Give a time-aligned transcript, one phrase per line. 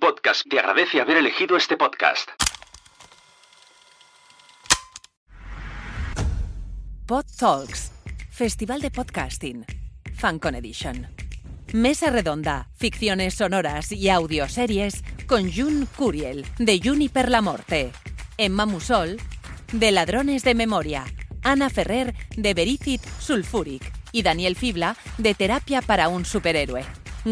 [0.00, 2.30] Podcast te agradece haber elegido este podcast.
[7.06, 7.90] Pod Talks,
[8.30, 9.66] Festival de Podcasting,
[10.14, 11.08] FanCon Edition.
[11.72, 17.90] Mesa redonda, ficciones sonoras y audioseries con Jun Curiel, de Juniper la Morte,
[18.38, 19.16] Emma Musol,
[19.72, 21.04] de Ladrones de Memoria,
[21.42, 26.84] Ana Ferrer, de Vericid Sulfuric y Daniel Fibla, de Terapia para un Superhéroe.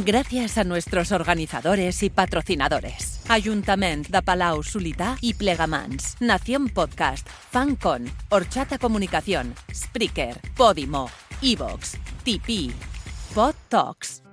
[0.05, 3.21] Gracias a nuestros organizadores y patrocinadores.
[3.29, 11.09] Ayuntament de Palau Solità y Plegamans, Nación Podcast, FanCon, Horchata Comunicación, Spreaker, Podimo,
[11.41, 12.73] Evox, TP,
[13.35, 14.26] Pod Talks.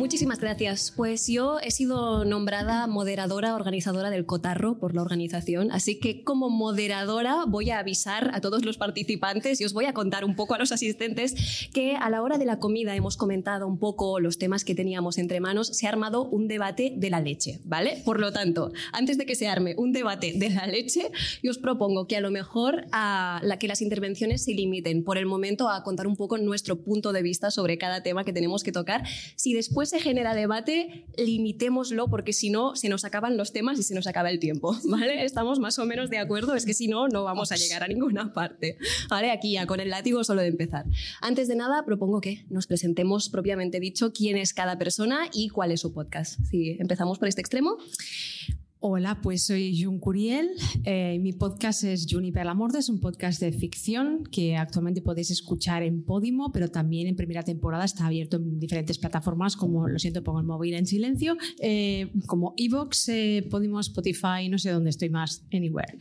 [0.00, 0.94] Muchísimas gracias.
[0.96, 6.48] Pues yo he sido nombrada moderadora, organizadora del Cotarro por la organización, así que como
[6.48, 10.54] moderadora voy a avisar a todos los participantes y os voy a contar un poco
[10.54, 14.38] a los asistentes que a la hora de la comida hemos comentado un poco los
[14.38, 18.00] temas que teníamos entre manos, se ha armado un debate de la leche, ¿vale?
[18.02, 21.10] Por lo tanto, antes de que se arme un debate de la leche,
[21.42, 25.18] yo os propongo que a lo mejor a la que las intervenciones se limiten por
[25.18, 28.64] el momento a contar un poco nuestro punto de vista sobre cada tema que tenemos
[28.64, 29.04] que tocar.
[29.36, 33.82] Si después se genera debate, limitémoslo porque si no se nos acaban los temas y
[33.82, 35.24] se nos acaba el tiempo, ¿vale?
[35.24, 37.88] Estamos más o menos de acuerdo, es que si no, no vamos a llegar a
[37.88, 39.32] ninguna parte, ¿vale?
[39.32, 40.84] Aquí ya con el látigo solo de empezar.
[41.20, 45.72] Antes de nada, propongo que nos presentemos propiamente dicho quién es cada persona y cuál
[45.72, 46.38] es su podcast.
[46.48, 47.76] Si empezamos por este extremo.
[48.82, 50.48] Hola, pues soy Jun Curiel.
[50.84, 55.30] Eh, mi podcast es Juniper la Morte, es un podcast de ficción que actualmente podéis
[55.30, 59.98] escuchar en Podimo, pero también en primera temporada está abierto en diferentes plataformas como, lo
[59.98, 64.88] siento, pongo el móvil en silencio, eh, como Evox, eh, Podimo, Spotify, no sé dónde
[64.88, 65.98] estoy más, anywhere.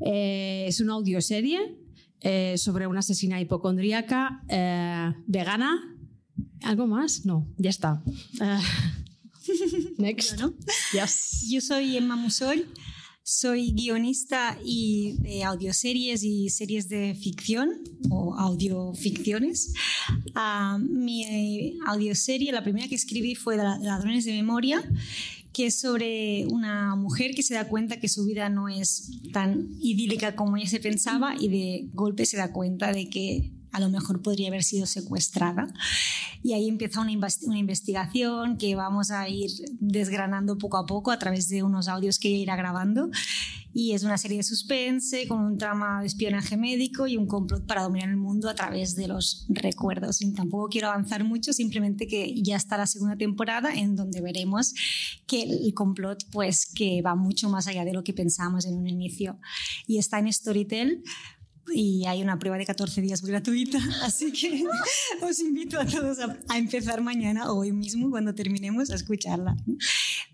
[0.00, 1.78] Eh, es una audioserie
[2.54, 4.44] sobre una asesina hipocondríaca
[5.26, 5.98] vegana.
[6.62, 7.26] ¿Algo más?
[7.26, 8.02] No, ya está.
[9.98, 10.38] next.
[10.38, 10.54] ¿no?
[10.92, 11.46] Yes.
[11.48, 12.66] Yo soy Emma Musol,
[13.22, 17.70] soy guionista y de audioseries y series de ficción
[18.10, 19.72] o audioficciones.
[20.34, 24.82] Ah, mi eh, audioserie, la primera que escribí fue La- Ladrones de Memoria,
[25.52, 29.68] que es sobre una mujer que se da cuenta que su vida no es tan
[29.80, 33.90] idílica como ella se pensaba y de golpe se da cuenta de que a lo
[33.90, 35.66] mejor podría haber sido secuestrada.
[36.44, 37.10] Y ahí empieza una,
[37.42, 42.20] una investigación que vamos a ir desgranando poco a poco a través de unos audios
[42.20, 43.10] que ella irá grabando.
[43.76, 47.66] Y es una serie de suspense con un trama de espionaje médico y un complot
[47.66, 50.22] para dominar el mundo a través de los recuerdos.
[50.22, 54.74] Y tampoco quiero avanzar mucho, simplemente que ya está la segunda temporada en donde veremos
[55.26, 58.86] que el complot pues que va mucho más allá de lo que pensamos en un
[58.86, 59.40] inicio.
[59.88, 61.02] Y está en Storytel
[61.72, 64.64] y hay una prueba de 14 días gratuita, así que
[65.22, 69.56] os invito a todos a, a empezar mañana o hoy mismo cuando terminemos a escucharla.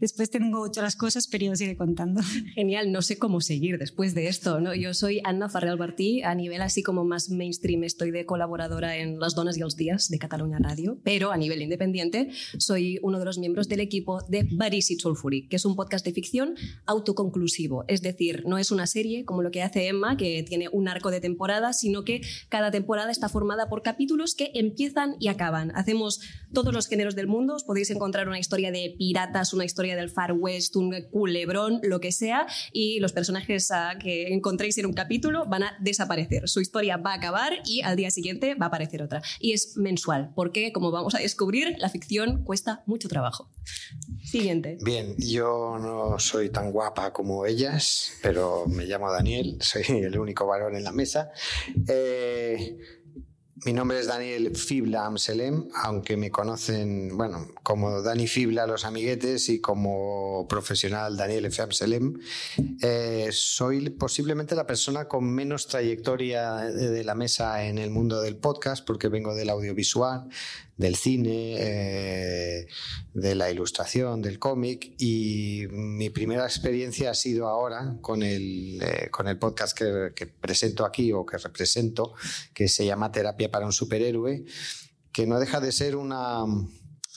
[0.00, 2.22] Después tengo otras cosas, pero yo os iré contando.
[2.54, 4.74] Genial, no sé cómo seguir después de esto, ¿no?
[4.74, 9.18] Yo soy Anna Farrell Martí, a nivel así como más mainstream estoy de colaboradora en
[9.18, 13.24] Las Donas y els Días de Cataluña Radio, pero a nivel independiente soy uno de
[13.24, 16.54] los miembros del equipo de Verícid Sulfuric, que es un podcast de ficción
[16.86, 20.88] autoconclusivo, es decir, no es una serie como lo que hace Emma, que tiene un
[20.88, 25.72] arco de temporada, sino que cada temporada está formada por capítulos que empiezan y acaban.
[25.74, 26.20] Hacemos
[26.52, 30.10] todos los géneros del mundo, os podéis encontrar una historia de piratas, una historia del
[30.10, 34.92] Far West, un culebrón, lo que sea, y los personajes ah, que encontréis en un
[34.92, 36.48] capítulo van a desaparecer.
[36.48, 39.22] Su historia va a acabar y al día siguiente va a aparecer otra.
[39.38, 43.50] Y es mensual, porque como vamos a descubrir, la ficción cuesta mucho trabajo.
[44.22, 44.78] Siguiente.
[44.82, 50.46] Bien, yo no soy tan guapa como ellas, pero me llamo Daniel, soy el único
[50.46, 51.30] varón en la mesa.
[51.88, 52.78] Eh,
[53.66, 59.50] mi nombre es Daniel Fibla Amselem, aunque me conocen, bueno, como Dani Fibla los amiguetes
[59.50, 61.60] y como profesional Daniel F.
[61.60, 62.18] Amselem.
[62.80, 68.22] Eh, soy posiblemente la persona con menos trayectoria de, de la mesa en el mundo
[68.22, 70.26] del podcast, porque vengo del audiovisual,
[70.80, 72.66] del cine, eh,
[73.12, 74.94] de la ilustración, del cómic.
[74.98, 80.86] Y mi primera experiencia ha sido ahora con el, eh, con el podcast que, presento
[80.86, 82.14] aquí o que represento,
[82.54, 84.46] que se llama Terapia para un superhéroe,
[85.12, 86.46] que no deja de ser una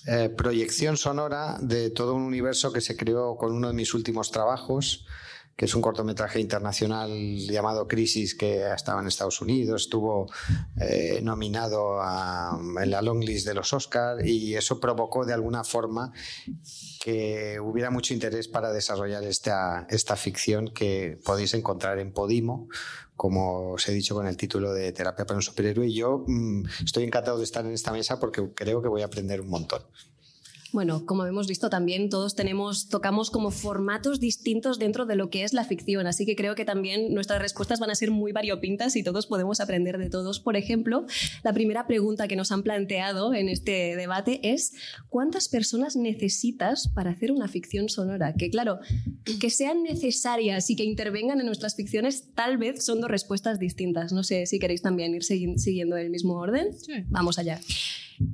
[0.08, 4.30] eh, proyección sonora de todo un universo que se creó con uno de mis últimos
[4.30, 5.06] trabajos
[5.56, 10.32] que es un cortometraje internacional llamado Crisis que estaba en Estados Unidos, estuvo
[10.80, 12.00] eh, nominado
[12.82, 16.12] en la long list de los Oscars y eso provocó de alguna forma
[17.04, 22.68] que hubiera mucho interés para desarrollar esta, esta ficción que podéis encontrar en Podimo,
[23.16, 25.88] como os he dicho con el título de Terapia para un superhéroe.
[25.88, 29.06] Y yo mm, estoy encantado de estar en esta mesa porque creo que voy a
[29.06, 29.84] aprender un montón.
[30.74, 35.44] Bueno, como hemos visto también, todos tenemos, tocamos como formatos distintos dentro de lo que
[35.44, 38.96] es la ficción, así que creo que también nuestras respuestas van a ser muy variopintas
[38.96, 40.40] y todos podemos aprender de todos.
[40.40, 41.06] Por ejemplo,
[41.44, 44.74] la primera pregunta que nos han planteado en este debate es
[45.10, 48.34] ¿cuántas personas necesitas para hacer una ficción sonora?
[48.34, 48.80] Que claro,
[49.40, 54.12] que sean necesarias y que intervengan en nuestras ficciones tal vez son dos respuestas distintas.
[54.12, 56.70] No sé si queréis también ir siguiendo el mismo orden.
[57.12, 57.60] Vamos allá.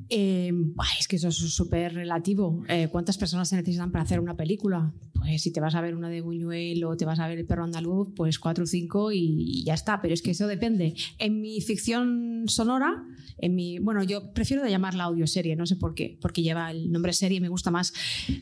[0.10, 0.52] Eh,
[1.00, 2.64] es que eso es súper relativo.
[2.68, 4.94] Eh, ¿Cuántas personas se necesitan para hacer una película?
[5.14, 7.46] Pues si te vas a ver una de Buñuel o te vas a ver El
[7.46, 10.02] perro andaluz, pues cuatro o cinco y, ya está.
[10.02, 10.96] Pero es que eso depende.
[11.18, 13.04] En mi ficción sonora,
[13.38, 16.92] en mi, bueno, yo prefiero de llamarla audioserie, no sé por qué, porque lleva el
[16.92, 17.94] nombre serie, me gusta más.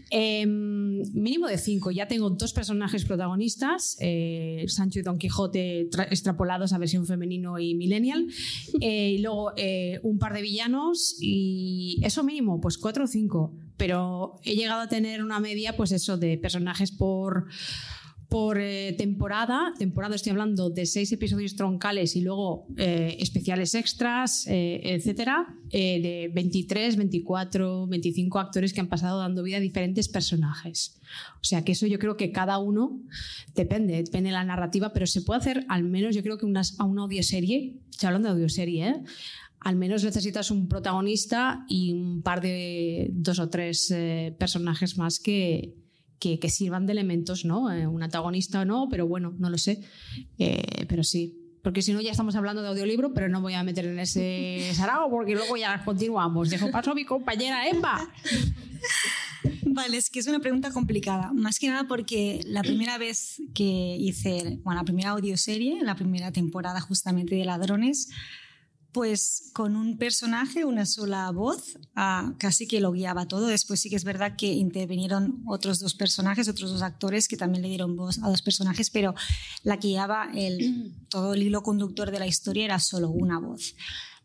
[0.09, 1.91] Em, mínimo de cinco.
[1.91, 7.75] Ya tengo dos personajes protagonistas, eh, Sancho y Don Quijote extrapolados a versión femenino y
[7.75, 8.27] millennial.
[8.79, 9.51] y luego
[10.03, 13.53] un par de villanos y eso mínimo, pues cuatro o cinco.
[13.75, 17.47] Pero he llegado a tener una media, pues eso, de personajes por
[18.29, 19.73] por eh, temporada.
[19.77, 26.29] Temporada estoy hablando de seis episodios troncales y luego eh, especiales extras, eh, etcétera, de
[26.33, 30.99] 23, 24, 25 actores que han pasado dando vida a diferentes personajes.
[31.41, 32.99] O sea que eso yo creo que cada uno
[33.55, 36.83] depende, depende de la narrativa, pero se puede hacer al menos yo creo que a
[36.83, 39.03] una audioserie, estoy hablando de audioserie, ¿eh?
[39.67, 45.19] Al menos necesitas un protagonista y un par de dos o tres eh, personajes más
[45.19, 45.75] que,
[46.19, 47.69] que, sirvan de elementos, ¿no?
[47.69, 49.81] Eh, un antagonista o no, pero bueno, no lo sé.
[50.39, 51.37] Eh, pero sí.
[51.63, 54.71] Porque si no, ya estamos hablando de audiolibro, pero no voy a meter en ese
[54.73, 56.49] sarao porque luego ya continuamos.
[56.49, 58.09] Dejo paso a mi compañera Emma.
[59.65, 61.33] Vale, es que es una pregunta complicada.
[61.33, 66.31] Más que nada porque la primera vez que hice, bueno, la primera audioserie, la primera
[66.31, 68.07] temporada justamente de Ladrones,
[68.97, 73.45] pues con un personaje, una sola voz, ah, casi que lo guiaba todo.
[73.45, 77.61] Después sí que es verdad que intervinieron otros dos personajes, otros dos actores que también
[77.61, 79.13] le dieron voz a dos personajes, pero
[79.61, 83.75] la que guiaba el, todo el hilo conductor de la historia era solo una voz.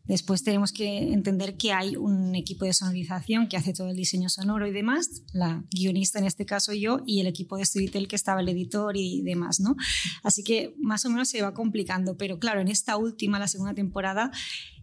[0.05, 4.27] Después tenemos que entender que hay un equipo de sonorización que hace todo el diseño
[4.27, 8.17] sonoro y demás, la guionista en este caso yo y el equipo de Storytel que
[8.17, 9.75] estaba el editor y demás, ¿no?
[10.21, 13.73] Así que más o menos se va complicando, pero claro, en esta última, la segunda
[13.73, 14.31] temporada,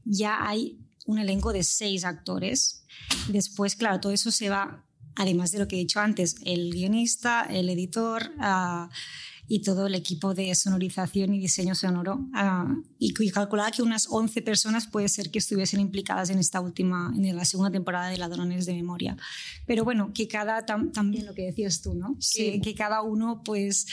[0.04, 2.84] ya hay un elenco de seis actores.
[3.28, 4.86] Después, claro, todo eso se va,
[5.16, 8.88] además de lo que he dicho antes, el guionista, el editor, uh,
[9.52, 12.20] y todo el equipo de sonorización y diseño sonoro.
[12.32, 17.12] Uh, y, calculaba que unas 11 personas puede ser que estuviesen implicadas en esta última,
[17.16, 19.16] en la segunda temporada de Ladrones de Memoria.
[19.66, 22.14] Pero bueno, que cada, también lo que decías tú, ¿no?
[22.20, 22.52] Sí.
[22.52, 23.88] Que, que cada uno pues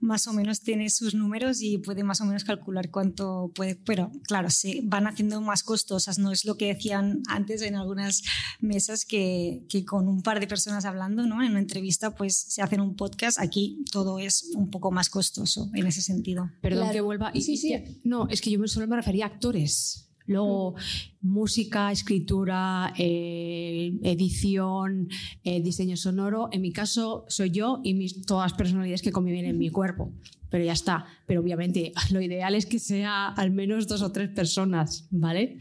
[0.00, 4.10] más o menos tiene sus números y puede más o menos calcular cuánto puede, pero
[4.26, 8.22] claro, se van haciendo más costosas, no es lo que decían antes en algunas
[8.60, 11.42] mesas que, que con un par de personas hablando, ¿no?
[11.42, 15.70] En una entrevista pues se hacen un podcast, aquí todo es un poco más costoso
[15.74, 16.50] en ese sentido.
[16.60, 17.30] Perdón que vuelva.
[17.34, 18.00] Y, sí, sí.
[18.04, 20.09] no, es que yo solo me refería a actores.
[20.30, 20.76] Luego,
[21.22, 25.08] música, escritura, eh, edición,
[25.42, 26.48] eh, diseño sonoro.
[26.52, 30.12] En mi caso, soy yo y mis, todas las personalidades que conviven en mi cuerpo.
[30.48, 31.04] Pero ya está.
[31.26, 35.58] Pero obviamente, lo ideal es que sea al menos dos o tres personas, ¿vale?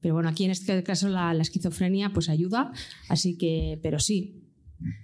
[0.00, 2.72] Pero bueno, aquí en este caso la, la esquizofrenia pues ayuda.
[3.10, 4.44] Así que, pero sí.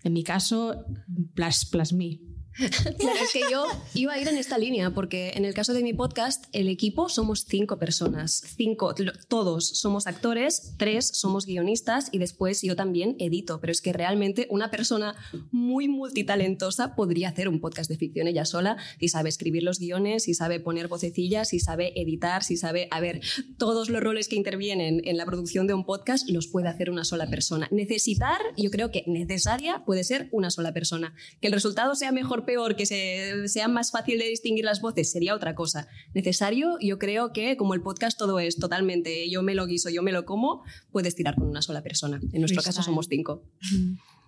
[0.05, 0.87] En mi caso,
[1.35, 2.32] plas, plasmí.
[2.57, 5.83] Claro, es que yo iba a ir en esta línea, porque en el caso de
[5.83, 8.43] mi podcast, el equipo somos cinco personas.
[8.57, 8.95] Cinco,
[9.29, 13.61] todos somos actores, tres somos guionistas y después yo también edito.
[13.61, 15.15] Pero es que realmente una persona
[15.51, 20.25] muy multitalentosa podría hacer un podcast de ficción ella sola si sabe escribir los guiones,
[20.25, 23.21] si sabe poner vocecillas, si sabe editar, si sabe, a ver,
[23.59, 27.05] todos los roles que intervienen en la producción de un podcast los puede hacer una
[27.05, 27.69] sola persona.
[27.71, 31.15] Necesitar, yo creo que necesaria puede ser una sola persona.
[31.41, 35.35] Que el resultado sea mejor peor, que sea más fácil de distinguir las voces, sería
[35.35, 35.89] otra cosa.
[36.15, 40.03] Necesario, yo creo que como el podcast todo es totalmente yo me lo guiso, yo
[40.03, 42.21] me lo como, puedes tirar con una sola persona.
[42.33, 43.43] En nuestro caso somos cinco.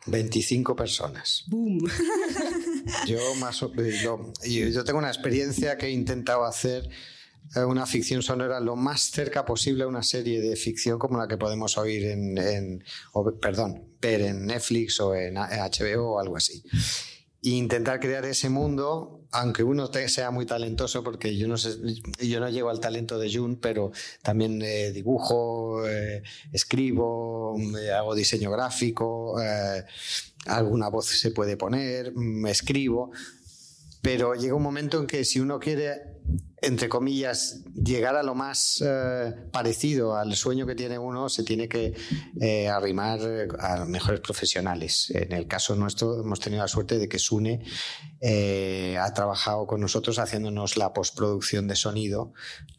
[0.07, 1.45] 25 personas.
[1.47, 1.79] ¡Boom!
[3.07, 6.91] Yo, más, yo, yo tengo una experiencia que he intentado hacer
[7.57, 11.27] eh, una ficción sonora lo más cerca posible a una serie de ficción como la
[11.27, 12.85] que podemos oír en,
[13.41, 16.63] perdón, ver en Netflix o en HBO o algo así
[17.51, 21.77] intentar crear ese mundo, aunque uno sea muy talentoso, porque yo no sé,
[22.27, 26.23] yo no llego al talento de Jun, pero también eh, dibujo, eh,
[26.53, 27.57] escribo,
[27.95, 29.85] hago diseño gráfico, eh,
[30.47, 33.11] alguna voz se puede poner, me escribo,
[34.01, 36.14] pero llega un momento en que si uno quiere
[36.65, 41.69] entre comillas, llegar a lo más eh, parecido al sueño que tiene uno, se tiene
[41.69, 41.95] que
[42.41, 43.21] eh, arrimar
[43.59, 45.11] a los mejores profesionales.
[45.15, 47.65] En el caso nuestro, hemos tenido la suerte de que Sune
[48.21, 52.33] eh, ha trabajado con nosotros haciéndonos la postproducción de sonido,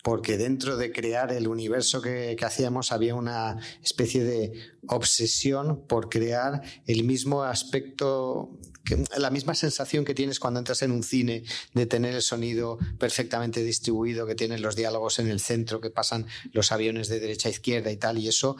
[0.03, 4.53] porque dentro de crear el universo que hacíamos había una especie de
[4.87, 8.59] obsesión por crear el mismo aspecto
[9.17, 13.63] la misma sensación que tienes cuando entras en un cine de tener el sonido perfectamente
[13.63, 17.51] distribuido, que tienes los diálogos en el centro, que pasan los aviones de derecha a
[17.51, 18.57] izquierda y tal, y eso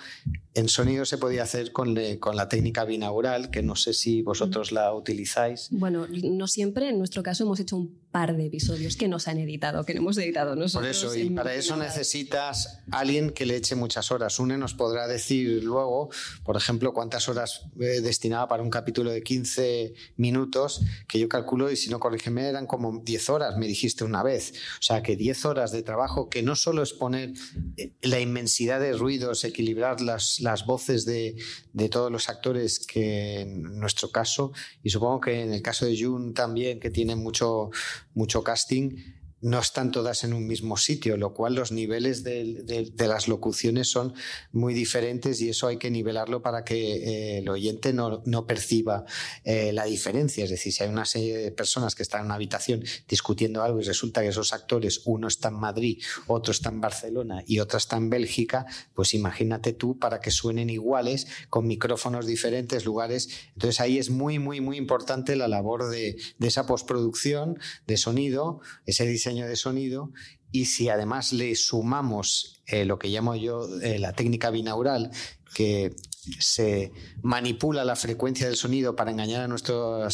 [0.53, 4.72] en sonido se podía hacer con, con la técnica binaural, que no sé si vosotros
[4.72, 5.67] la utilizáis.
[5.72, 9.39] Bueno, no siempre, en nuestro caso hemos hecho un par de episodios que nos han
[9.39, 11.01] editado, que no hemos editado nosotros.
[11.01, 14.39] Por eso, y para eso necesitas alguien que le eche muchas horas.
[14.39, 16.10] Une nos podrá decir luego,
[16.45, 20.79] por ejemplo, cuántas horas eh, destinaba para un capítulo de 15 minutos,
[21.10, 24.53] que yo calculo, y si no corrígeme, eran como 10 horas, me dijiste una vez.
[24.79, 27.34] O sea, que 10 horas de trabajo, que no solo es poner
[27.75, 31.36] eh, la inmensidad de ruidos, equilibrar las, las voces de,
[31.74, 34.53] de todos los actores, que en nuestro caso,
[34.84, 37.72] y supongo que en el caso de June también, que tiene mucho,
[38.15, 38.98] mucho casting,
[39.42, 44.13] no están todas en un mismo sitio, lo cual los niveles de, las locuciones son
[44.51, 49.06] muy diferentes y eso hay que nivelarlo para que eh, el oyente no, perciba
[49.44, 50.46] eh, la diferencia.
[50.46, 53.82] Es decir, si hay una serie de personas que están en una habitación discutiendo algo
[53.82, 57.77] y resulta que esos actores, uno está en Madrid, otro está en Barcelona y otro
[57.77, 63.30] está en Bélgica, pues imagínate tú para que suenen iguales, con micrófonos diferentes, lugares.
[63.54, 68.62] Entonces ahí es muy, muy, muy importante la labor de, de esa postproducción de sonido,
[68.86, 70.12] ese diseño de sonido
[70.51, 75.12] y si además le sumamos eh, lo que llamo yo eh, la técnica binaural,
[75.53, 75.96] que
[76.39, 76.91] se
[77.22, 80.10] manipula la frecuencia del sonido para engañar a nuestra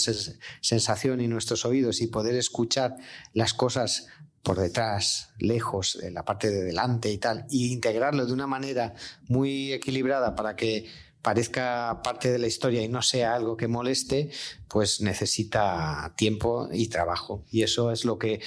[0.61, 2.97] sensación y nuestros oídos y poder escuchar
[3.33, 4.07] las cosas
[4.43, 8.95] por detrás, lejos, en la parte de delante y tal, y integrarlo de una manera
[9.27, 10.87] muy equilibrada para que
[11.21, 14.31] parezca parte de la historia y no sea algo que moleste,
[14.67, 17.45] pues necesita tiempo y trabajo.
[17.51, 18.41] Y eso es lo que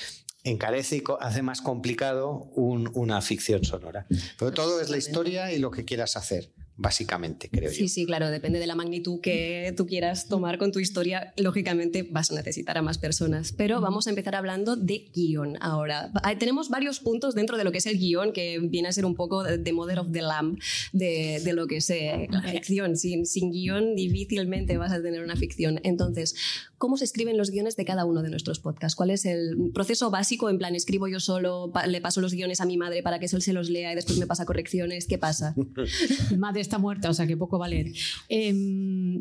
[0.45, 4.07] encarece y hace más complicado una ficción sonora.
[4.39, 7.83] Pero todo es la historia y lo que quieras hacer básicamente, creo sí, yo.
[7.83, 12.07] Sí, sí, claro, depende de la magnitud que tú quieras tomar con tu historia, lógicamente
[12.11, 13.53] vas a necesitar a más personas.
[13.53, 16.11] Pero vamos a empezar hablando de guion ahora.
[16.39, 19.15] Tenemos varios puntos dentro de lo que es el guion, que viene a ser un
[19.15, 20.59] poco de Mother of the Lamb,
[20.93, 22.97] de, de lo que es eh, la ficción.
[22.97, 25.81] Sin, sin guion difícilmente vas a tener una ficción.
[25.85, 26.35] Entonces,
[26.79, 28.97] ¿cómo se escriben los guiones de cada uno de nuestros podcasts?
[28.97, 30.51] ¿Cuál es el proceso básico?
[30.51, 33.43] En plan, escribo yo solo, le paso los guiones a mi madre para que él
[33.43, 35.07] se los lea y después me pasa correcciones.
[35.07, 35.55] ¿Qué pasa?
[36.37, 37.93] madre está muerta, o sea que poco vale.
[38.29, 39.21] Em,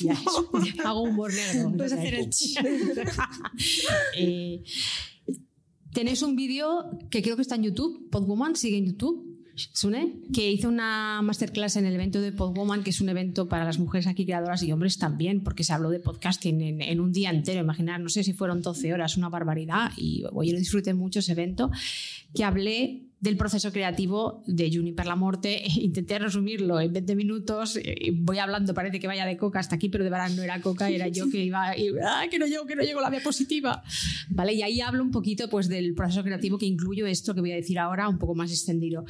[0.84, 1.72] hago un negro.
[1.76, 2.30] Puedes hacer el
[4.16, 4.62] eh,
[5.92, 9.38] Tenéis un vídeo que creo que está en YouTube, Podwoman, sigue en YouTube.
[9.72, 13.64] Sune, que hizo una masterclass en el evento de Podwoman, que es un evento para
[13.64, 17.12] las mujeres aquí creadoras y hombres también, porque se habló de podcasting en, en un
[17.12, 17.60] día entero.
[17.60, 19.90] Imaginar, no sé si fueron 12 horas, una barbaridad.
[19.96, 21.72] Y yo lo disfruté mucho ese evento,
[22.34, 25.62] que hablé del proceso creativo de Juniper la Morte.
[25.76, 27.78] Intenté resumirlo en 20 minutos.
[28.14, 30.88] Voy hablando, parece que vaya de coca hasta aquí, pero de verdad no era coca,
[30.88, 31.76] era yo que iba.
[31.76, 33.82] Y, ¡ah, que no llego, que no llego la diapositiva!
[34.30, 34.54] ¿Vale?
[34.54, 37.56] Y ahí hablo un poquito pues, del proceso creativo que incluyo esto que voy a
[37.56, 39.04] decir ahora, un poco más extendido.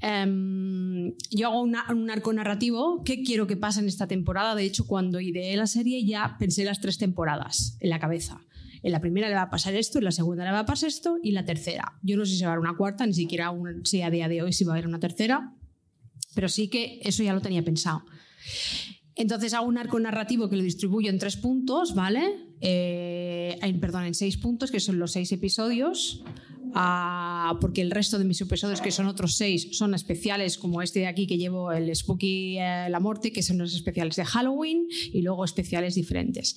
[0.00, 3.02] Em, yo hago un arco narrativo.
[3.04, 4.54] ¿Qué quiero que pase en esta temporada?
[4.54, 8.40] De hecho, cuando ideé la serie ya pensé las tres temporadas en la cabeza.
[8.84, 10.90] En la primera le va a pasar esto, en la segunda le va a pasar
[10.90, 11.98] esto y la tercera.
[12.02, 13.50] Yo no sé si va a haber una cuarta, ni siquiera
[13.82, 15.54] sé a día de hoy si va a haber una tercera,
[16.34, 18.04] pero sí que eso ya lo tenía pensado.
[19.14, 22.50] Entonces hago un arco narrativo que lo distribuyo en tres puntos, ¿vale?
[22.60, 26.22] Eh, perdón, en seis puntos, que son los seis episodios.
[27.60, 31.06] Porque el resto de mis episodios, que son otros seis, son especiales, como este de
[31.06, 35.22] aquí que llevo, el Spooky eh, La Morte, que son los especiales de Halloween, y
[35.22, 36.56] luego especiales diferentes.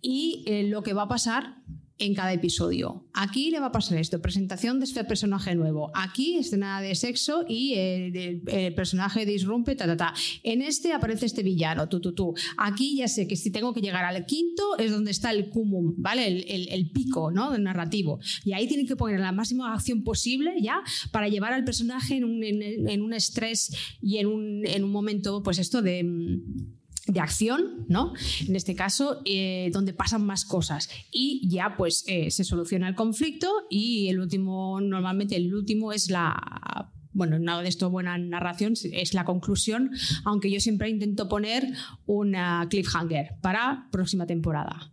[0.00, 1.56] Y eh, lo que va a pasar
[1.98, 3.06] en cada episodio.
[3.12, 5.92] Aquí le va a pasar esto, presentación de este personaje nuevo.
[5.94, 10.14] Aquí escena de sexo y el, personaje disrumpe, ta, ta, ta.
[10.42, 12.34] En este aparece este villano, tú, tú, tú.
[12.56, 15.94] Aquí ya sé que si tengo que llegar al quinto es donde está el cumum,
[15.96, 16.26] ¿vale?
[16.26, 17.50] El, pico, ¿no?
[17.50, 18.18] Del narrativo.
[18.44, 20.82] Y ahí tienen que poner la máxima acción posible ya
[21.12, 25.42] para llevar al personaje en un, en un estrés y en un, en un momento,
[25.42, 28.14] pues esto de mm, de acción, ¿no?
[28.46, 30.88] En este caso, eh, donde pasan más cosas.
[31.10, 36.10] Y ya pues eh, se soluciona el conflicto y el último, normalmente el último es
[36.10, 39.92] la bueno, nada de esto buena narración, es la conclusión,
[40.24, 41.64] aunque yo siempre intento poner
[42.06, 44.92] una cliffhanger para próxima temporada.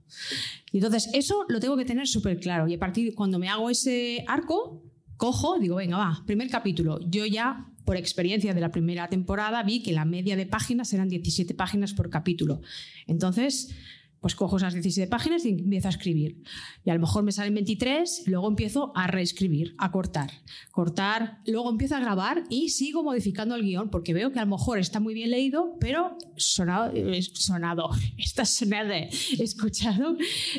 [0.71, 3.49] Y entonces eso lo tengo que tener súper claro y a partir de cuando me
[3.49, 4.83] hago ese arco,
[5.17, 6.99] cojo, digo, venga, va, primer capítulo.
[7.07, 11.09] Yo ya, por experiencia de la primera temporada, vi que la media de páginas eran
[11.09, 12.61] 17 páginas por capítulo.
[13.05, 13.75] Entonces,
[14.21, 16.41] pues cojo esas 17 páginas y empiezo a escribir.
[16.85, 20.31] Y a lo mejor me salen 23, luego empiezo a reescribir, a cortar,
[20.71, 24.51] cortar, luego empiezo a grabar y sigo modificando el guion porque veo que a lo
[24.51, 26.93] mejor está muy bien leído, pero sonado,
[27.33, 28.93] sonado está sonado,
[29.37, 30.15] escuchado,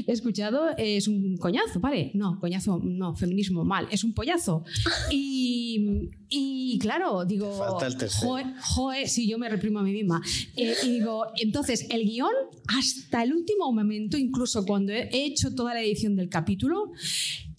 [0.07, 2.11] escuchado es un coñazo, ¿vale?
[2.13, 4.65] No, coñazo, no, feminismo, mal, es un pollazo.
[5.11, 10.23] Y, y claro, digo, Falta el joe, joe, sí, yo me reprimo a mí misma.
[10.57, 12.33] Eh, y digo, entonces, el guion,
[12.69, 16.93] hasta el último momento, incluso cuando he hecho toda la edición del capítulo,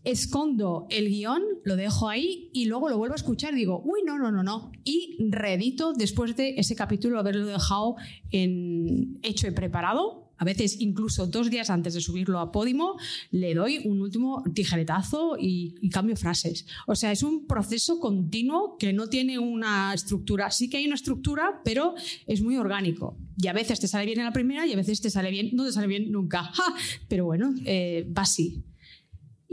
[0.03, 4.18] escondo el guion, lo dejo ahí y luego lo vuelvo a escuchar digo, uy, no,
[4.18, 4.72] no, no, no.
[4.84, 7.96] Y reedito después de ese capítulo haberlo dejado
[8.32, 10.23] en hecho y preparado.
[10.38, 12.98] A veces incluso dos días antes de subirlo a Podimo
[13.32, 16.66] le doy un último tijeretazo y, cambio frases.
[16.88, 20.50] O sea, es un proceso continuo que no tiene una estructura.
[20.52, 21.94] Sí que hay una estructura, pero
[22.25, 23.18] es muy orgánico.
[23.38, 25.52] Y a veces te sale bien en la primera y a veces te sale bien,
[25.54, 26.52] no te sale bien nunca.
[27.08, 28.63] Pero bueno, eh, va así.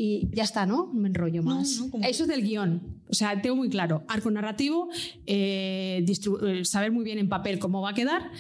[0.03, 0.91] Y ya está, ¿no?
[0.95, 1.79] No me enrollo No, más.
[1.79, 3.03] no, como- Eso es del guion.
[3.11, 4.03] O sea, tengo muy claro.
[4.09, 4.89] Arco narrativo,
[5.27, 8.31] eh, eh, saber muy bien en papel cómo va a quedar.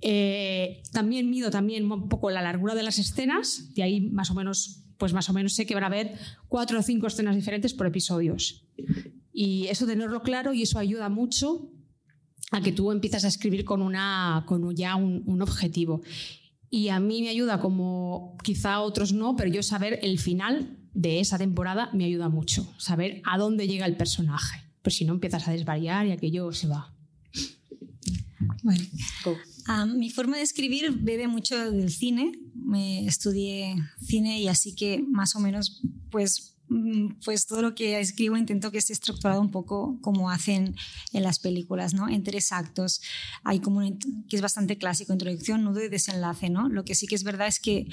[0.00, 3.74] Eh, también mido también un poco la largura de las escenas.
[3.74, 6.14] De ahí más o menos, pues más o menos sé que van a haber
[6.48, 8.64] cuatro o cinco escenas diferentes por episodios.
[9.30, 11.70] Y eso tenerlo claro y eso ayuda mucho
[12.50, 16.00] a que tú empiezas a escribir con, una, con ya un, un objetivo.
[16.70, 20.78] Y a mí me ayuda como quizá a otros no, pero yo saber el final
[20.94, 22.72] de esa temporada me ayuda mucho.
[22.78, 24.62] Saber a dónde llega el personaje.
[24.82, 26.94] Pues si no empiezas a desvariar y aquello se va.
[28.62, 28.84] Bueno,
[29.66, 32.32] ah, mi forma de escribir bebe mucho del cine.
[32.54, 36.49] Me estudié cine y así que más o menos, pues,
[37.24, 40.76] pues todo lo que escribo intento que esté estructurado un poco como hacen
[41.12, 42.08] en las películas, ¿no?
[42.08, 43.00] En tres actos.
[43.42, 43.98] Hay como un,
[44.28, 46.68] que es bastante clásico, introducción, nudo y desenlace, ¿no?
[46.68, 47.86] Lo que sí que es verdad es que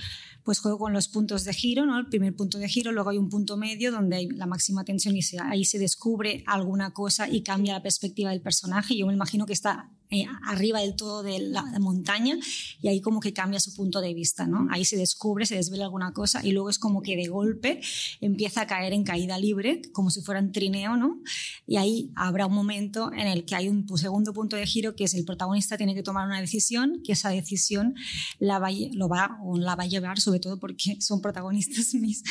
[0.44, 1.98] pues juego con los puntos de giro, ¿no?
[2.00, 5.16] El primer punto de giro, luego hay un punto medio donde hay la máxima tensión
[5.18, 8.96] y se- ahí se descubre alguna cosa y cambia la perspectiva del personaje.
[8.96, 12.38] Yo me imagino que está eh, arriba del todo de la montaña
[12.82, 14.67] y ahí como que cambia su punto de vista, ¿no?
[14.72, 17.82] Ahí se descubre, se desvela alguna cosa y luego es como que de golpe
[18.22, 21.22] empieza a caer en caída libre, como si fuera un trineo, ¿no?
[21.65, 25.04] Y ahí habrá un momento en el que hay un segundo punto de giro que
[25.04, 27.96] es el protagonista tiene que tomar una decisión, que esa decisión
[28.39, 32.24] la va, lo va, o la va a llevar, sobre todo porque son protagonistas, mis,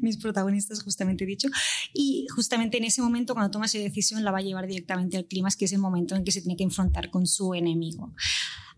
[0.00, 1.48] mis protagonistas, justamente dicho,
[1.94, 5.26] y justamente en ese momento, cuando toma esa decisión, la va a llevar directamente al
[5.26, 8.12] clima, que es el momento en que se tiene que enfrentar con su enemigo.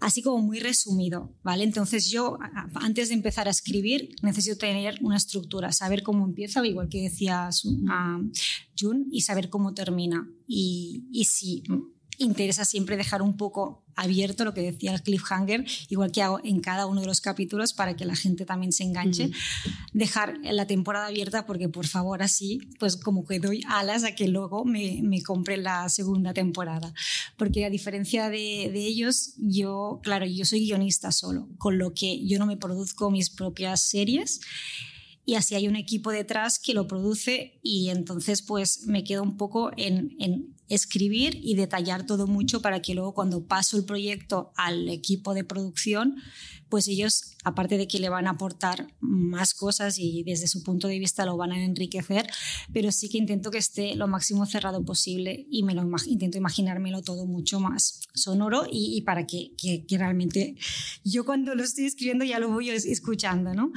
[0.01, 1.65] Así como muy resumido, ¿vale?
[1.65, 2.39] Entonces yo,
[2.75, 7.49] antes de empezar a escribir, necesito tener una estructura, saber cómo empieza, igual que decía
[8.79, 10.29] Jun, y saber cómo termina.
[10.47, 11.63] Y, y si
[12.19, 16.61] interesa siempre dejar un poco abierto lo que decía el cliffhanger, igual que hago en
[16.61, 19.31] cada uno de los capítulos para que la gente también se enganche,
[19.93, 24.29] dejar la temporada abierta porque por favor así, pues como que doy alas a que
[24.29, 26.93] luego me, me compre la segunda temporada.
[27.37, 32.27] Porque a diferencia de, de ellos, yo, claro, yo soy guionista solo, con lo que
[32.27, 34.41] yo no me produzco mis propias series
[35.27, 39.37] y así hay un equipo detrás que lo produce y entonces pues me quedo un
[39.37, 44.53] poco en, en escribir y detallar todo mucho para que luego cuando paso el proyecto
[44.57, 46.17] al equipo de producción
[46.71, 50.89] pues ellos aparte de que le van a aportar más cosas y desde su punto
[50.89, 52.27] de vista lo van a enriquecer
[52.73, 56.39] pero sí que intento que esté lo máximo cerrado posible y me lo imag- intento
[56.39, 60.57] imaginármelo todo mucho más sonoro y, y para que, que, que realmente
[61.05, 63.71] yo cuando lo estoy escribiendo ya lo voy es- escuchando ¿no?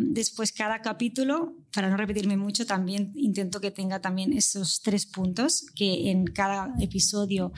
[0.00, 5.66] Después cada capítulo, para no repetirme mucho, también intento que tenga también esos tres puntos,
[5.74, 7.52] que en cada episodio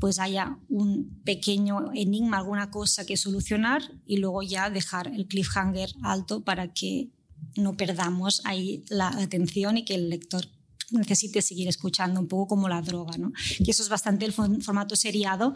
[0.00, 5.90] pues haya un pequeño enigma, alguna cosa que solucionar y luego ya dejar el cliffhanger
[6.02, 7.10] alto para que
[7.56, 10.46] no perdamos ahí la atención y que el lector
[10.90, 13.32] necesite seguir escuchando un poco como la droga, ¿no?
[13.64, 15.54] Que eso es bastante el formato seriado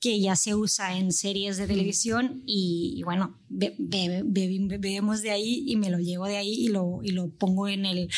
[0.00, 5.20] que ya se usa en series de televisión y, y bueno, be- be- be- bebemos
[5.22, 8.08] de ahí y me lo llevo de ahí y lo, y lo pongo en el...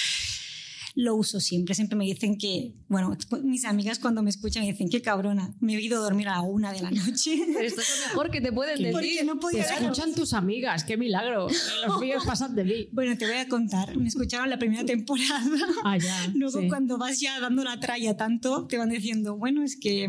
[0.99, 4.89] Lo uso siempre, siempre me dicen que, bueno, mis amigas cuando me escuchan me dicen,
[4.89, 7.39] qué cabrona, me he ido a dormir a la una de la noche.
[7.53, 8.91] Pero esto es lo mejor que te pueden ¿Qué?
[8.93, 9.27] Porque decir.
[9.27, 11.49] no Te podía escuchan tus amigas, qué milagro.
[11.87, 12.89] Los míos pasan de mí.
[12.93, 15.43] Bueno, te voy a contar, me escucharon la primera temporada.
[15.85, 16.29] Ah, ya.
[16.35, 16.69] Luego sí.
[16.69, 20.09] cuando vas ya dando la tralla tanto, te van diciendo, bueno, es que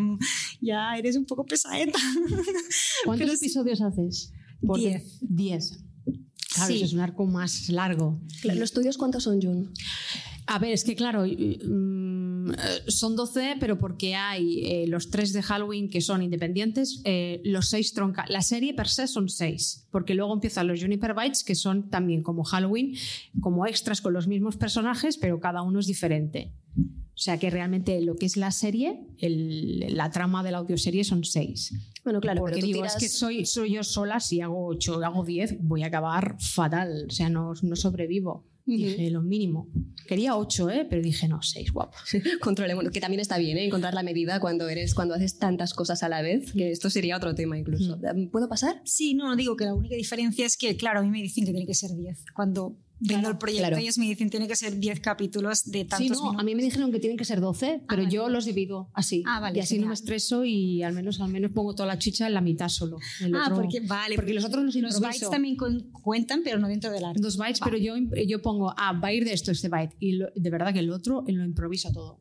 [0.61, 1.99] ya eres un poco pesadeta.
[3.03, 3.45] ¿Cuántos pero sí.
[3.45, 4.31] episodios haces?
[4.65, 5.17] Porque- Diez.
[5.19, 5.79] Diez.
[6.53, 6.77] Claro, Sí.
[6.77, 8.21] eso es un arco más largo.
[8.43, 9.73] ¿Los tuyos cuántos son, Jun?
[10.49, 12.55] A ver, es que claro, mm, eh,
[12.87, 17.67] son 12, pero porque hay eh, los tres de Halloween que son independientes, eh, los
[17.69, 18.25] seis tronca.
[18.29, 22.23] La serie per se son seis, porque luego empiezan los Juniper Bites, que son también
[22.23, 22.95] como Halloween,
[23.41, 26.53] como extras con los mismos personajes, pero cada uno es diferente.
[26.77, 31.03] O sea que realmente lo que es la serie, el- la trama de la audioserie
[31.03, 31.73] son seis.
[32.03, 34.67] Bueno, claro, Porque pero tú digo, tiras- es que soy, soy yo sola, si hago
[34.67, 37.05] 8 hago 10, voy a acabar fatal.
[37.09, 38.45] O sea, no, no sobrevivo.
[38.75, 39.69] Dije lo mínimo.
[40.07, 40.87] Quería 8, ¿eh?
[40.89, 41.97] pero dije no, 6, guapo.
[42.41, 43.65] controlemos, que también está bien, ¿eh?
[43.65, 47.17] encontrar la medida cuando eres, cuando haces tantas cosas a la vez, que esto sería
[47.17, 47.99] otro tema incluso.
[48.31, 48.81] ¿Puedo pasar?
[48.83, 51.51] Sí, no, digo que la única diferencia es que, claro, a mí me dicen que
[51.51, 52.25] tiene que ser 10.
[52.35, 53.77] Cuando vendo el proyecto, claro.
[53.81, 56.41] ellos me dicen tiene que ser 10 capítulos de tantos Sí, no, minutos.
[56.41, 58.13] a mí me dijeron que tienen que ser 12, pero vale.
[58.13, 59.23] yo los divido así.
[59.27, 61.97] Ah, vale, y así no me estreso y al menos, al menos pongo toda la
[61.99, 62.97] chicha en la mitad solo.
[63.21, 64.15] El Ah, otro- porque, vale.
[64.15, 65.55] porque los otros los Los bytes también
[65.91, 67.21] cuentan, pero no dentro del arte.
[67.21, 67.95] Dos bytes, pero yo,
[68.27, 69.95] yo pongo, ah, va a ir de esto este byte.
[69.99, 72.19] Y lo- de verdad que el otro lo improviso todo.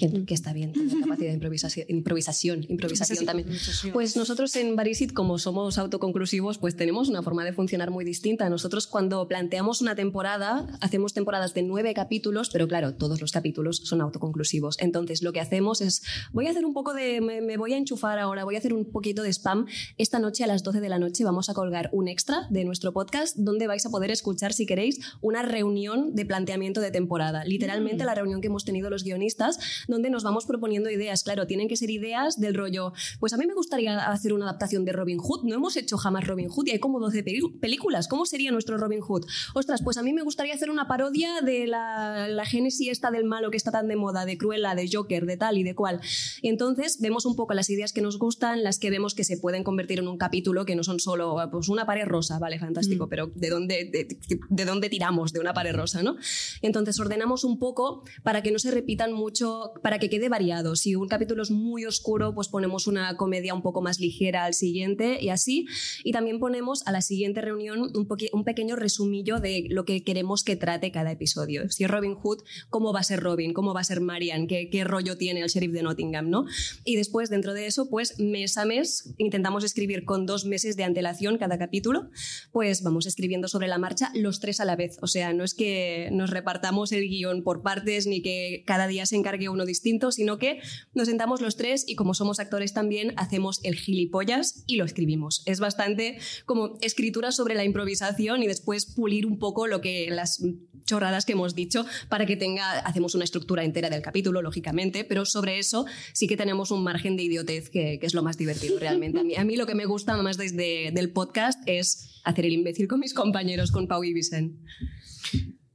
[0.00, 3.48] Que, que está bien, tener capacidad de improvisación, improvisación, improvisación también.
[3.92, 8.48] Pues nosotros en Barisit, como somos autoconclusivos, pues tenemos una forma de funcionar muy distinta.
[8.48, 13.82] Nosotros cuando planteamos una temporada, hacemos temporadas de nueve capítulos, pero claro, todos los capítulos
[13.84, 14.76] son autoconclusivos.
[14.80, 16.02] Entonces lo que hacemos es,
[16.32, 18.72] voy a hacer un poco de, me, me voy a enchufar ahora, voy a hacer
[18.72, 19.66] un poquito de spam.
[19.98, 22.92] Esta noche a las 12 de la noche vamos a colgar un extra de nuestro
[22.92, 27.44] podcast donde vais a poder escuchar, si queréis, una reunión de planteamiento de temporada.
[27.44, 31.22] Literalmente la reunión que hemos tenido los guionistas, donde nos vamos proponiendo ideas.
[31.22, 34.84] Claro, tienen que ser ideas del rollo, pues a mí me gustaría hacer una adaptación
[34.84, 35.44] de Robin Hood.
[35.44, 38.08] No hemos hecho jamás Robin Hood y hay como 12 peli- películas.
[38.08, 39.26] ¿Cómo sería nuestro Robin Hood?
[39.54, 43.24] Ostras, pues a mí me gustaría hacer una parodia de la, la génesis esta del
[43.24, 46.00] malo que está tan de moda, de Cruella, de Joker, de tal y de cual.
[46.42, 49.36] Y entonces vemos un poco las ideas que nos gustan, las que vemos que se
[49.36, 53.08] pueden convertir en un capítulo, que no son solo pues una pared rosa, vale, fantástico,
[53.08, 56.16] pero ¿de dónde, de, de dónde tiramos de una pared rosa, no?
[56.62, 59.49] Entonces ordenamos un poco para que no se repitan mucho,
[59.82, 60.76] para que quede variado.
[60.76, 64.54] Si un capítulo es muy oscuro, pues ponemos una comedia un poco más ligera al
[64.54, 65.66] siguiente y así.
[66.04, 70.44] Y también ponemos a la siguiente reunión un, un pequeño resumillo de lo que queremos
[70.44, 71.68] que trate cada episodio.
[71.70, 73.52] Si es Robin Hood, ¿cómo va a ser Robin?
[73.52, 74.46] ¿Cómo va a ser Marian?
[74.46, 76.20] ¿Qué, qué rollo tiene el sheriff de Nottingham?
[76.28, 76.46] ¿no?
[76.84, 80.84] Y después, dentro de eso, pues mes a mes, intentamos escribir con dos meses de
[80.84, 82.10] antelación cada capítulo,
[82.52, 84.98] pues vamos escribiendo sobre la marcha los tres a la vez.
[85.02, 89.06] O sea, no es que nos repartamos el guion por partes ni que cada día
[89.06, 90.60] se encargue uno distinto, sino que
[90.94, 95.42] nos sentamos los tres y como somos actores también, hacemos el gilipollas y lo escribimos.
[95.46, 100.42] Es bastante como escritura sobre la improvisación y después pulir un poco lo que las
[100.84, 105.24] chorradas que hemos dicho para que tenga, hacemos una estructura entera del capítulo, lógicamente, pero
[105.24, 109.38] sobre eso sí que tenemos un margen de idiotez que, es lo más divertido realmente.
[109.38, 113.00] A mí, lo que me gusta más desde del podcast es hacer el imbécil con
[113.00, 114.58] mis compañeros, con Pau y Vicent.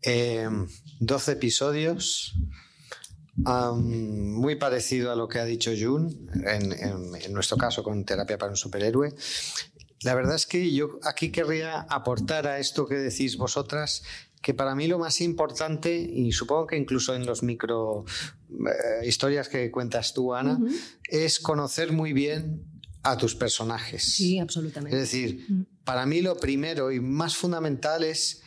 [0.02, 0.48] Eh,
[1.00, 2.36] 12 episodios.
[3.46, 8.06] Am, muy parecido a lo que ha dicho Jun, en, en- en nuestro caso con
[8.06, 9.14] Terapia para un Superhéroe.
[10.04, 14.04] La verdad es que yo aquí querría aportar a esto que decís vosotras,
[14.42, 18.06] que para mí lo más importante, y supongo que incluso en los micro
[18.52, 20.60] eh, historias que cuentas tú, Ana,
[21.10, 22.62] es conocer muy bien
[23.02, 24.04] a tus personajes.
[24.04, 24.96] Sí, Es absolutamente.
[24.98, 25.48] decir,
[25.84, 28.42] para mí lo primero y más fundamental es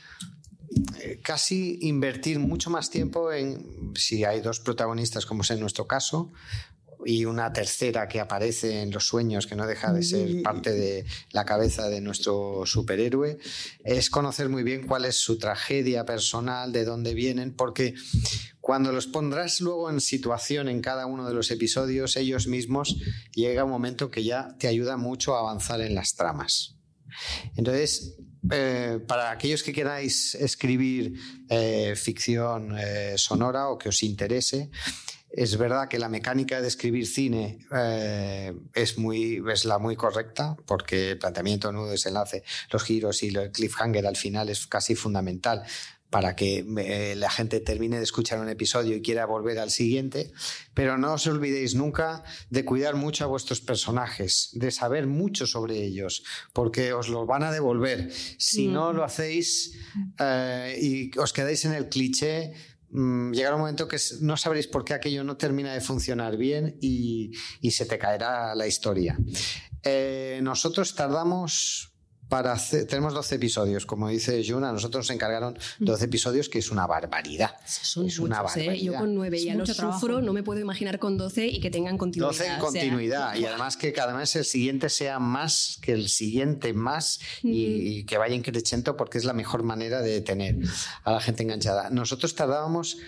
[1.22, 6.32] casi invertir mucho más tiempo en, si hay dos protagonistas como es en nuestro caso,
[7.04, 11.04] y una tercera que aparece en los sueños, que no deja de ser parte de
[11.30, 13.38] la cabeza de nuestro superhéroe,
[13.84, 17.94] es conocer muy bien cuál es su tragedia personal, de dónde vienen, porque
[18.60, 22.96] cuando los pondrás luego en situación en cada uno de los episodios, ellos mismos,
[23.32, 26.76] llega un momento que ya te ayuda mucho a avanzar en las tramas.
[27.56, 28.16] Entonces,
[28.50, 31.14] eh, para aquellos que queráis escribir
[31.48, 34.70] eh, ficción eh, sonora o que os interese,
[35.30, 37.58] es verdad que la mecánica de escribir cine
[38.74, 44.06] es, es la muy correcta, porque el planteamiento, nudo, desenlace, los giros y el cliffhanger
[44.06, 45.64] al final es casi fundamental
[46.10, 50.32] para que eh, la gente termine de escuchar un episodio y quiera volver al siguiente,
[50.74, 55.84] pero no os olvidéis nunca de cuidar mucho a vuestros personajes, de saber mucho sobre
[55.84, 58.10] ellos, porque os los van a devolver.
[58.38, 59.76] Si no lo hacéis
[60.18, 62.54] eh, y os quedáis en el cliché,
[62.90, 66.78] mm, llegará un momento que no sabréis por qué aquello no termina de funcionar bien
[66.80, 69.18] y, y se te caerá la historia.
[69.82, 71.92] Eh, nosotros tardamos
[72.28, 76.70] para hacer, tenemos 12 episodios, como dice Juna, nosotros nos encargaron 12 episodios, que es
[76.70, 77.56] una barbaridad.
[77.64, 78.60] Son es una muchos, ¿eh?
[78.66, 78.92] barbaridad.
[78.92, 80.00] Yo con nueve Es ya los mucho trabajo.
[80.00, 82.32] sufro, no me puedo imaginar con 12 y que tengan continuidad.
[82.32, 85.92] 12 en o sea, continuidad y además que cada mes el siguiente sea más que
[85.92, 87.64] el siguiente más y,
[87.98, 90.56] y que vaya increciendo porque es la mejor manera de tener
[91.04, 91.88] a la gente enganchada.
[91.88, 92.98] Nosotros tardábamos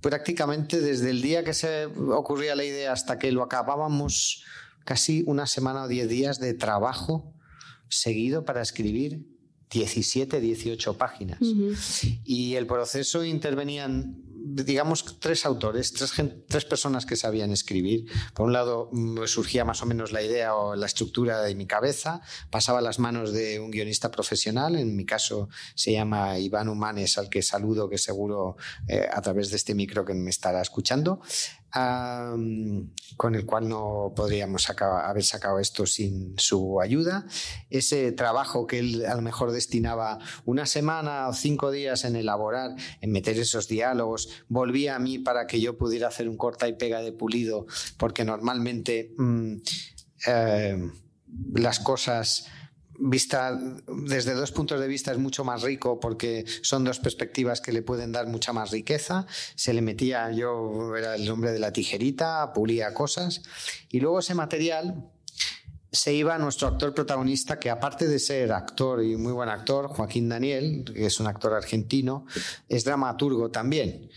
[0.00, 4.44] prácticamente desde el día que se ocurría la idea hasta que lo acabábamos
[4.84, 7.34] casi una semana o 10 días de trabajo
[7.90, 9.26] seguido para escribir
[9.70, 11.38] 17, 18 páginas.
[12.24, 15.92] Y el proceso intervenían, digamos, tres autores,
[16.48, 18.06] tres personas que sabían escribir.
[18.34, 21.66] Por un lado, mm, surgía más o menos la idea o la estructura de mi
[21.66, 26.68] cabeza, pasaba a las manos de un guionista profesional, en mi caso se llama Iván
[26.68, 28.56] Humanes, al que saludo, que seguro
[28.88, 31.20] eh, a través de este micro que me estará escuchando.
[31.72, 37.26] Con el cual no podríamos haber sacado esto sin su ayuda.
[37.68, 42.74] Ese trabajo que él a lo mejor destinaba una semana o cinco días en elaborar,
[43.00, 46.74] en meter esos diálogos, volvía a mí para que yo pudiera hacer un corta y
[46.74, 47.66] pega de pulido,
[47.98, 49.54] porque normalmente mm,
[50.26, 50.90] eh,
[51.54, 52.46] las cosas
[53.00, 53.58] vista
[53.88, 57.82] desde dos puntos de vista es mucho más rico porque son dos perspectivas que le
[57.82, 59.26] pueden dar mucha más riqueza.
[59.54, 63.42] Se le metía, yo era el hombre de la tijerita, pulía cosas
[63.88, 65.10] y luego ese material
[65.92, 69.88] se iba a nuestro actor protagonista, que aparte de ser actor y muy buen actor,
[69.88, 72.26] Joaquín Daniel, que es un actor argentino,
[72.68, 74.08] es dramaturgo también.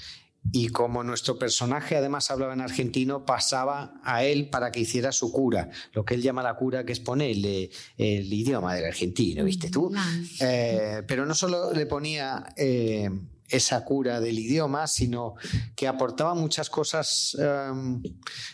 [0.52, 5.32] Y como nuestro personaje además hablaba en argentino, pasaba a él para que hiciera su
[5.32, 9.70] cura, lo que él llama la cura, que es ponerle el idioma del argentino, ¿viste
[9.70, 9.92] tú?
[10.40, 13.10] Eh, pero no solo le ponía eh,
[13.54, 15.36] esa cura del idioma, sino
[15.76, 17.72] que aportaba muchas cosas, eh,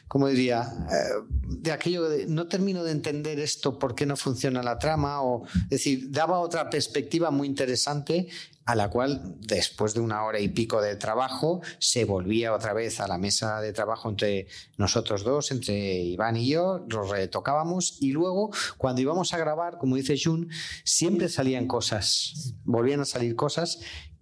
[0.08, 4.62] como diría, eh, de aquello de no termino de entender esto, por qué no funciona
[4.62, 8.28] la trama, o es decir, daba otra perspectiva muy interesante
[8.70, 13.00] a la cual después de una hora y pico de trabajo se volvía otra vez
[13.00, 14.46] a la mesa de trabajo entre
[14.78, 19.96] nosotros dos, entre Iván y yo, lo retocábamos y luego cuando íbamos a grabar, como
[19.96, 20.52] dice Jun,
[20.84, 23.80] siempre salían cosas, volvían a salir cosas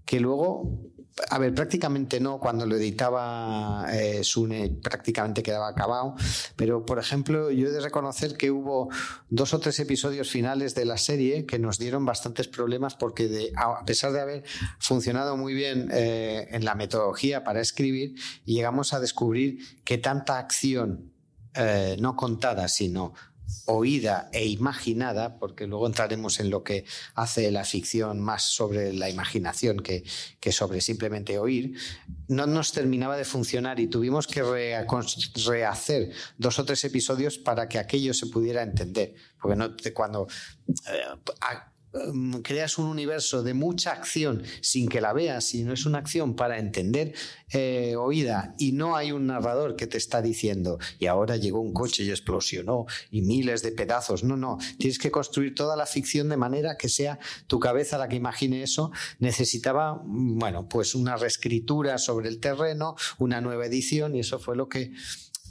[0.08, 0.72] que luego,
[1.30, 6.16] a ver, prácticamente no, cuando lo editaba eh, Sune prácticamente quedaba acabado,
[6.56, 8.90] pero por ejemplo yo he de reconocer que hubo
[9.30, 13.84] dos o tres episodios finales de la serie que nos dieron bastantes problemas porque a
[13.84, 14.44] pesar de haber
[14.80, 18.16] funcionado muy bien eh, en la metodología para escribir,
[18.46, 21.12] llegamos a descubrir que tanta acción
[21.54, 23.14] eh, no contada, sino
[23.66, 29.10] oída e imaginada, porque luego entraremos en lo que hace la ficción más sobre la
[29.10, 30.04] imaginación que,
[30.40, 31.78] que sobre simplemente oír,
[32.28, 34.44] no nos terminaba de funcionar y tuvimos que
[35.46, 39.16] rehacer dos o tres episodios para que aquello se pudiera entender.
[39.42, 40.28] Porque no te- cuando
[40.68, 41.04] eh,
[42.00, 46.00] em, creas un universo de mucha acción sin que la veas, y no es una
[46.00, 47.14] acción para entender
[47.54, 51.72] eh, oída y no hay un narrador que te está diciendo y ahora llegó un
[51.72, 54.24] coche y explosionó y miles de pedazos.
[54.24, 58.10] No, no, tienes que construir toda la ficción de manera que sea tu cabeza la
[58.10, 58.92] que imagine eso.
[59.20, 64.56] Necesitaba, mm, bueno, pues una reescritura sobre el terreno, una nueva edición y eso fue
[64.56, 64.92] lo que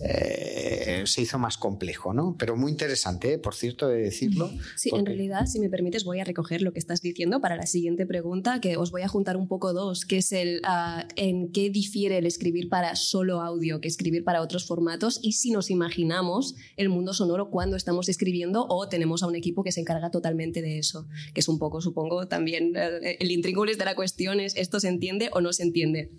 [0.00, 2.36] eh, se hizo más complejo, ¿no?
[2.38, 3.38] Pero muy interesante, ¿eh?
[3.38, 4.50] por cierto, de decirlo.
[4.76, 7.56] Sí, porque- en realidad, si me permites, voy a recoger lo que estás diciendo para
[7.56, 11.06] la siguiente pregunta, que os voy a juntar un poco dos, que es el ah,
[11.16, 15.50] en qué difiere el escribir para solo audio que escribir para otros formatos y si
[15.50, 19.80] nos imaginamos el mundo sonoro cuando estamos escribiendo o tenemos a un equipo que se
[19.80, 23.94] encarga totalmente de eso, que es un poco, supongo, también eh, el intríngulis de la
[23.94, 26.10] cuestión es esto se entiende o no se entiende.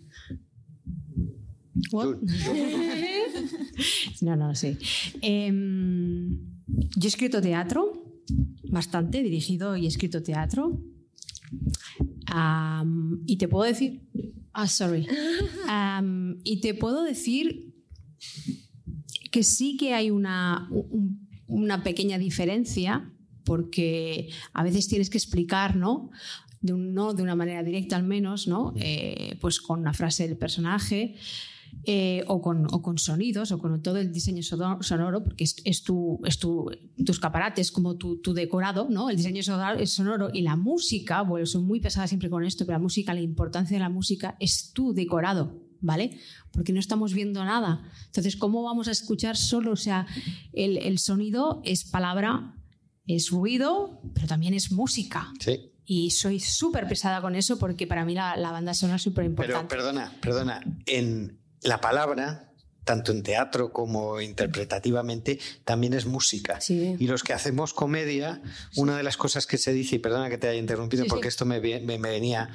[4.22, 4.78] No, no, sí.
[5.22, 6.32] Em,
[6.96, 7.94] yo he escrito teatro,
[8.72, 10.82] bastante, dirigido y he escrito teatro.
[13.26, 14.02] Y te puedo decir.
[14.54, 15.06] Ah, sorry.
[16.44, 17.74] Y te puedo decir
[19.32, 23.12] que sí que hay una, un- una pequeña diferencia,
[23.46, 26.10] porque a veces tienes que explicar, ¿no?
[26.62, 28.74] De un- no de una manera directa al menos, ¿no?
[28.78, 31.16] Eh, pues con una frase del personaje.
[31.90, 35.56] Eh, o, con, o con sonidos o con todo el diseño sono- sonoro, porque es,
[35.64, 36.70] es tu, es tu,
[37.06, 39.10] tu escaparate, es como tu, tu decorado, ¿no?
[39.10, 42.84] El diseño sonoro, y la música, bueno, soy muy pesada siempre con esto, pero la
[42.84, 46.20] música, la importancia de la música es tu decorado, ¿vale?
[46.52, 47.90] Porque no estamos viendo nada.
[48.08, 49.72] Entonces, ¿cómo vamos a escuchar solo?
[49.72, 50.06] O sea,
[50.52, 52.54] el, el sonido es palabra,
[53.06, 55.32] es ruido, pero también es música.
[55.40, 55.72] Sí.
[55.86, 59.24] Y soy súper pesada con eso porque para mí la, la banda sonora es súper
[59.24, 59.74] Pero importante.
[59.74, 62.48] perdona, perdona, en la palabra
[62.88, 66.58] tanto en teatro como interpretativamente, también es música.
[66.70, 68.42] Y los que hacemos comedia,
[68.78, 71.46] una de las cosas que se dice, y perdona que te haya interrumpido porque esto
[71.46, 72.50] me, venía,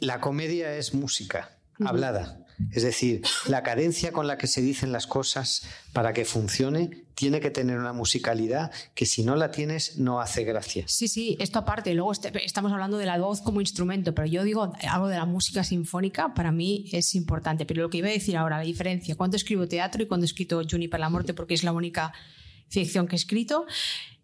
[0.00, 2.44] la comedia es música hablada.
[2.72, 7.40] Es decir, la cadencia con la que se dicen las cosas para que funcione tiene
[7.40, 10.84] que tener una musicalidad que si no la tienes no hace gracia.
[10.86, 14.44] Sí, sí, esto aparte, luego este, estamos hablando de la voz como instrumento, pero yo
[14.44, 17.66] digo algo de la música sinfónica, para mí es importante.
[17.66, 20.28] Pero lo que iba a decir ahora, la diferencia, cuando escribo teatro y cuando he
[20.28, 22.12] escrito Juniper la muerte, porque es la única
[22.68, 23.66] ficción que he escrito,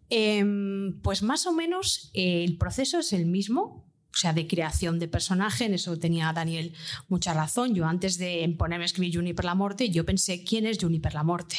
[0.09, 3.84] em, pues más o menos eh, el proceso es el mismo,
[4.15, 6.73] o sea, de creación de personaje, en eso tenía Daniel
[7.09, 7.75] mucha razón.
[7.75, 11.23] Yo antes de ponerme a escribir Juniper la Morte, yo pensé, ¿quién es Juniper la
[11.23, 11.57] Morte?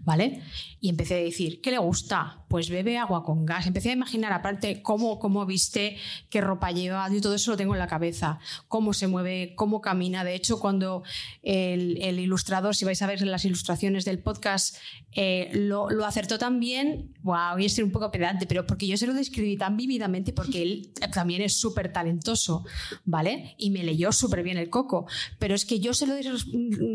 [0.00, 0.42] ¿Vale?
[0.80, 2.44] Y empecé a decir, ¿qué le gusta?
[2.48, 3.66] Pues bebe agua con gas.
[3.66, 5.96] Empecé a imaginar, aparte, cómo, cómo viste,
[6.30, 8.38] qué ropa lleva, y todo eso lo tengo en la cabeza.
[8.68, 10.24] Cómo se mueve, cómo camina.
[10.24, 11.02] De hecho, cuando
[11.42, 14.76] el, ilustrador, si vais a ver las ilustraciones del podcast,
[15.12, 18.86] eh, lo, lo, acertó tan bien, wow, voy a ser un poco pedante, pero porque
[18.86, 22.64] yo se lo describí tan vívidamente, porque él también es súper talentoso,
[23.04, 23.54] ¿vale?
[23.58, 25.06] Y me leyó súper bien el coco.
[25.38, 26.14] Pero es que yo se lo,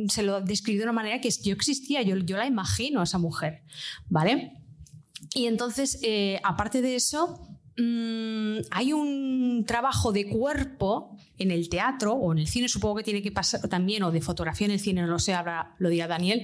[0.09, 3.17] se lo describí de una manera que yo existía, yo, yo la imagino a esa
[3.17, 3.63] mujer,
[4.09, 4.53] ¿vale?
[5.33, 12.13] Y entonces, eh, aparte de eso, mm, hay un trabajo de cuerpo en el teatro
[12.13, 14.79] o en el cine, supongo que tiene que pasar también, o de fotografía en el
[14.79, 16.43] cine, no lo sé, ahora lo dirá Daniel,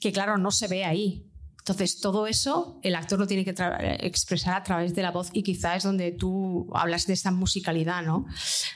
[0.00, 1.26] que claro, no se ve ahí.
[1.62, 3.54] Entonces, todo eso el actor lo tiene que
[4.00, 8.02] expresar a través de la voz y quizá es donde tú hablas de esta musicalidad,
[8.02, 8.26] ¿no?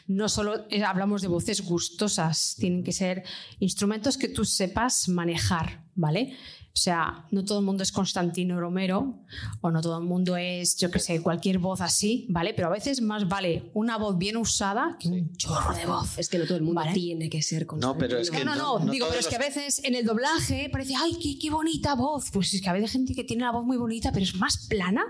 [0.06, 3.24] No solo hablamos de voces gustosas, tienen que ser
[3.58, 6.36] instrumentos que tú sepas manejar, ¿vale?
[6.76, 9.14] O sea, no todo el mundo es Constantino Romero
[9.62, 12.52] o no todo el mundo es, yo qué sé, cualquier voz así, ¿vale?
[12.52, 16.18] Pero a veces más vale una voz bien usada que un chorro de voz.
[16.18, 17.94] Es que no todo el mundo tiene que ser Constantino.
[17.94, 20.04] No, pero es que no, no, no, digo, pero es que a veces en el
[20.04, 22.30] doblaje parece, ay, qué, qué, bonita voz.
[22.30, 24.34] Pues es que a veces hay gente que tiene la voz muy bonita, pero es
[24.34, 25.02] más plana,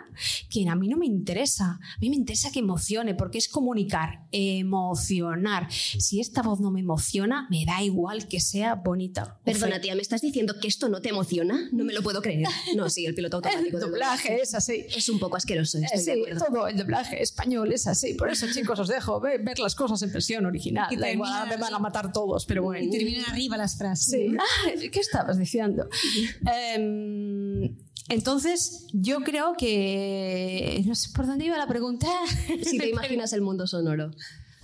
[0.48, 1.80] que a mí no me interesa.
[1.80, 5.66] A mí me interesa que emocione, porque es comunicar, emocionar.
[5.72, 9.40] Si esta voz no me emociona, me da igual que sea bonita.
[9.44, 11.55] Perdona, tía, ¿me estás diciendo que esto no te emociona?
[11.72, 12.48] No me lo puedo creer.
[12.74, 13.76] No, sí, el piloto automático.
[13.78, 14.86] El doblaje es así.
[14.94, 16.44] Es un poco asqueroso, estoy sí, de acuerdo.
[16.46, 18.14] todo el doblaje español es así.
[18.14, 20.88] Por eso, chicos, os dejo ver, las cosas en versión original.
[20.98, 22.90] Da igual, me van a matar todos, pero bueno.
[22.90, 24.06] Terminan arriba las frases.
[24.10, 24.36] Sí.
[24.38, 25.88] Ah, ¿Qué estabas diciendo?
[26.76, 27.76] um,
[28.08, 30.82] entonces, yo creo que.
[30.86, 32.06] No sé por dónde iba la pregunta.
[32.62, 34.10] Si te imaginas el mundo sonoro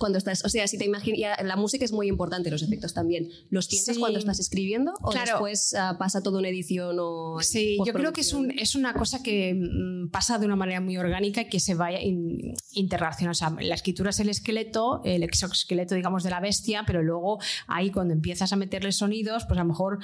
[0.03, 3.29] cuando estás, o sea, si te imaginas, la música es muy importante, los efectos también.
[3.49, 5.31] ¿Los piensas cuando estás escribiendo o claro.
[5.31, 8.93] después uh, pasa toda una edición o Sí, yo creo que es, un, es una
[8.95, 13.31] cosa que mm, pasa de una manera muy orgánica y que se vaya in, interrelacionando.
[13.31, 17.39] O sea, la escritura es el esqueleto, el exoesqueleto, digamos, de la bestia, pero luego
[17.67, 19.99] ahí cuando empiezas a meterle sonidos, pues a lo mejor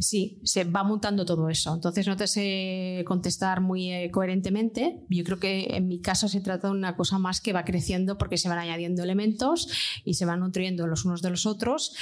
[0.00, 1.72] sí, se va montando todo eso.
[1.72, 5.04] Entonces no te sé contestar muy eh, coherentemente.
[5.08, 8.18] Yo creo que en mi caso se trata de una cosa más que va creciendo
[8.18, 9.68] porque se van añadiendo elementos
[10.04, 11.94] y se van nutriendo los unos de los otros.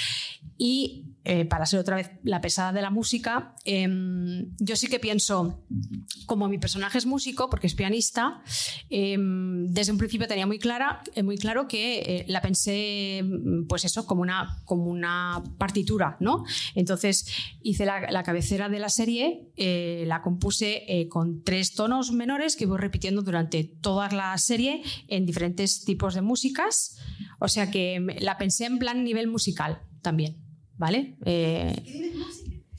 [0.57, 3.89] Y eh, para ser otra vez la pesada de la música, eh,
[4.59, 5.65] yo sí que pienso,
[6.27, 8.43] como mi personaje es músico, porque es pianista,
[8.91, 13.25] eh, desde un principio tenía muy, clara, eh, muy claro que eh, la pensé,
[13.69, 16.45] pues eso, como una, como una partitura, ¿no?
[16.75, 17.27] Entonces
[17.63, 22.79] hice la, la cabecera de la serie, la compuse con tres tonos menores que voy
[22.79, 26.97] repitiendo durante toda la serie en diferentes tipos de músicas,
[27.41, 30.48] o sea que la pensé en plan nivel musical también.
[30.79, 31.17] ¿Vale?
[31.27, 31.75] Eh,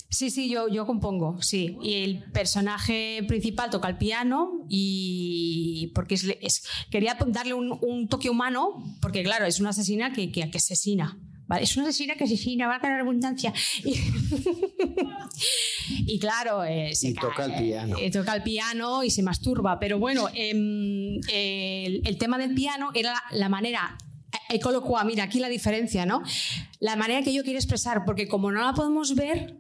[0.10, 1.78] sí, sí, yo, yo compongo, sí.
[1.84, 8.08] Y el personaje principal toca el piano y porque es, es quería darle un, un,
[8.08, 11.20] toque humano, porque claro, es una asesina que, que, que asesina.
[11.48, 11.64] ¿Vale?
[11.64, 13.52] Es una asesina que asesina, va a tener abundancia.
[13.84, 13.96] Y,
[16.14, 17.98] y claro, eh, se y cae, toca el piano.
[18.00, 19.80] Eh, toca el piano y se masturba.
[19.80, 23.98] Pero bueno, eh, el, el, tema del piano era la, la manera
[24.72, 26.22] lo cual, mira, aquí la diferencia, ¿no?
[26.80, 29.58] La manera que yo quiero expresar, porque como no la podemos ver,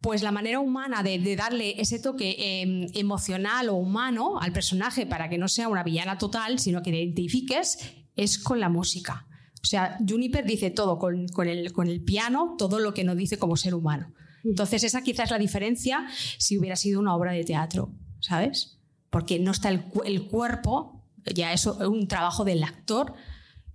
[0.00, 5.06] pues la manera humana de, de darle ese toque eh, emocional o humano al personaje
[5.06, 7.78] para que no sea una villana total, sino que te identifiques,
[8.16, 9.26] es con la música.
[9.62, 13.14] O sea, Juniper dice todo con, con, el, con el piano, todo lo que no
[13.14, 14.12] dice como ser humano.
[14.44, 16.06] Entonces, esa quizás es la diferencia
[16.38, 18.78] si hubiera sido una obra de teatro, ¿sabes?
[19.08, 23.14] Porque no está el, el cuerpo, ya es un trabajo del actor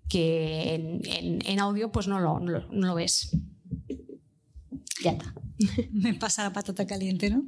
[0.10, 3.32] que en, en, en audio pues no lo, no, lo, no lo ves.
[5.04, 5.34] Ya está.
[5.92, 7.44] Me pasa la patata caliente, ¿no?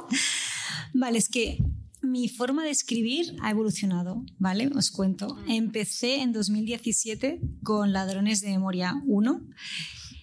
[0.94, 1.62] vale, es que
[2.02, 4.70] mi forma de escribir ha evolucionado, ¿vale?
[4.74, 5.36] Os cuento.
[5.48, 9.40] Empecé en 2017 con Ladrones de Memoria 1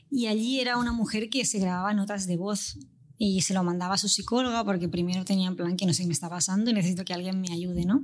[0.09, 2.77] Y allí era una mujer que se grababa notas de voz
[3.19, 6.03] y se lo mandaba a su psicóloga porque primero tenía en plan que no sé
[6.03, 8.03] qué me está pasando y necesito que alguien me ayude, ¿no?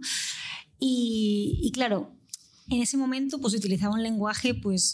[0.79, 2.15] Y, y claro,
[2.69, 4.93] en ese momento pues utilizaba un lenguaje pues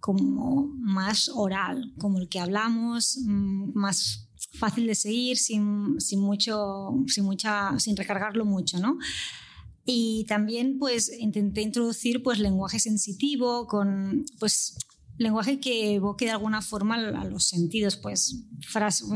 [0.00, 6.90] como más oral, como el que hablamos, mm, más fácil de seguir, sin, sin, mucho,
[7.08, 8.98] sin, mucha, sin recargarlo mucho, ¿no?
[9.84, 14.76] Y también pues intenté introducir pues lenguaje sensitivo, con pues
[15.18, 19.08] lenguaje que evoque de alguna forma a los sentidos, pues frases,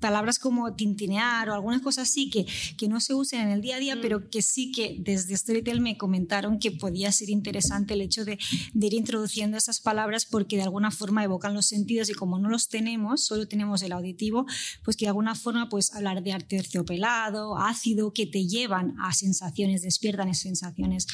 [0.00, 3.76] palabras como tintinear o algunas cosas así que, que no se usen en el día
[3.76, 4.00] a día, mm.
[4.00, 8.38] pero que sí que desde Storytel me comentaron que podía ser interesante el hecho de,
[8.74, 12.48] de, ir introduciendo esas palabras porque de alguna forma evocan los sentidos y como no
[12.48, 14.46] los tenemos, solo tenemos el auditivo,
[14.84, 19.82] pues que de alguna forma pues hablar de terciopelado, ácido, que te llevan a sensaciones,
[19.82, 21.06] despiertan esas sensaciones.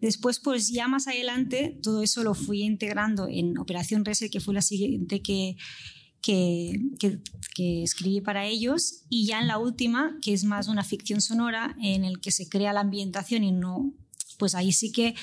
[0.00, 4.52] Después, pues ya más adelante, todo eso lo fui integrando en Operación Reset, que fue
[4.52, 5.56] la siguiente que,
[6.24, 6.80] que,
[7.54, 11.76] que, escribí para ellos y ya en la última, que es más una ficción sonora
[11.82, 13.92] en el que se crea la ambientación y no,
[14.38, 15.14] pues ahí sí que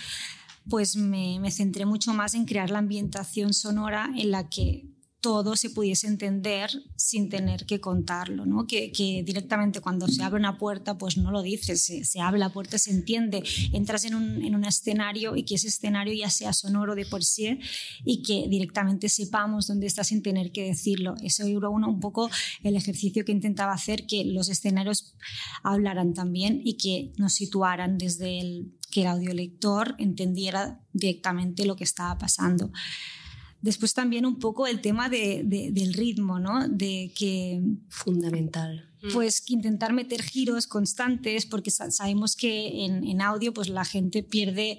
[0.70, 4.91] pues me, me centré mucho más en crear la ambientación sonora en la que
[5.22, 8.66] todo se pudiese entender sin tener que contarlo, ¿no?
[8.66, 8.92] que,
[9.24, 12.90] directamente cuando se abre una puerta pues no lo dices, se, abre la puerta, se
[12.90, 17.06] entiende, entras en un, en un, escenario y que ese escenario ya sea sonoro de
[17.06, 17.60] por sí
[18.04, 21.16] y que directamente sepamos dónde está sin tener que decirlo.
[21.22, 22.30] Eso era uno, un poco
[22.64, 25.16] el ejercicio que intentaba hacer, que los escenarios
[25.64, 32.18] hablaran también y que nos situaran desde que el audiolector entendiera directamente lo que estaba
[32.18, 32.72] pasando.
[33.62, 36.68] Después también un poco el tema de, del ritmo, ¿no?
[36.68, 37.62] De que...
[37.90, 38.90] Fundamental.
[39.04, 39.14] Mm.
[39.14, 44.78] Pues intentar meter giros constantes, porque sabemos que en, en, audio pues la gente pierde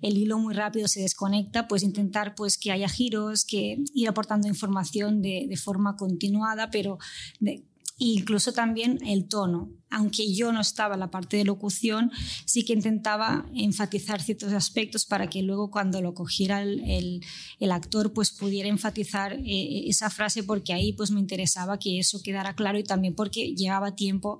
[0.00, 4.48] el hilo muy rápido, se desconecta, pues intentar pues que haya giros, que ir aportando
[4.48, 6.98] información de, de forma continuada, pero
[7.38, 7.64] de,
[8.00, 9.70] incluso también el tono.
[9.90, 12.10] Aunque yo no estaba en la parte de locución,
[12.44, 17.20] sí que intentaba enfatizar ciertos aspectos para que luego cuando lo cogiera el,
[17.58, 22.22] el, actor pues pudiera enfatizar eh, esa frase porque ahí pues me interesaba que eso
[22.22, 24.38] quedara claro y también porque llevaba tiempo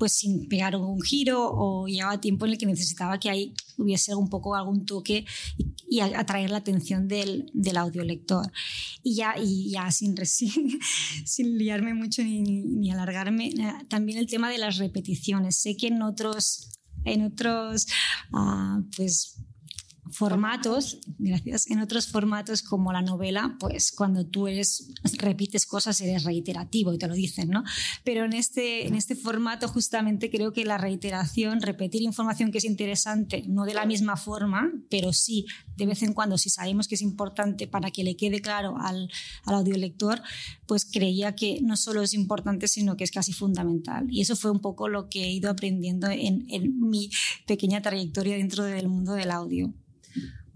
[0.00, 4.14] pues sin pegar un giro o llevaba tiempo en el que necesitaba que ahí hubiese
[4.14, 5.26] un poco algún toque
[5.86, 8.50] y, atraer la atención del, del audiolector.
[9.02, 14.48] Y ya, y ya sin, sin, liarme mucho ni, ni, alargarme, eh, también el tema
[14.48, 15.56] de las repeticiones.
[15.56, 16.70] Sé que en otros,
[17.04, 17.86] en otros
[18.32, 19.36] uh, pues,
[20.10, 24.88] formatos, gracias, en otros formatos como la novela, pues cuando tú eres,
[25.18, 27.64] repites cosas eres reiterativo y te lo dicen, ¿no?
[28.04, 32.64] Pero en este, en este formato justamente creo que la reiteración, repetir información que es
[32.64, 35.46] interesante, no de la misma forma, pero sí
[35.76, 39.10] de vez en cuando, si sabemos que es importante para que le quede claro al,
[39.44, 40.20] al audiolector,
[40.66, 44.06] pues creía que no solo es importante, sino que es casi fundamental.
[44.10, 47.10] Y eso fue un poco lo que he ido aprendiendo en, en mi
[47.46, 49.72] pequeña trayectoria dentro del mundo del audio.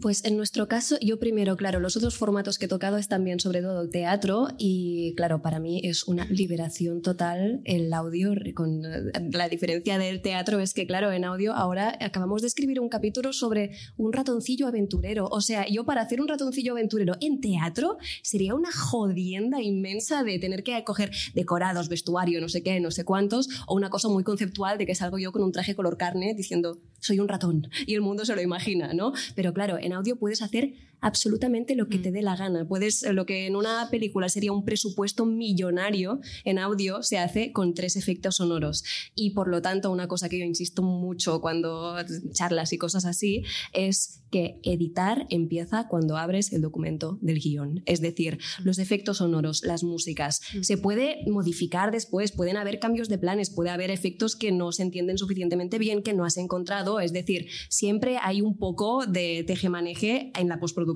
[0.00, 3.38] Pues en nuestro caso, yo primero, claro, los otros formatos que he tocado es también
[3.38, 8.34] sobre todo teatro y claro, para mí es una liberación total el audio.
[8.54, 12.88] Con, la diferencia del teatro es que, claro, en audio ahora acabamos de escribir un
[12.88, 15.28] capítulo sobre un ratoncillo aventurero.
[15.30, 20.38] O sea, yo para hacer un ratoncillo aventurero en teatro sería una jodienda inmensa de
[20.38, 24.24] tener que coger decorados, vestuario, no sé qué, no sé cuántos, o una cosa muy
[24.24, 27.94] conceptual de que salgo yo con un traje color carne diciendo soy un ratón y
[27.94, 29.12] el mundo se lo imagina, ¿no?
[29.34, 30.72] Pero claro, en audio puedes hacer
[31.04, 32.14] absolutamente lo que te mm.
[32.14, 32.66] dé la gana.
[32.66, 37.74] Puedes, lo que en una película sería un presupuesto millonario, en audio se hace con
[37.74, 38.84] tres efectos sonoros.
[39.14, 41.96] Y por lo tanto, una cosa que yo insisto mucho cuando
[42.32, 43.44] charlas y cosas así
[43.74, 47.82] es que editar empieza cuando abres el documento del guion.
[47.84, 48.64] Es decir, mm.
[48.64, 50.40] los efectos sonoros, las músicas.
[50.54, 50.62] Mm.
[50.62, 54.82] Se puede modificar después, pueden haber cambios de planes, puede haber efectos que no se
[54.82, 56.98] entienden suficientemente bien, que no has encontrado.
[56.98, 60.93] Es decir, siempre hay un poco de tejemaneje en la postproducción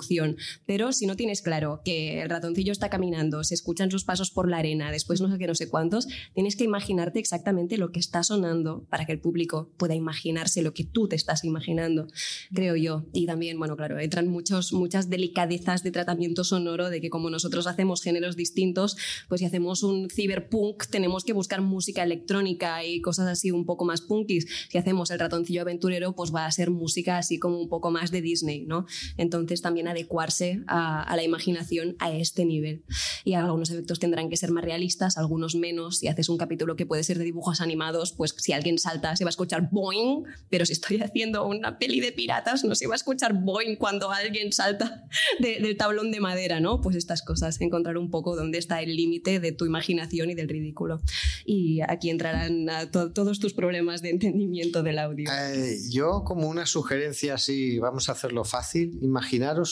[0.66, 4.48] pero si no tienes claro que el ratoncillo está caminando, se escuchan sus pasos por
[4.48, 8.00] la arena, después no sé qué, no sé cuántos, tienes que imaginarte exactamente lo que
[8.00, 12.08] está sonando para que el público pueda imaginarse lo que tú te estás imaginando,
[12.52, 13.04] creo yo.
[13.12, 17.66] Y también, bueno, claro, entran muchos, muchas delicadezas de tratamiento sonoro, de que como nosotros
[17.66, 18.96] hacemos géneros distintos,
[19.28, 23.84] pues si hacemos un cyberpunk tenemos que buscar música electrónica y cosas así un poco
[23.84, 24.46] más punkis.
[24.68, 28.10] Si hacemos el ratoncillo aventurero, pues va a ser música así como un poco más
[28.10, 28.86] de Disney, ¿no?
[29.16, 32.82] Entonces también adecuarse a, a, la imaginación a este nivel.
[33.24, 35.98] Y algunos efectos tendrán que ser más realistas, algunos menos.
[35.98, 39.24] Si haces un capítulo que puede ser de dibujos animados, pues si alguien salta se
[39.24, 42.94] va a escuchar boing, pero si estoy haciendo una peli de piratas no se va
[42.94, 45.04] a escuchar boing cuando alguien salta
[45.38, 46.80] de, del tablón de madera, ¿no?
[46.80, 50.48] Pues estas cosas, encontrar un poco dónde está el límite de tu imaginación y del
[50.48, 51.00] ridículo.
[51.44, 55.30] Y aquí entrarán to todos tus problemas de entendimiento del audio.
[55.30, 59.67] Eh, yo como una sugerencia así, vamos a hacerlo fácil, imaginaros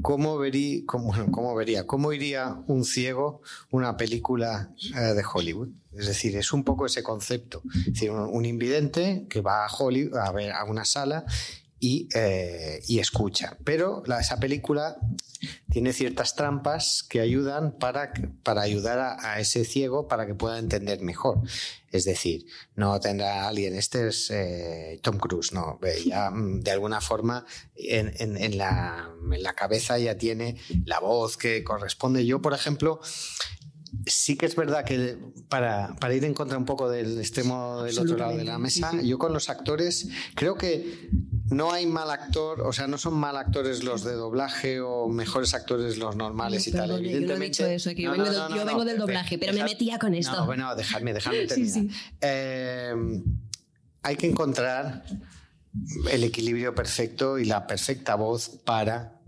[0.00, 0.38] cómo,
[0.86, 5.68] cómo, vería, cómo iría un ciego una película eh, de Hollywood.
[5.92, 7.62] Es decir, es un poco ese concepto.
[8.10, 11.24] Un invidente que va a Hollywood a ver a una sala
[11.82, 13.58] y, eh, y escucha.
[13.64, 14.98] Pero la, esa película
[15.68, 18.12] tiene ciertas trampas que ayudan para,
[18.44, 21.40] para ayudar a, a, ese ciego para que pueda entender mejor.
[21.90, 27.44] Es decir, no tendrá alguien, este es eh, Tom Cruise, no, ya de alguna forma
[27.74, 32.24] en, en, en, la, en la cabeza ya tiene la voz que corresponde.
[32.24, 33.00] Yo, por ejemplo,
[34.06, 35.18] sí que es verdad que
[35.48, 38.90] para, para, ir en contra un poco del extremo del otro lado de la mesa,
[38.90, 39.08] sí, sí.
[39.08, 41.10] yo con los actores creo que
[41.50, 45.54] no hay mal actor, o sea, no son mal actores los de doblaje o mejores
[45.54, 46.90] actores los normales no, y tal.
[46.92, 49.38] Evidentemente, yo no he dicho eso, que yo, no, vengo, no, yo vengo del doblaje,
[49.38, 50.32] pero me metía con esto.
[50.32, 51.84] No, bueno, dejadme, dejadme terminar.
[52.20, 52.94] Eh,
[54.02, 55.04] hay que encontrar
[56.10, 59.20] el equilibrio perfecto y la perfecta voz para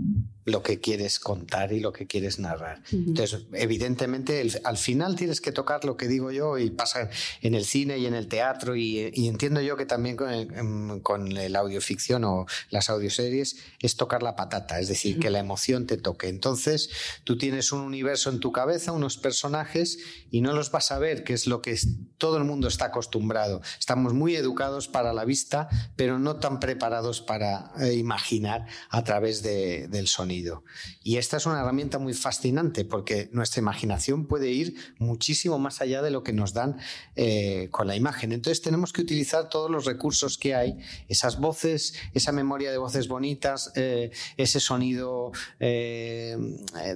[0.44, 2.82] lo que quieres contar y lo que quieres narrar.
[2.92, 3.08] Uh -huh.
[3.08, 7.08] Entonces, evidentemente, el, al final tienes que tocar lo que digo yo y pasa
[7.40, 11.36] en el cine y en el teatro y, y entiendo yo que también con, con,
[11.36, 15.22] el audioficción o las audioseries es tocar la patata, es decir, uh -huh.
[15.22, 16.28] que la emoción te toque.
[16.28, 16.90] Entonces,
[17.24, 19.98] tú tienes un universo en tu cabeza, unos personajes
[20.30, 21.78] y no los vas a ver, que es lo que
[22.18, 23.62] todo el mundo está acostumbrado.
[23.78, 29.42] Estamos muy educados para la vista, pero no tan preparados para eh, imaginar a través
[29.42, 30.64] de, del sonido.
[31.02, 36.02] Y esta es una herramienta muy fascinante porque nuestra imaginación puede ir muchísimo más allá
[36.02, 36.78] de lo que nos dan
[37.16, 38.32] eh, con la imagen.
[38.32, 40.78] Entonces tenemos que utilizar todos los recursos que hay,
[41.08, 46.36] esas voces, esa memoria de voces bonitas, eh, ese sonido eh,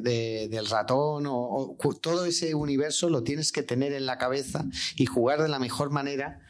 [0.00, 4.64] de, del ratón, o todo ese universo lo tienes que tener en la cabeza
[4.96, 6.40] y jugar de la mejor manera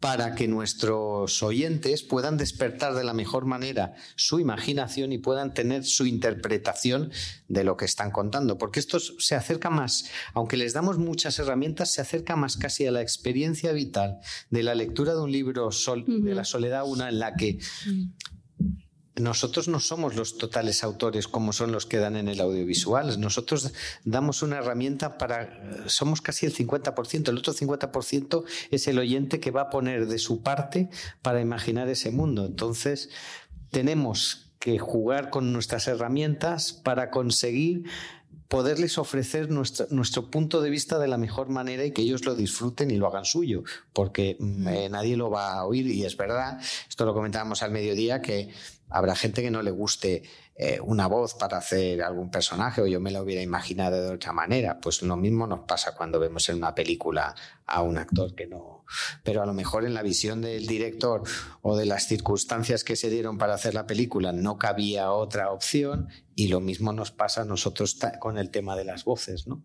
[0.00, 5.84] para que nuestros oyentes puedan despertar de la mejor manera su imaginación y puedan tener
[5.84, 7.10] su interpretación
[7.48, 8.58] de lo que están contando.
[8.58, 12.92] Porque esto se acerca más, aunque les damos muchas herramientas, se acerca más casi a
[12.92, 14.18] la experiencia vital
[14.50, 16.22] de la lectura de un libro sol, uh -huh.
[16.22, 18.37] de la soledad, una en la que uh -huh
[19.20, 23.20] nosotros no somos los totales autores como son los que dan en el audiovisual.
[23.20, 23.72] Nosotros
[24.04, 25.86] damos una herramienta para...
[25.86, 27.28] Somos casi el 50%.
[27.28, 30.88] El otro 50% es el oyente que va a poner de su parte
[31.22, 32.46] para imaginar ese mundo.
[32.46, 33.10] Entonces,
[33.70, 37.84] tenemos que jugar con nuestras herramientas para conseguir
[38.48, 42.34] poderles ofrecer nuestro, nuestro, punto de vista de la mejor manera y que ellos lo
[42.34, 43.62] disfruten y lo hagan suyo,
[43.92, 46.58] porque eh, nadie lo va a oír y es verdad,
[46.88, 48.48] esto lo comentábamos al mediodía, que
[48.90, 50.22] habrá gente que no le guste
[50.60, 54.32] eh, una voz para hacer algún personaje o yo me lo hubiera imaginado de otra
[54.32, 54.80] manera.
[54.80, 57.32] Pues lo mismo nos pasa cuando vemos en una película
[57.64, 58.84] a un actor que no...
[59.22, 61.22] Pero a lo mejor en la visión del director
[61.60, 66.08] o de las circunstancias que se dieron para hacer la película no cabía otra opción
[66.34, 69.62] y lo mismo nos pasa a nosotros con el tema de las voces, ¿no?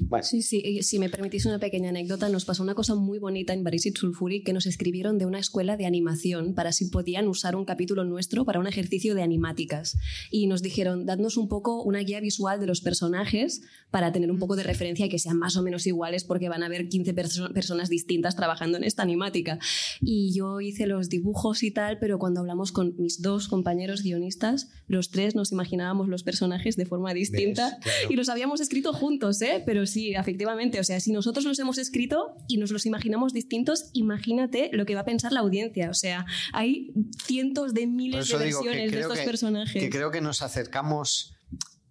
[0.00, 0.24] Bueno.
[0.24, 3.62] Sí, sí, si me permitís una pequeña anécdota, nos pasó una cosa muy bonita en
[3.62, 7.64] Barisit Sulfuri que nos escribieron de una escuela de animación para si podían usar un
[7.64, 9.96] capítulo nuestro para un ejercicio de animáticas
[10.30, 14.38] y nos dijeron, dadnos un poco una guía visual de los personajes para tener un
[14.38, 17.14] poco de referencia y que sean más o menos iguales porque van a haber 15
[17.14, 19.58] perso personas distintas trabajando en esta animática.
[20.00, 24.70] Y yo hice los dibujos y tal, pero cuando hablamos con mis dos compañeros guionistas,
[24.86, 27.98] los tres nos imaginábamos los personajes de forma distinta claro.
[28.10, 29.62] y los habíamos escrito juntos, ¿eh?
[29.64, 33.90] Pero sí, efectivamente, o sea, si nosotros los hemos escrito y nos los imaginamos distintos,
[33.92, 35.90] imagínate lo que va a pensar la audiencia.
[35.90, 36.92] O sea, hay
[37.24, 39.82] cientos de miles de versiones de estos que, personajes.
[39.82, 41.36] Que creo que nos acercamos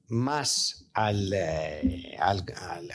[0.09, 2.43] más al, eh, al,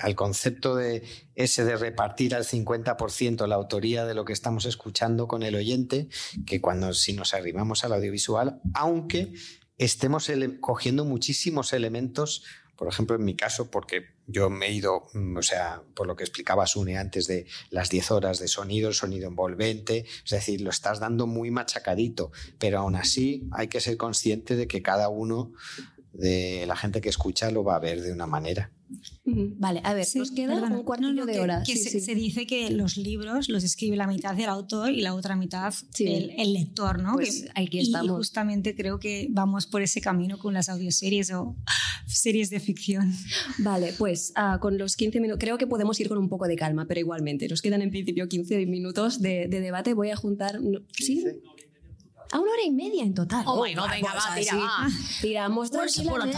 [0.02, 1.04] al, concepto de
[1.34, 6.10] ese de repartir al 50% la autoría de lo que estamos escuchando con el oyente
[6.44, 9.32] que cuando si nos arrimamos al audiovisual, aunque
[9.78, 12.44] estemos cogiendo muchísimos elementos,
[12.76, 16.24] por ejemplo, en mi caso, porque yo me he ido, o sea, por lo que
[16.24, 20.70] explicaba Sune antes de las 10 horas de sonido, el sonido envolvente, es decir, lo
[20.70, 25.52] estás dando muy machacadito, pero aún así hay que ser consciente de que cada uno
[26.12, 28.72] de la gente que escucha lo va a ver de una manera.
[29.24, 31.64] Vale, a ver, nos queda un cuartillo de hora.
[31.64, 35.74] se, dice que los libros los escribe la mitad del autor y la otra mitad
[35.98, 37.14] el, lector, ¿no?
[37.14, 38.06] Pues aquí estamos.
[38.06, 41.56] Y justamente creo que vamos por ese camino con las audioseries o
[42.06, 43.12] series de ficción.
[43.58, 46.56] Vale, pues ah, con los 15 minutos, creo que podemos ir con un poco de
[46.56, 49.94] calma, pero igualmente, nos quedan en principio 15 minutos de, debate.
[49.94, 50.60] Voy a juntar...
[50.92, 51.24] ¿Sí?
[52.32, 53.44] A una hora y media en total.
[53.46, 54.88] Oh, my God, venga, va, tira, va.
[55.20, 56.36] Tiramos tranquilamente.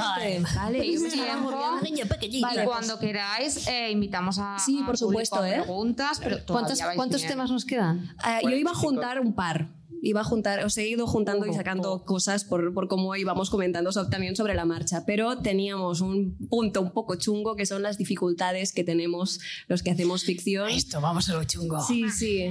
[0.54, 5.62] Vale, y vale, cuando queráis, eh, invitamos a, sí, por supuesto, ¿eh?
[5.62, 6.20] preguntas.
[6.22, 8.14] Pero ¿Cuántos, ¿cuántos temas nos quedan?
[8.24, 9.68] Uh, yo iba a juntar un par
[10.02, 13.90] iba a juntar, os he ido juntando y sacando cosas por, por cómo íbamos comentando
[14.10, 18.72] también sobre la marcha, pero teníamos un punto un poco chungo que son las dificultades
[18.72, 20.68] que tenemos los que hacemos ficción.
[20.68, 21.80] Esto, vamos a lo chungo.
[21.80, 22.46] Sí, sí.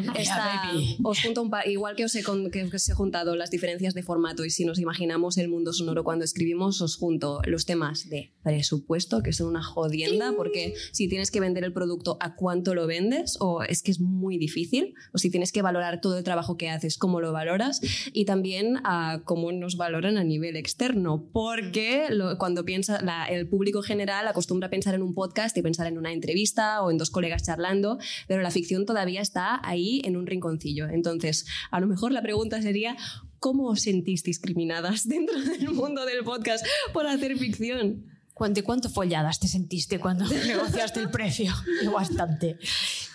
[1.03, 4.45] os junto un igual que os, he, que os he juntado las diferencias de formato
[4.45, 9.21] y si nos imaginamos el mundo sonoro cuando escribimos, os junto los temas de presupuesto,
[9.23, 13.37] que son una jodienda, porque si tienes que vender el producto, ¿a cuánto lo vendes?
[13.39, 16.69] O es que es muy difícil, o si tienes que valorar todo el trabajo que
[16.69, 17.81] haces, cómo lo valoras
[18.11, 22.07] y también a cómo nos valoran a nivel externo, porque
[22.37, 26.11] cuando piensa el público general acostumbra a pensar en un podcast y pensar en una
[26.11, 30.89] entrevista o en dos colegas charlando, pero la ficción todavía está ahí en un rinconcillo.
[30.89, 32.97] Entonces, a lo mejor la pregunta sería,
[33.39, 38.05] ¿cómo os sentís discriminadas dentro del mundo del podcast por hacer ficción?
[38.33, 41.53] ¿Cuánto, cuánto folladas te sentiste cuando negociaste el precio?
[41.91, 42.57] Bastante.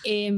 [0.05, 0.33] Eh,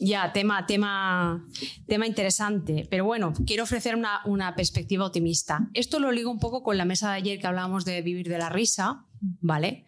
[0.00, 1.44] ya, tema, tema,
[1.86, 2.86] tema interesante.
[2.90, 5.68] Pero bueno, quiero ofrecer una, una, perspectiva optimista.
[5.74, 8.38] Esto lo ligo un poco con la mesa de ayer que hablábamos de vivir de
[8.38, 9.84] la risa, ¿vale?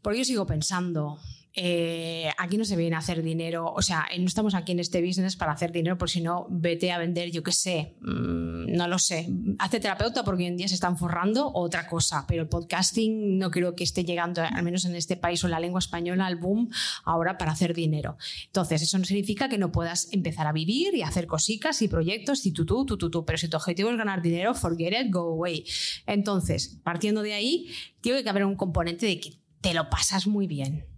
[0.00, 1.18] Porque yo sigo pensando,
[1.52, 5.02] eh, aquí no se viene a hacer dinero, o sea, no estamos aquí en este
[5.02, 8.86] business para hacer dinero, por si no, vete a vender, yo qué sé, mm, no
[8.86, 9.28] lo sé,
[9.58, 13.50] hazte terapeuta porque hoy en día se están forrando otra cosa, pero el podcasting no
[13.50, 16.36] creo que esté llegando, al menos en este país o en la lengua española, al
[16.36, 16.70] boom
[17.04, 18.16] ahora para hacer dinero.
[18.46, 22.46] Entonces, eso no significa que no puedas empezar a vivir y hacer cositas y proyectos
[22.46, 25.12] y tú, tú, tú, tú, tú, pero si tu objetivo es ganar dinero, forget it,
[25.12, 25.64] go away.
[26.06, 27.70] Entonces, partiendo de ahí,
[28.00, 30.89] tiene que haber un componente de que te lo pasas muy bien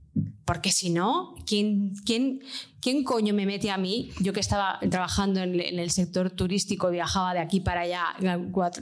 [0.45, 2.41] porque si no, ¿quién, quién,
[2.81, 4.11] quién coño me mete a mí?
[4.21, 8.05] Yo que estaba trabajando en, el sector turístico, viajaba de aquí para allá,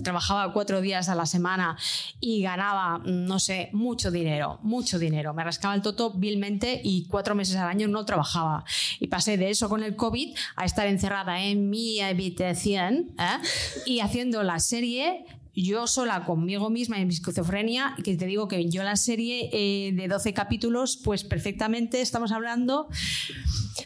[0.02, 1.76] trabajaba cuatro días a la semana
[2.18, 5.34] y ganaba, no sé, mucho dinero, mucho dinero.
[5.34, 8.64] Me rascaba el toto vilmente y cuatro meses al año no trabajaba.
[8.98, 13.38] Y pasé de eso con el COVID a estar encerrada en mi habitación ¿eh?
[13.84, 18.68] y haciendo la serie yo sola conmigo misma en mi esquizofrenia, que te digo que
[18.68, 22.88] yo la serie eh, de 12 capítulos, pues perfectamente estamos hablando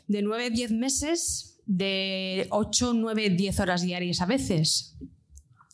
[0.08, 4.96] de 9, 10 meses, de 8, 9, 10 horas diarias a veces.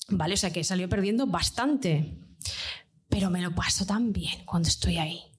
[0.08, 0.34] ¿Vale?
[0.34, 2.16] O sea que salió perdiendo bastante.
[3.08, 5.29] Pero me lo paso tan bien cuando estoy ahí.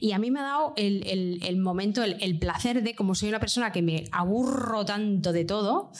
[0.00, 3.72] Y a mí me ha dado el, momento, el, placer de, como soy una persona
[3.72, 5.92] que me aburro tanto de todo,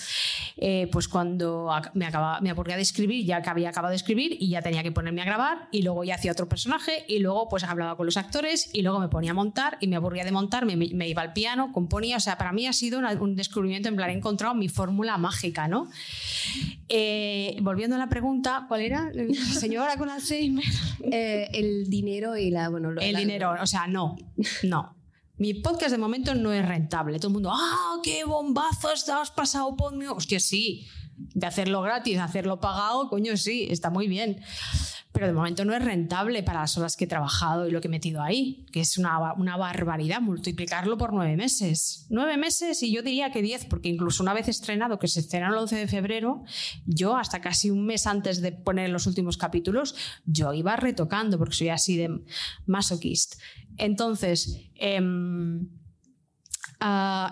[0.57, 4.37] eh, pues cuando me, acaba, me aburría de escribir, ya que había acabado de escribir
[4.39, 7.49] y ya tenía que ponerme a grabar, y luego ya hacía otro personaje, y luego
[7.49, 10.33] pues hablaba con los actores, y luego me ponía a montar, y me aburría de
[10.33, 13.97] montar, me, iba al piano, componía, o sea, para mí ha sido un descubrimiento, en
[13.97, 15.89] plan, he encontrado mi fórmula mágica, ¿no?
[16.89, 19.11] Eh, volviendo a la pregunta, ¿cuál era?
[19.59, 20.65] Señora con Alzheimer.
[21.11, 24.17] Eh, el dinero y la, bueno, el dinero o sea, no,
[24.63, 24.97] no.
[25.37, 27.19] Mi podcast de momento no es rentable.
[27.19, 30.07] Todo el mundo, ¡ah, qué bombazo has pasado por mí!
[30.07, 30.87] Hostia, sí.
[31.17, 34.41] De hacerlo gratis, hacerlo pagado, coño, sí, está muy bien
[35.19, 37.89] pero de momento no es rentable para las horas que he trabajado y lo que
[37.89, 42.07] he metido ahí, que es una, una barbaridad multiplicarlo por nueve meses.
[42.09, 45.49] Nueve meses y yo diría que diez, porque incluso una vez estrenado, que se estrenó
[45.49, 46.45] el 11 de febrero,
[46.87, 51.57] yo hasta casi un mes antes de poner los últimos capítulos, yo iba retocando, porque
[51.57, 52.23] soy así de
[52.67, 53.41] masoquist.
[53.77, 55.01] Entonces, eh,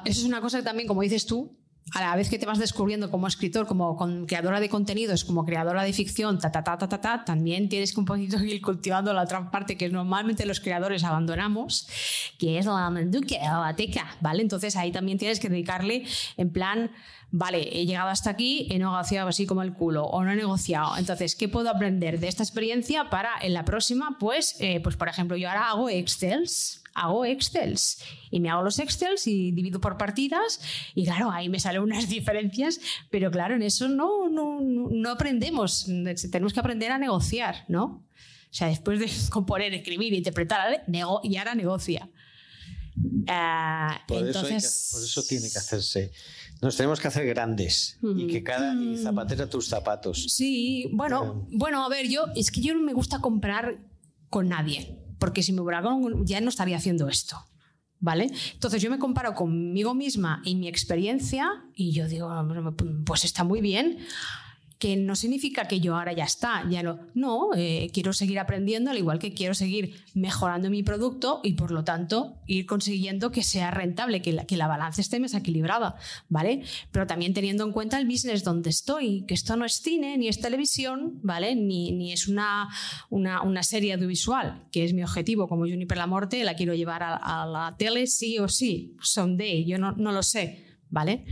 [0.04, 1.56] eso es una cosa que también, como dices tú,
[1.94, 5.84] a la vez que te vas descubriendo como escritor, como creadora de contenidos, como creadora
[5.84, 9.22] de ficción, ta, ta, ta, ta, ta, también tienes que un poquito ir cultivando la
[9.22, 11.86] otra parte que normalmente los creadores abandonamos,
[12.38, 14.42] que es la menduque, la teca, ¿vale?
[14.42, 16.04] Entonces ahí también tienes que dedicarle
[16.36, 16.90] en plan,
[17.30, 20.96] vale, he llegado hasta aquí, he negociado así como el culo o no he negociado.
[20.96, 24.16] Entonces, ¿qué puedo aprender de esta experiencia para en la próxima?
[24.18, 28.78] Pues, eh, pues por ejemplo, yo ahora hago Excels hago Excels y me hago los
[28.78, 30.60] Excels y divido por partidas
[30.94, 32.80] y claro, ahí me salen unas diferencias,
[33.10, 35.86] pero claro, en eso no, no, no aprendemos,
[36.30, 38.04] tenemos que aprender a negociar, ¿no?
[38.50, 42.08] O sea, después de componer, escribir, interpretar, nego y ahora negocia.
[43.28, 44.64] Ah, por, entonces...
[44.64, 46.12] eso por eso tiene que hacerse.
[46.62, 50.24] Nos tenemos que hacer grandes y que cada y zapatera tus zapatos.
[50.32, 53.78] Sí, bueno, bueno, a ver, yo es que yo no me gusta comprar
[54.30, 55.05] con nadie.
[55.18, 55.82] Porque si me hubiera
[56.24, 57.36] ya no estaría haciendo esto.
[57.98, 58.30] ¿Vale?
[58.52, 62.30] Entonces yo me comparo conmigo misma y mi experiencia y yo digo,
[63.06, 63.98] pues está muy bien
[64.78, 68.90] que no significa que yo ahora ya está, ya no, no, eh, quiero seguir aprendiendo,
[68.90, 73.42] al igual que quiero seguir mejorando mi producto y por lo tanto ir consiguiendo que
[73.42, 75.96] sea rentable, que la, que la balanza esté más equilibrada,
[76.28, 76.62] ¿vale?
[76.92, 80.28] Pero también teniendo en cuenta el business donde estoy, que esto no es cine, ni
[80.28, 81.54] es televisión, ¿vale?
[81.54, 82.68] Ni, ni es una,
[83.08, 87.02] una, una, serie audiovisual, que es mi objetivo como Juniper La Morte, la quiero llevar
[87.02, 91.24] a, a la tele sí o sí, someday, yo no, no lo sé, ¿vale?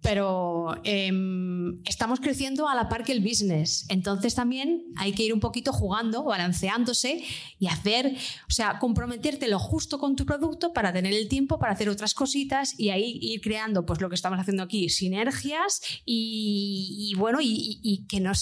[0.00, 3.84] Pero em, estamos creciendo a la par que el business.
[3.88, 7.24] Entonces también hay que ir un poquito jugando, balanceándose
[7.58, 8.16] y hacer,
[8.48, 12.14] o sea, comprometerte lo justo con tu producto para tener el tiempo para hacer otras
[12.14, 18.06] cositas y ahí ir creando, pues lo que estamos haciendo aquí, sinergias y, bueno, y,
[18.08, 18.32] que, no,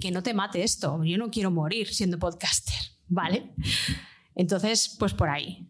[0.00, 1.02] que no te mate esto.
[1.04, 2.76] Yo no quiero morir siendo podcaster,
[3.08, 3.50] ¿vale?
[4.34, 5.66] Entonces, pues por ahí.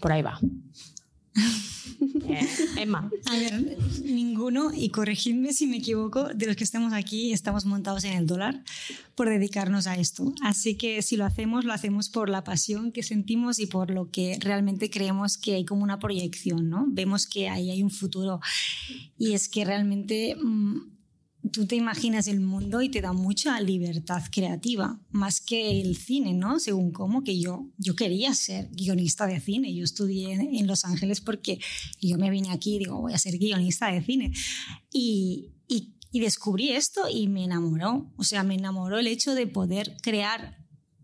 [0.00, 0.40] Por ahí va.
[2.28, 3.10] Eh, Emma.
[3.26, 8.04] A ver, ninguno, y corregidme si me equivoco, de los que estemos aquí estamos montados
[8.04, 8.62] en el dólar
[9.14, 10.32] por dedicarnos a esto.
[10.42, 14.10] Así que si lo hacemos, lo hacemos por la pasión que sentimos y por lo
[14.10, 16.86] que realmente creemos que hay como una proyección, ¿no?
[16.88, 18.40] Vemos que ahí hay un futuro.
[19.18, 20.36] Y es que realmente...
[20.36, 20.99] Mm,
[21.52, 26.34] tú te imaginas el mundo y te da mucha libertad creativa, más que el cine,
[26.34, 26.60] ¿no?
[26.60, 29.74] Según cómo, que yo, yo quería ser guionista de cine.
[29.74, 31.58] Yo estudié en Los Ángeles porque
[32.00, 34.32] yo me vine aquí y digo, voy a ser guionista de cine.
[34.92, 38.12] Y, y, y descubrí esto y me enamoró.
[38.16, 40.58] O sea, me enamoró el hecho de poder crear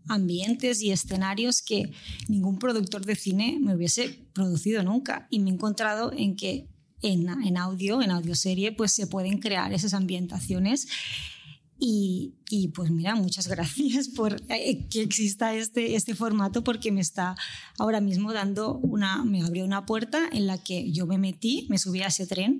[0.07, 1.91] ambientes y escenarios que
[2.29, 5.27] ningún productor de cine me hubiese producido nunca.
[5.29, 6.69] Y me he encontrado en que
[7.07, 10.87] en, en audio, en audioserie, pues se pueden crear esas ambientaciones.
[11.79, 17.01] Y, y, pues mira, muchas gracias por eh, que exista este, este formato porque me
[17.01, 17.35] está
[17.77, 21.77] ahora mismo dando una, me abrió una puerta en la que yo me metí, me
[21.77, 22.59] subí a ese tren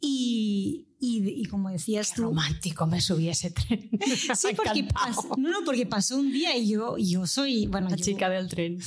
[0.00, 2.22] y, y, como decías tú...
[2.22, 3.90] romántico me subí a ese tren.
[4.34, 7.66] sí, porque pasó, no, no, porque pasó un día y yo, yo soy...
[7.66, 8.78] Bueno, La chica del tren.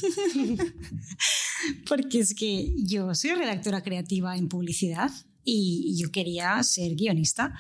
[1.88, 5.11] porque es que yo soy redactora creativa en publicidad
[5.43, 7.53] y yo quería ser guionista,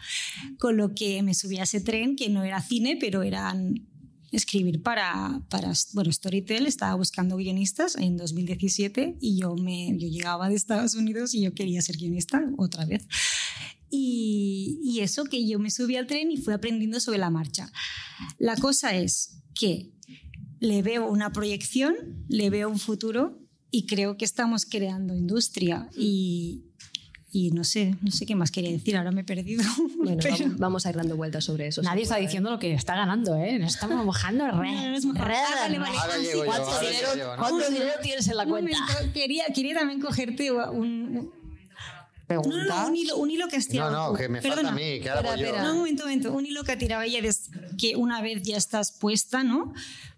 [0.57, 3.87] con lo que me subí a ese tren que no era cine, pero eran
[4.33, 10.49] escribir para, para bueno, Storytel estaba buscando guionistas en 2017 y yo, me, yo llegaba
[10.49, 13.07] de Estados Unidos y yo quería ser guionista otra vez.
[13.89, 17.71] Y, y eso que yo me subí al tren y fui aprendiendo sobre la marcha.
[18.39, 19.91] La cosa es que
[20.59, 21.95] le veo una proyección,
[22.27, 26.65] le veo un futuro y creo que estamos creando industria y,
[27.35, 29.63] y no sé, no sé qué más quería decir, ahora me he perdido.
[30.03, 30.21] Bueno,
[30.57, 31.81] vamos, a ir dando vueltas sobre eso.
[31.81, 33.57] Nadie está diciendo lo que está ganando, ¿eh?
[33.57, 34.99] Nos estamos mojando re.
[37.37, 38.77] ¿Cuánto dinero tienes en la cuenta?
[39.13, 41.31] quería, quería también cogerte un,
[42.29, 42.41] no,
[42.87, 43.91] un, hilo, un hilo, que has tirado.
[43.91, 45.57] No, no, que me falta a mí, que ahora voy yo.
[45.57, 46.33] No, un momento, un momento.
[46.33, 49.73] Un hilo que ha tirado ella es que una vez ya estás puesta, ¿no?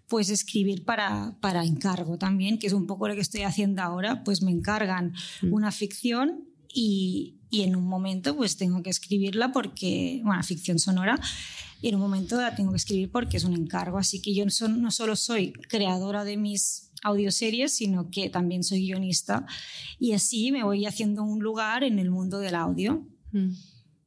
[0.08, 4.24] Pues escribir para, para encargo también, que es un poco lo que estoy haciendo ahora.
[4.24, 5.52] Pues me encargan mm.
[5.52, 6.45] una ficción
[6.78, 11.18] y, en un momento pues tengo que escribirla porque, bueno, ficción sonora,
[11.80, 13.96] y en un momento la tengo que escribir porque es un encargo.
[13.96, 19.46] Así que yo no solo soy creadora de mis audioseries, sino que también soy guionista
[19.98, 23.06] y así me voy haciendo un lugar en el mundo del audio.
[23.32, 23.52] Mm.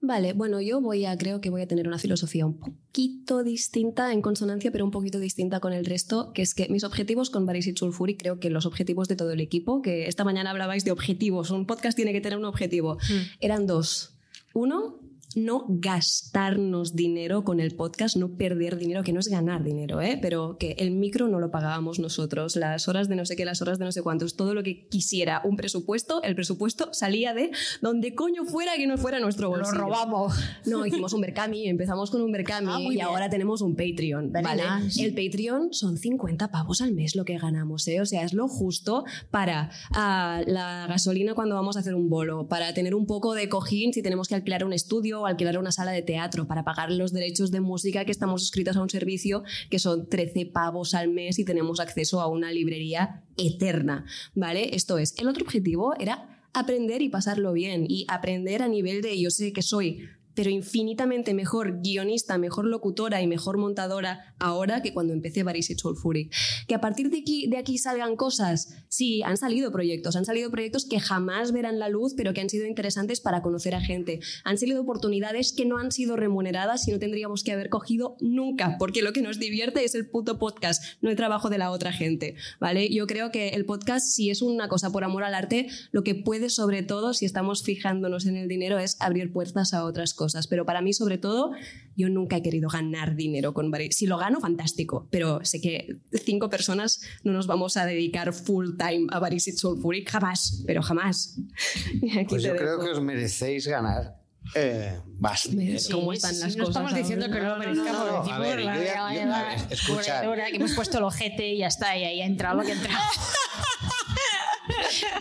[0.02, 4.14] Vale, bueno, yo voy a, creo que voy a tener una filosofía un poquito distinta,
[4.14, 7.46] en consonancia, pero un poquito distinta con el resto, que es que mis objetivos con
[7.46, 10.86] Baris y Sulfuri, creo que los objetivos de todo el equipo, que esta mañana hablabais
[10.86, 13.42] de objetivos, un podcast tiene que tener un objetivo, mm.
[13.42, 14.16] eran dos.
[14.54, 14.99] Uno,
[15.36, 20.18] no gastarnos dinero con el podcast, no perder dinero, que no es ganar dinero, ¿eh?
[20.22, 23.62] pero que el micro no lo pagábamos nosotros, las horas de no sé qué, las
[23.62, 27.52] horas de no sé cuántos, todo lo que quisiera un presupuesto, el presupuesto salía de
[27.82, 29.78] donde coño fuera que no fuera nuestro bolsillo.
[29.78, 30.34] Lo robamos.
[30.66, 34.64] No, hicimos un Berkami, empezamos con un Berkami ah, y ahora tenemos un Patreon, ¿vale?
[34.98, 38.02] El Patreon son 50 pavos al mes lo que ganamos, ¿eh?
[38.02, 42.48] o sea, es lo justo para ah, la gasolina cuando vamos a hacer un bolo,
[42.48, 45.72] para tener un poco de cojín si tenemos que alquilar un estudio o alquilar una
[45.72, 49.44] sala de teatro para pagar los derechos de música que estamos suscritos a un servicio
[49.70, 54.06] que son 13 pavos al mes y tenemos acceso a una librería eterna,
[54.36, 54.76] ¿vale?
[54.76, 55.18] Esto es.
[55.18, 59.54] El otro objetivo era aprender y pasarlo bien y aprender a nivel de yo sé
[59.54, 60.10] que soy
[60.40, 65.76] pero infinitamente mejor guionista, mejor locutora y mejor montadora ahora que cuando empecé Baris y
[65.76, 66.34] Sulfuric.
[66.66, 70.50] Que a partir de aquí, de aquí salgan cosas, sí, han salido proyectos, han salido
[70.50, 74.22] proyectos que jamás verán la luz, pero que han sido interesantes para conocer a gente.
[74.46, 78.78] Han salido oportunidades que no han sido remuneradas y no tendríamos que haber cogido nunca,
[78.80, 81.92] porque lo que nos divierte es el puto podcast, no el trabajo de la otra
[81.92, 82.88] gente, ¿vale?
[82.88, 86.16] Yo creo que el podcast, si es una cosa por amor al arte, lo que
[86.16, 90.29] puede sobre todo, si estamos fijándonos en el dinero, es abrir puertas a otras cosas.
[90.48, 91.52] Pero para mí, sobre todo,
[91.96, 93.98] yo nunca he querido ganar dinero con Baris.
[93.98, 98.78] Si lo gano, fantástico, pero sé que cinco personas no nos vamos a dedicar full
[98.78, 101.38] time a Baris y Sulfuric, jamás, pero jamás.
[102.30, 104.18] Pues yo creo que os merecéis ganar
[104.56, 105.80] eh, más dinero.
[105.92, 106.70] ¿Cómo están las no cosas?
[106.84, 107.92] estamos diciendo que no lo merezcamos.
[107.92, 110.16] no, no, decimos a ver, la- ya- la- yo- la- a ver, escuchad.
[110.22, 112.72] cubredora, que hemos puesto el ojete y ya está, y ahí ha entrado lo que
[112.72, 113.00] ha entrado.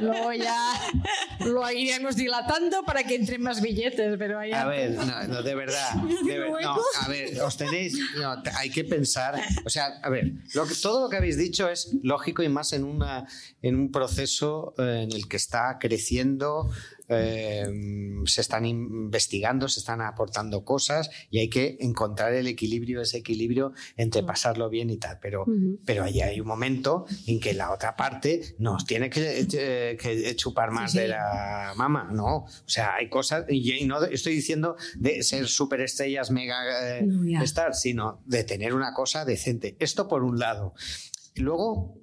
[0.01, 0.73] Luego ya
[1.41, 5.55] lo iremos dilatando para que entren más billetes, pero ahí A ver, no, no, de
[5.55, 5.95] verdad.
[6.25, 7.99] de ver- no, a ver, os tenéis.
[8.17, 9.41] no, hay que pensar.
[9.65, 12.73] O sea, a ver, lo que- todo lo que habéis dicho es lógico y más
[12.73, 13.27] en, una,
[13.63, 16.71] en un proceso eh, en el que está creciendo.
[17.09, 17.67] Eh,
[18.27, 23.73] se están investigando, se están aportando cosas y hay que encontrar el equilibrio, ese equilibrio
[23.97, 25.19] entre pasarlo bien y tal.
[25.21, 25.47] Pero,
[25.85, 30.37] pero ahí hay un momento en que la otra parte nos tiene que, eh, que
[30.37, 32.37] chupar más de la mama, ¿no?
[32.39, 37.81] O sea, hay cosas, y no estoy diciendo de ser superestrellas mega eh, No, stars,
[37.81, 39.77] sino de tener una cosa decente.
[39.79, 40.75] Esto por un lado.
[41.35, 41.99] Y luego,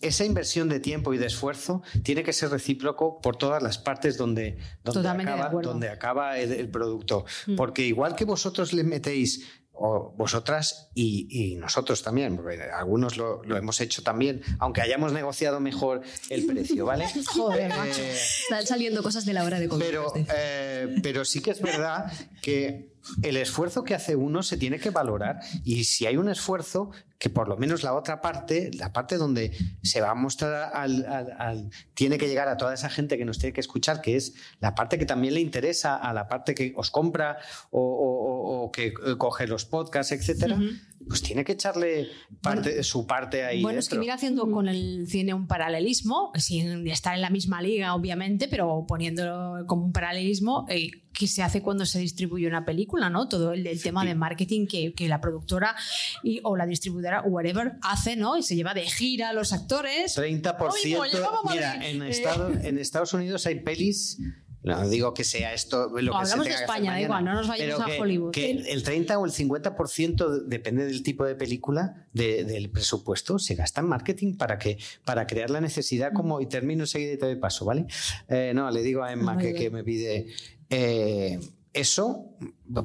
[0.00, 4.16] esa inversión de tiempo y de esfuerzo tiene que ser recíproco por todas las partes
[4.16, 7.24] donde, donde, acaba, donde acaba el, el producto.
[7.46, 7.56] Mm.
[7.56, 9.46] Porque igual que vosotros le metéis,
[9.82, 15.14] o vosotras y, y nosotros también, porque algunos lo, lo hemos hecho también, aunque hayamos
[15.14, 17.06] negociado mejor el precio, ¿vale?
[17.26, 18.02] Joder, macho.
[18.02, 19.86] Eh, Están saliendo cosas de la hora de comer.
[19.88, 22.92] pero, eh, pero sí que es verdad que
[23.22, 26.90] el esfuerzo que hace uno se tiene que valorar y si hay un esfuerzo
[27.20, 29.52] que por lo menos la otra parte, la parte donde
[29.82, 33.26] se va a mostrar al, al- al- tiene que llegar a toda esa gente que
[33.26, 36.54] nos tiene que escuchar, que es la parte que también le interesa a la parte
[36.54, 37.36] que os compra
[37.70, 40.58] o, o- o- o que eh, coge los podcasts, etcétera,
[41.06, 42.08] pues tiene que echarle
[42.42, 43.60] parte, su parte ahí.
[43.62, 47.60] Bueno, es que mira haciendo con el cine un paralelismo, sin estar en la misma
[47.60, 52.64] liga, obviamente, pero poniéndolo como un paralelismo, eh, que se hace cuando se distribuye una
[52.64, 53.28] película, ¿no?
[53.28, 55.74] Todo el, el tema de marketing que, que la productora
[56.22, 58.36] y, o la distribuidora, whatever, hace, ¿no?
[58.36, 60.16] Y se lleva de gira a los actores.
[60.16, 60.70] 30%.
[60.84, 62.08] Ay, no, ya vamos a mira, en, Eh.
[62.10, 64.18] Estados, en Estados Unidos hay pelis.
[64.62, 67.48] No digo que sea esto lo No, hablamos de España, da mañana, igual, no nos
[67.48, 68.30] vayamos a Hollywood.
[68.30, 73.54] Que el 30 o el 50% depende del tipo de película de- del presupuesto se
[73.54, 77.24] gasta en marketing para que para crear la necesidad como y termino enseguida y te
[77.24, 77.86] doy paso, ¿vale?
[78.28, 80.26] Eh, no, le digo a Emma que me pide
[80.68, 81.40] eh,
[81.72, 82.36] eso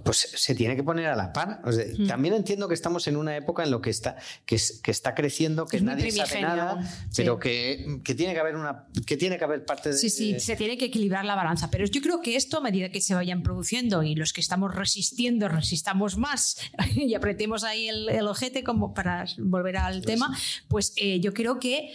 [0.04, 1.62] pues se tiene que poner a la par.
[1.66, 2.08] O sea, Mm.
[2.08, 4.16] También entiendo que estamos en una época en lo que está,
[4.46, 7.14] que, es- que está creciendo, que Es nadie sabe nada, sí.
[7.18, 10.40] pero que, que tiene que haber una que tiene que haber parte de Sí, sí,
[10.40, 11.70] se tiene que equilibrar la balanza.
[11.72, 14.74] Pero yo creo que esto, a medida que se vayan produciendo y los que estamos
[14.76, 16.58] resistiendo, resistamos más
[16.96, 20.36] y apretemos ahí el, el ojete como para volver al tema,
[20.68, 21.92] pues eh, yo creo que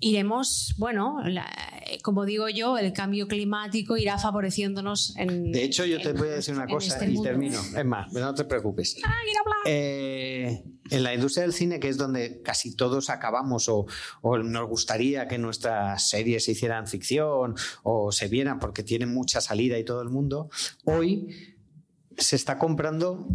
[0.00, 1.50] iremos, bueno, la-
[2.02, 5.52] como digo yo, el cambio climático irá favoreciéndonos en...
[5.52, 7.22] De hecho, yo te voy a decir una cosa este y mundo.
[7.22, 7.60] termino.
[7.76, 8.96] Es más, no te preocupes.
[9.04, 9.12] Ah.
[9.66, 13.86] Eh, en la industria del cine, que es donde casi todos acabamos o,
[14.22, 19.40] o nos gustaría que nuestras series se hicieran ficción o se vieran porque tienen mucha
[19.40, 20.50] salida y todo el mundo,
[20.84, 21.56] hoy
[22.16, 23.26] se está comprando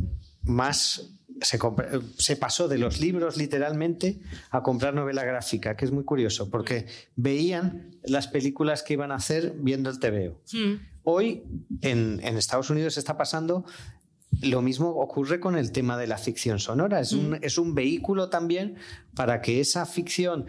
[0.43, 1.09] más.
[1.41, 4.19] Se, pasó de los libros literalmente
[4.51, 6.85] a comprar novela gráfica, que es muy curioso, porque
[7.15, 10.39] veían las películas que iban a hacer viendo el TVO.
[10.53, 10.73] Mm.
[11.03, 11.43] Hoy
[11.81, 13.65] en, en Estados Unidos está pasando
[14.41, 16.99] lo mismo ocurre con el tema de la ficción sonora.
[17.01, 18.75] Es, un, es un vehículo también
[19.13, 20.45] para que esa ficción,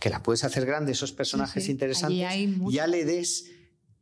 [0.00, 1.72] que la puedes hacer grande, esos personajes Sí, sí.
[1.72, 2.28] interesantes,
[2.70, 3.50] ya le des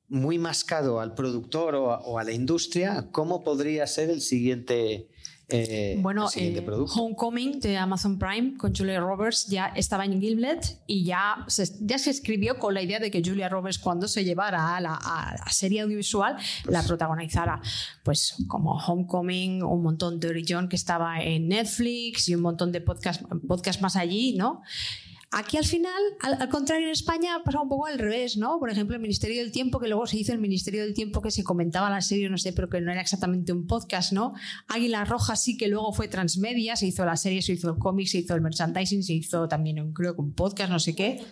[0.09, 5.09] muy mascado al productor o a, o a la industria cómo podría ser el siguiente,
[5.53, 6.65] eh, Bueno, eh.
[6.95, 11.99] Homecoming de Amazon Prime con Julia Roberts ya estaba en Gimlet y ya se, ya
[11.99, 15.37] se escribió con la idea de que Julia Roberts cuando se llevara a la, a
[15.45, 17.61] la serie audiovisual la protagonizara.
[18.03, 22.81] Pues como Homecoming, un montón de Origin que estaba en Netflix y un montón de
[22.81, 24.63] podcast, podcast más allí, ¿no?
[25.33, 28.59] Aquí al final, al, contrario, en España ha pasado un poco al revés, ¿no?
[28.59, 31.31] Por ejemplo, el Ministerio del Tiempo, que luego se hizo el Ministerio del Tiempo que
[31.31, 34.35] se comentaba la serie, no sé, pero que no era exactamente un podcast, ¿no?
[34.67, 38.09] Águila Roja sí que luego fue transmedia, se hizo la serie, se hizo el cómic,
[38.09, 41.25] se hizo el merchandising, se hizo también, creo que un podcast, no sé qué.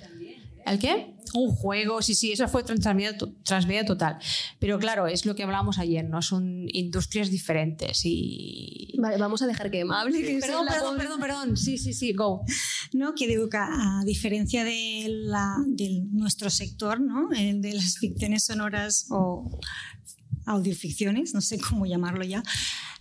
[0.71, 1.15] ¿El qué?
[1.35, 4.19] Un juego, sí, sí, eso fue transmedia, transmedia total.
[4.59, 6.23] Pero claro, es lo que hablábamos ayer, ¿no?
[6.23, 8.95] Son industrias diferentes y...
[8.99, 10.23] Vale, vamos a dejar que hable.
[10.23, 11.57] Que perdón, perdón, perdón, perdón.
[11.57, 12.43] Sí, sí, sí, go.
[12.93, 17.29] No, que digo que a diferencia de, la, de nuestro sector, ¿no?
[17.33, 19.51] El de las ficciones sonoras o
[20.47, 22.43] audioficciones, no sé cómo llamarlo ya,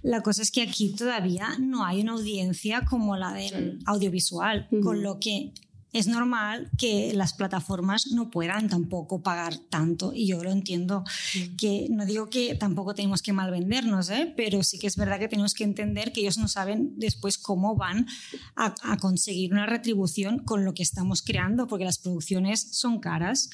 [0.03, 5.01] la cosa es que aquí todavía no hay una audiencia como la del audiovisual, con
[5.01, 5.53] lo que
[5.98, 11.04] es normal que las plataformas no puedan tampoco pagar tanto y yo lo entiendo
[11.58, 14.34] que no digo que tampoco tenemos que malvendernos ¿eh?
[14.38, 17.76] pero sí que es verdad que tenemos que entender que ellos no saben después cómo
[17.76, 18.06] van
[18.56, 23.50] a, a conseguir una retribución con lo que estamos creando porque las producciones son caras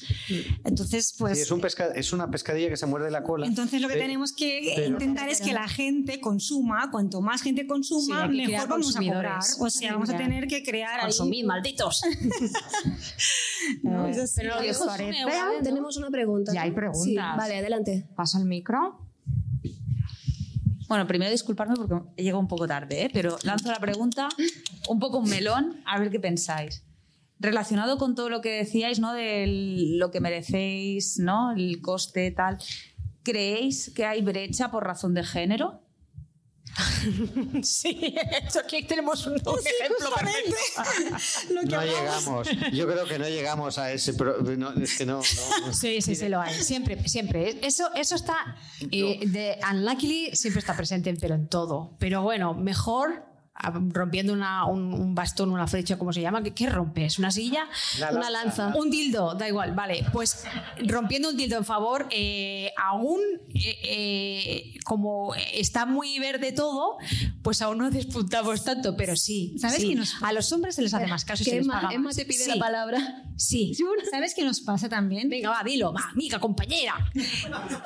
[0.64, 3.46] entonces pues Sí, es, un pesca- es una pescadilla que se muerde la cola.
[3.46, 7.42] entonces lo que Pe- tenemos que pero- intentar es que la gente consuma, cuanto más
[7.42, 9.40] gente consuma, Sí, mejor vamos a cobrar.
[9.60, 12.02] O sea, vamos a tener que crear ahí- Consumid, malditos.
[13.82, 14.42] No, es así.
[14.42, 14.56] Pero
[15.62, 16.52] tenemos una pregunta.
[16.52, 17.02] Ya hay preguntas.
[17.02, 18.06] Sí, vale, adelante.
[18.14, 19.00] Paso el micro.
[20.86, 23.10] Bueno, primero disculparme porque he llegado un poco tarde, ¿eh?
[23.12, 24.28] pero lanzo la pregunta,
[24.88, 26.84] un poco un melón, a ver qué pensáis.
[27.40, 29.12] Relacionado con todo lo que decíais, ¿no?
[29.12, 29.46] De
[29.98, 31.52] lo que merecéis, ¿no?
[31.52, 32.58] El coste, tal.
[33.22, 35.80] ¿Creéis que hay brecha por razón de género?
[37.62, 40.56] Sí, esto aquí tenemos un, un ejemplo perfecto.
[41.52, 42.48] No llegamos.
[42.72, 44.14] Yo creo que no llegamos a ese.
[44.14, 45.18] pro- no, es que no.
[45.18, 46.54] no- Sí, sí, sí, lo hay.
[46.62, 47.58] Siempre, siempre.
[47.62, 48.56] Eso, eso está.
[48.90, 51.96] eh, de Unluckily siempre está presente, pero en todo.
[51.98, 53.24] Pero bueno, mejor
[53.92, 56.42] rompiendo una- un, un bastón, una flecha, ¿cómo se llama?
[56.42, 57.18] ¿Qué, qué rompes?
[57.18, 57.66] ¿Una silla?
[58.12, 58.72] Una lanza.
[58.76, 60.04] Un dildo, da igual, vale.
[60.12, 60.44] Pues
[60.86, 63.20] rompiendo un dildo en favor, eh, aún
[63.54, 66.96] eh, eh, como está muy verde todo,
[67.42, 69.54] pues aún no despuntamos tanto, pero sí.
[69.58, 69.94] ¿Sabes sí.
[69.94, 72.16] nos- A los hombres se les hace más caso y se les paga Emma más.
[72.16, 73.22] te pide Sí, la palabra.
[73.36, 73.72] Sí.
[74.10, 75.28] ¿Sabes qué nos pasa también?
[75.28, 76.94] Venga, va, dilo, va, amiga, compañera.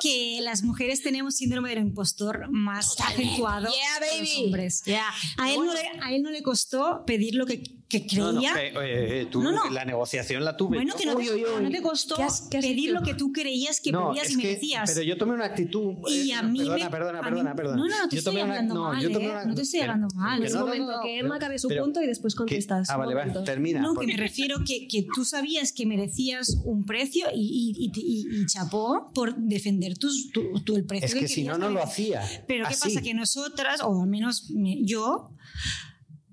[0.01, 4.83] Que las mujeres tenemos síndrome del impostor más acentuado Yeah, que los hombres.
[4.85, 5.09] Yeah.
[5.37, 8.39] A, él no le, a él no le costó pedir lo que, que No, no,
[8.39, 8.53] creía.
[8.53, 9.67] que, eh, eh, tú, No, no.
[9.71, 10.77] La negociación la tuve.
[10.77, 10.97] Bueno, yo.
[10.99, 12.99] que no, te- no te costó ¿Qué has- qué has pedir hecho?
[12.99, 14.91] lo que tú creías que No, pedías y que- merecías.
[14.93, 15.95] pero yo tomé una actitud.
[16.07, 17.77] Y eh, a mí perdona, me- perdona, a mí- perdona, perdona.
[17.77, 19.29] No, no, no te Yo estoy tomé una- hablando mal, yo tomé ¿eh?
[19.31, 20.43] una- No te estoy pero- hablando mal.
[20.43, 22.37] Es no, un no, momento, no, que Emma acabe su pero- punto y después que-
[22.37, 22.89] contestas.
[22.91, 23.81] ah, vale, vale, termina.
[23.81, 27.85] No, que porque- me refiero que, que tú sabías que merecías un precio y, y,
[27.85, 31.57] y- y- y chapó por defender tus, tu, tu- el precio Es que si no,
[31.57, 32.21] no lo hacía.
[32.47, 33.01] Pero ¿qué pasa?
[33.01, 35.31] Que nosotras, o al menos me- yo,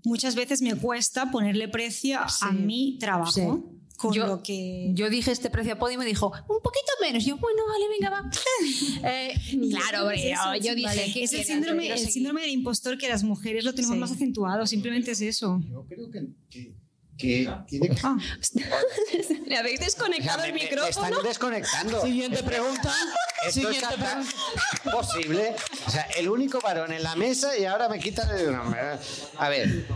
[0.06, 3.72] muchas veces me cuesta ponerle precio a mi trabajo.
[3.96, 4.90] Con Yo- lo que...
[4.92, 7.22] Yo dije este precio a Podio y me dijo, un poquito menos.
[7.24, 8.30] Y yo, bueno, vale, venga, va.
[9.10, 9.34] Eh,
[9.70, 11.12] claro, hombre, Es eso, yo dije vale.
[11.14, 14.00] que es el síndrome, el del impostor que las mujeres lo tenemos Sí.
[14.00, 15.62] más acentuado, simplemente es eso.
[15.70, 16.74] Yo creo que, que,
[17.18, 17.96] que tiene que.
[18.02, 18.16] Ah,
[19.46, 21.06] ¿Le habéis desconectado me, el me- me micrófono?
[21.08, 22.02] están desconectando.
[22.02, 22.92] Siguiente pregunta.
[23.46, 24.90] Esto es Siguiente tan- pregunta.
[24.92, 25.54] posible.
[25.86, 28.80] O sea, el único varón en la mesa y ahora me quitan el nombre.
[29.38, 29.86] A ver,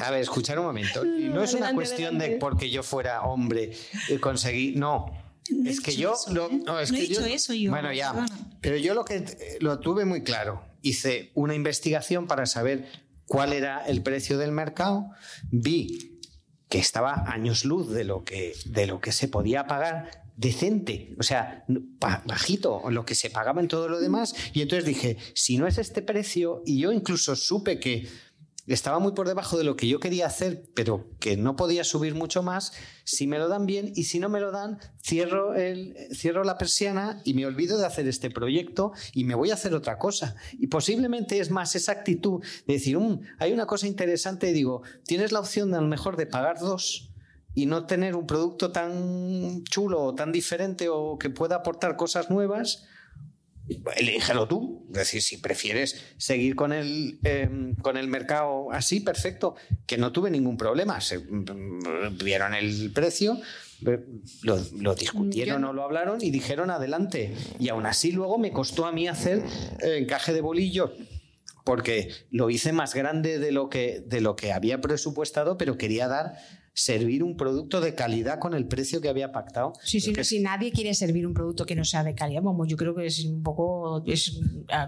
[0.00, 1.04] a ver, escuchar un momento.
[1.04, 3.72] Y no es una Adelante, cuestión de porque yo fuera hombre
[4.08, 4.72] y conseguí.
[4.76, 5.06] No.
[5.50, 6.12] No he Es que yo.
[6.14, 6.60] eso, lo- ¿eh?
[6.66, 8.12] no, es No he que dicho eso yo, Bueno, ya.
[8.12, 8.38] perdona.
[8.60, 10.62] Pero yo lo que eh, lo tuve muy claro.
[10.82, 12.86] Hice una investigación para saber
[13.26, 15.06] cuál era el precio del mercado.
[15.50, 16.17] Vi
[16.68, 21.24] que estaba años luz de lo que, de lo que se podía pagar decente, o
[21.24, 21.64] sea,
[22.24, 24.34] bajito, lo que se pagaba en todo lo demás.
[24.52, 28.08] Y entonces dije, si no es este precio, y yo incluso supe que
[28.74, 32.14] estaba muy por debajo de lo que yo quería hacer, pero que no podía subir
[32.14, 32.72] mucho más,
[33.04, 36.58] si me lo dan bien y si no me lo dan, cierro, el, cierro la
[36.58, 40.36] persiana y me olvido de hacer este proyecto y me voy a hacer otra cosa.
[40.52, 45.32] Y posiblemente es más esa actitud de decir, "Mm, hay una cosa interesante, digo, tienes
[45.32, 47.10] la opción de a lo mejor de pagar dos
[47.54, 52.30] y no tener un producto tan chulo o tan diferente o que pueda aportar cosas
[52.30, 52.86] nuevas,
[53.96, 54.86] elígelo tú.
[54.90, 59.54] Es decir, si prefieres seguir con el, eh, con el mercado así, perfecto,
[59.86, 61.00] que no tuve ningún problema.
[61.00, 63.38] Se, mm, vieron el precio,
[63.86, 64.04] eh,
[64.42, 67.34] lo, lo discutieron o lo hablaron y dijeron adelante.
[67.58, 69.42] Y aún así luego me costó a mí hacer
[69.82, 70.92] eh, encaje de bolillo
[71.64, 76.08] porque lo hice más grande de lo que, de lo que había presupuestado, pero quería
[76.08, 76.38] dar
[76.80, 79.72] servir un producto de calidad con el precio que había pactado.
[79.82, 82.68] Sí, sí, no, si nadie quiere servir un producto que no sea de calidad, vamos,
[82.68, 84.38] yo creo que es un poco es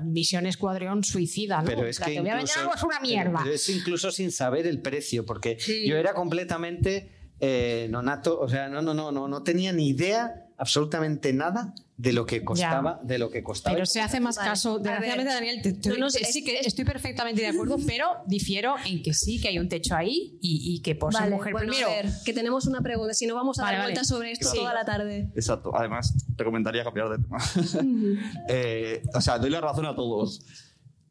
[0.05, 1.64] misión escuadrón suicida, ¿no?
[1.66, 3.30] Pero es que te voy a vender algo, es una mierda.
[3.32, 5.86] pero- pero es incluso sin saber el precio, porque Sí.
[5.88, 7.11] yo era completamente
[7.43, 12.12] eh, nonato, o sea, no, no, no, no, no tenía ni idea, absolutamente nada de
[12.14, 13.74] lo que costaba, de lo que costaba.
[13.74, 14.48] Pero se hace más Vale.
[14.51, 14.78] caso.
[14.78, 17.76] Desgraciadamente, Daniel, te- te- No, no, te- es- sí que es- estoy perfectamente de acuerdo,
[17.86, 21.22] pero difiero en que sí que hay un techo ahí y, y que por ser
[21.24, 21.88] Vale, mujer bueno, primero.
[21.90, 23.92] a ver, que tenemos una pregunta, si no vamos a Vale, dar vale.
[23.92, 25.30] vueltas sobre esto toda la tarde.
[25.34, 25.76] Exacto.
[25.76, 27.38] Además, recomendaría cambiar de tema.
[28.48, 30.44] Eh, o sea, doy la razón a todos.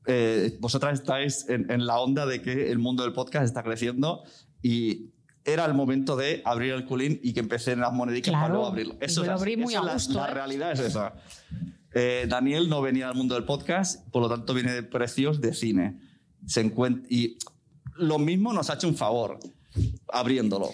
[0.08, 4.24] Eh, vosotras estáis en, en la onda de que el mundo del podcast está creciendo
[4.62, 5.12] y
[5.46, 8.68] era el momento de abrir el culín y que empecen las moneditas Claro, para luego
[8.68, 8.96] abrirlo.
[9.00, 10.34] Eso es abrí muy a la- gusto, La, ¿eh?
[10.34, 11.14] realidad es esa.
[11.94, 15.54] Eh, Daniel no venía del mundo del podcast, por lo tanto viene de precios de
[15.54, 15.98] cine.
[16.46, 17.38] Se encuent- y
[17.96, 19.40] lo mismo nos ha hecho un favor
[20.12, 20.70] abriéndolo.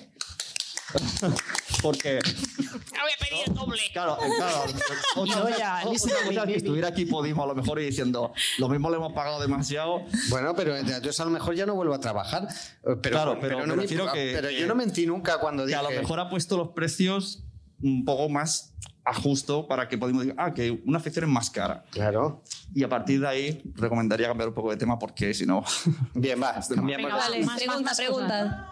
[1.81, 3.79] Porque Voy a pedir el doble.
[3.93, 4.63] Claro, eh, claro.
[5.15, 6.09] Otra, Yo ya, otra me, cosa
[6.41, 9.39] es que estuviera aquí Podimo a lo mejor y diciendo, lo mismo le hemos pagado
[9.39, 10.03] demasiado.
[10.29, 12.43] Bueno, pero entonces a lo mejor ya no vuelvo a trabajar.
[12.43, 15.63] Eh, Pero, Claro, pero me no refiero que- pero que- yo no mentí nunca cuando
[15.63, 15.79] Que dije.
[15.79, 17.43] a lo mejor ha puesto los precios
[17.81, 18.73] un poco más
[19.03, 21.83] a justo para que Podimo diga, ah, que una ficción es más cara.
[21.91, 22.41] Claro.
[22.73, 25.63] Y a partir de ahí recomendaría cambiar un poco de tema porque si no...
[26.15, 26.59] Bien, va.
[26.69, 27.45] Venga, vale.
[27.45, 28.71] Más, pregunta, pregunta.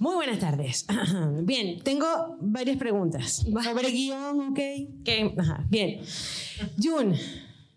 [0.00, 0.86] Muy buenas tardes.
[1.44, 2.06] Bien, tengo
[2.40, 3.44] varias preguntas.
[3.64, 4.58] Sobre guion, ¿ok?
[5.04, 6.00] Que- ajá, Bien.
[6.82, 7.14] Jun,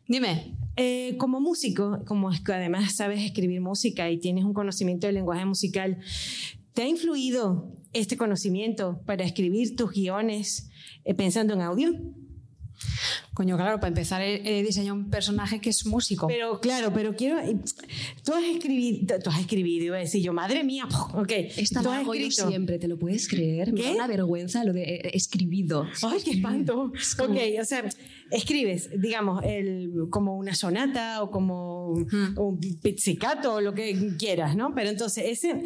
[0.08, 0.56] Dime.
[0.78, 5.16] eh, como músico, como es que además sabes escribir música y tienes un conocimiento del
[5.16, 5.97] lenguaje musical,
[6.74, 10.70] ¿te ha influido este conocimiento para escribir tus guiones
[11.04, 11.91] eh, pensando en audio?
[13.40, 16.28] Coño, claro, para empezar he, he diseñado un personaje que es músico.
[16.28, 17.38] Pero claro, pero quiero.
[18.26, 20.84] Tú has escribido, tú has escribido, iba a decir yo, madre mía,
[21.14, 21.32] ok.
[21.56, 22.50] Esta has hago yo escrito.
[22.50, 23.72] siempre, ¿te lo puedes creer?
[23.72, 25.88] Me da una vergüenza lo de eh, escribido.
[26.04, 26.92] ¡Ay, qué espanto!
[27.20, 27.86] Ok, o sea,
[28.30, 34.76] escribes, digamos, el, como una sonata o como un pizzicato o lo que quieras, ¿no?
[34.76, 35.64] Pero entonces, ese,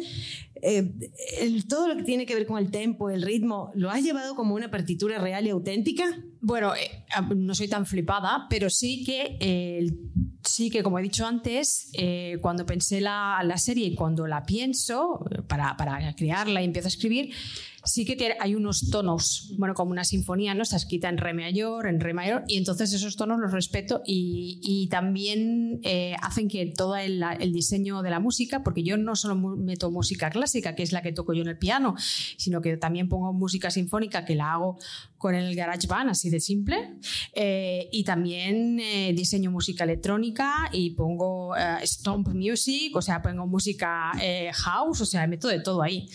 [0.62, 0.92] eh,
[1.40, 4.36] el- todo lo que tiene que ver con el tempo, el ritmo, ¿lo has llevado
[4.36, 6.04] como una partitura real y auténtica?
[6.46, 6.90] Bueno, eh,
[7.34, 9.38] no soy tan flipada, pero sí que,
[10.42, 14.42] sí que como he dicho antes, eh, cuando pensé la, la serie y cuando la
[14.42, 17.32] pienso eh, para, para crearla y empiezo a escribir,
[17.84, 20.62] sí que tiene- hay unos tonos, bueno, como una sinfonía, ¿no?
[20.62, 24.58] Está escrita en re mayor, en re mayor, y entonces esos tonos los respeto y,
[24.62, 29.16] y también eh, hacen que todo el, el diseño de la música, porque yo no
[29.16, 31.94] solo meto música clásica, que es la que toco yo en el piano,
[32.36, 34.78] sino que también pongo música sinfónica que la hago
[35.18, 36.94] con el GarageBand, así de simple,
[37.34, 43.46] eh, y también eh, diseño música electrónica y pongo eh, stomp music, o sea, pongo
[43.46, 46.06] música eh, house, o sea, meto de todo ahí.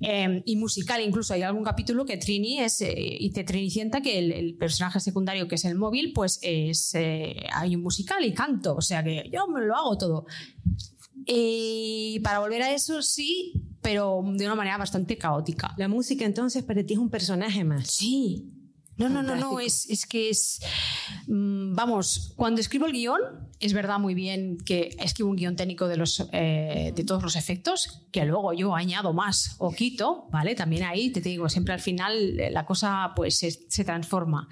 [0.00, 4.54] Eh, y musical, incluso hay algún capítulo que Trini es, eh, Trinicienta que el, el
[4.54, 8.80] personaje secundario que es el móvil, pues es, eh, hay un musical y canto, o
[8.80, 10.26] sea que yo me lo hago todo.
[11.26, 15.74] Y para volver a eso, sí, pero de una manera bastante caótica.
[15.76, 17.90] La música entonces para ti es un personaje más.
[17.90, 18.59] Sí.
[19.00, 20.60] No, no, no, no, es, es que es...
[21.26, 23.18] mm, vamos, cuando escribo el guion,
[23.58, 27.34] es verdad muy bien que escribo un guion técnico de, los, eh, de todos los
[27.34, 30.54] efectos, que luego yo añado más o quito, ¿vale?
[30.54, 34.48] También ahí, te digo, siempre al final eh, la cosa pues se, se transforma.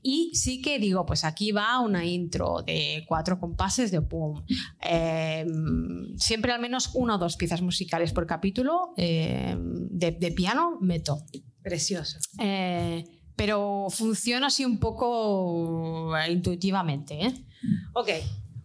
[0.00, 4.44] Y sí que digo, pues aquí va una intro de cuatro compases de pum.
[4.80, 5.44] Eh,
[6.18, 11.18] siempre al menos una o dos piezas musicales por capítulo eh, de, de piano meto.
[11.62, 12.18] Precioso.
[13.32, 17.26] Eh, pero funciona así un poco eh, intuitivamente.
[17.26, 17.34] ¿eh?
[17.94, 18.08] Ok.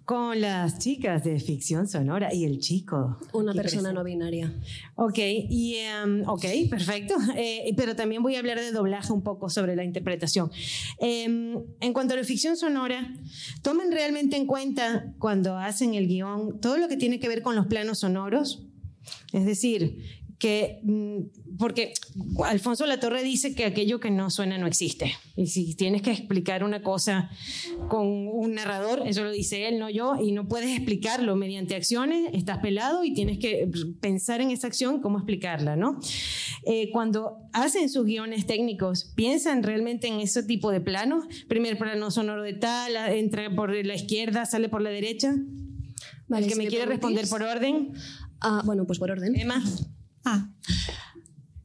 [0.06, 3.18] Con las chicas de ficción sonora y el chico.
[3.34, 3.94] Una persona presente.
[3.94, 4.54] no binaria.
[4.96, 7.16] Ok, y, em, ok, perfecto.
[7.36, 10.50] Eh, pero también voy a hablar de doblaje un poco sobre la interpretación.
[11.00, 13.14] Em, en cuanto a la ficción sonora,
[13.62, 17.56] tomen realmente en cuenta cuando hacen el guion todo lo que tiene que ver con
[17.58, 18.64] los planos sonoros.
[19.34, 20.04] Es decir,
[20.40, 21.94] que, mm, porque
[22.46, 25.14] Alfonso Latorre dice que aquello que no suena no existe.
[25.36, 27.30] Y si tienes que explicar una cosa
[27.90, 32.30] con un narrador, eso lo dice él, no yo, y no puedes explicarlo mediante acciones,
[32.34, 33.70] estás pelado y tienes que
[34.00, 36.00] pensar en esa acción, cómo explicarla, ¿no?
[36.66, 41.26] Eh, cuando hacen sus guiones técnicos, piensan realmente en ese tipo de planos.
[41.48, 45.34] Primer plano sonoro de tal, entra por la izquierda, sale por la derecha.
[46.28, 47.94] Vale, el que si me quiere responder por orden.
[48.40, 49.36] Ah, bueno, pues por orden.
[49.36, 49.64] Emma.
[50.28, 50.50] Ah,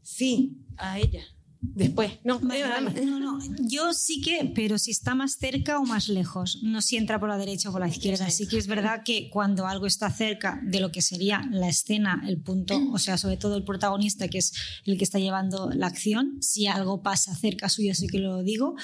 [0.02, 1.24] Sí, a ella.
[1.64, 2.12] Después.
[2.24, 3.06] No, vale, vale.
[3.06, 3.38] no, no.
[3.60, 7.28] Yo sí que, pero si está más cerca o más lejos, no si entra por
[7.28, 8.28] la derecha o por la izquierda.
[8.30, 12.22] Sí que es verdad que cuando algo está cerca de lo que sería la escena,
[12.26, 14.52] el punto, o sea, sobre todo el protagonista, que es
[14.84, 18.74] el que está llevando la acción, si algo pasa cerca suyo, sí que lo digo,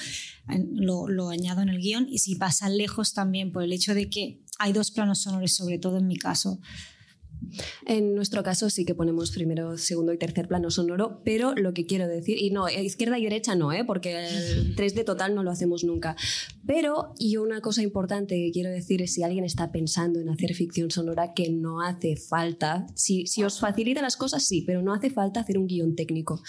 [0.73, 4.09] lo, lo añado en el guion, y si pasa lejos también, por el hecho de
[4.09, 6.59] que hay dos planos sonoros, sobre todo en mi caso,
[7.85, 11.85] En nuestro caso sí que ponemos primero, segundo y tercer plano sonoro, pero lo que
[11.85, 13.83] quiero decir, y no, izquierda y derecha no, ¿eh?
[13.85, 16.15] porque el 3D total no lo hacemos nunca.
[16.65, 20.53] Pero, y una cosa importante que quiero decir es si alguien está pensando en hacer
[20.53, 24.93] ficción sonora, que no hace falta, si, si os facilita las cosas, sí, pero no
[24.93, 26.41] hace falta hacer un guion técnico.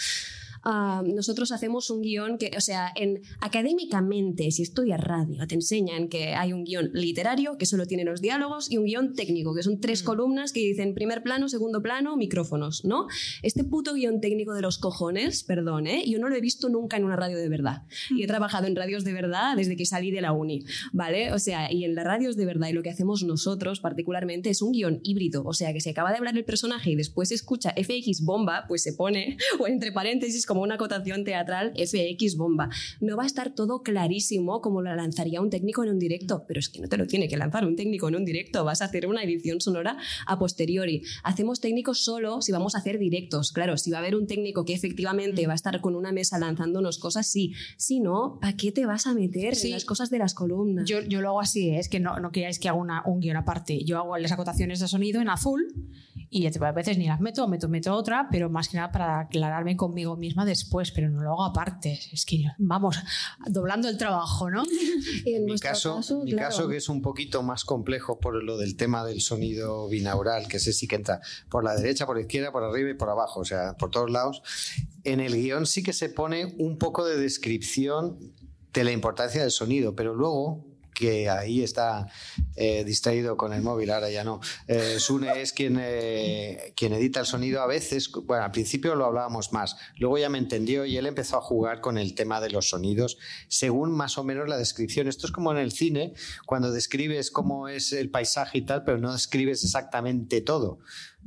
[0.63, 6.07] Ah, nosotros hacemos un guion que, o sea, en, académicamente, si estudias radio, te enseñan
[6.07, 9.63] que hay un guion literario que solo tiene los diálogos y un guion técnico, que
[9.63, 10.05] son tres mm.
[10.05, 13.07] columnas que dicen primer plano, segundo plano, micrófonos, ¿no?
[13.41, 16.03] Este puto guion técnico de los cojones, perdón, ¿eh?
[16.07, 17.83] yo no lo he visto nunca en una radio de verdad.
[18.11, 18.27] Y he mm.
[18.27, 20.63] trabajado en radios de verdad desde que salí de la uni,
[20.93, 21.33] ¿vale?
[21.33, 24.61] O sea, y en las radios de verdad y lo que hacemos nosotros particularmente es
[24.61, 27.73] un guion híbrido, o sea, que si acaba de hablar el personaje y después escucha
[27.75, 32.67] FX bomba, pues se pone, o entre paréntesis, como una acotación teatral FX bomba.
[32.99, 36.59] No va a estar todo clarísimo como lo lanzaría un técnico en un directo, pero
[36.59, 38.85] es que no te lo tiene que lanzar un técnico en un directo, vas a
[38.85, 39.95] hacer una edición sonora
[40.27, 41.03] a posteriori.
[41.23, 44.65] Hacemos técnicos solo si vamos a hacer directos, claro, si va a haber un técnico
[44.65, 47.53] que efectivamente va a estar con una mesa lanzándonos cosas, sí.
[47.77, 50.83] Si no, ¿para qué te vas a meter en las cosas de las columnas?
[50.85, 51.79] Yo, yo lo hago así, ¿eh?
[51.79, 53.85] es que no, no queráis que haga una, un guion aparte.
[53.85, 55.65] Yo hago las acotaciones de sonido en azul
[56.29, 59.75] y a veces ni las meto, meto, meto otra, pero más que nada para aclararme
[59.75, 61.99] conmigo misma después, pero no lo hago aparte.
[62.11, 62.97] Es que vamos
[63.47, 64.63] doblando el trabajo, ¿no?
[65.25, 69.05] en mi caso, mi caso que es un poquito más complejo por lo del tema
[69.05, 72.63] del sonido binaural, que ese sí que entra por la derecha, por la izquierda, por
[72.63, 74.41] arriba y por abajo, o sea, por todos lados.
[75.03, 78.17] En el guion sí que se pone un poco de descripción
[78.73, 80.70] de la importancia del sonido, pero luego
[81.01, 82.07] que ahí está
[82.55, 84.39] eh, distraído con el móvil, ahora ya no.
[84.67, 89.05] Eh, Sune es quien, eh, quien edita el sonido a veces, bueno, al principio lo
[89.05, 92.51] hablábamos más, luego ya me entendió y él empezó a jugar con el tema de
[92.51, 93.17] los sonidos
[93.47, 95.07] según más o menos la descripción.
[95.07, 96.13] Esto es como en el cine,
[96.45, 100.79] cuando describes cómo es el paisaje y tal, pero no describes exactamente todo.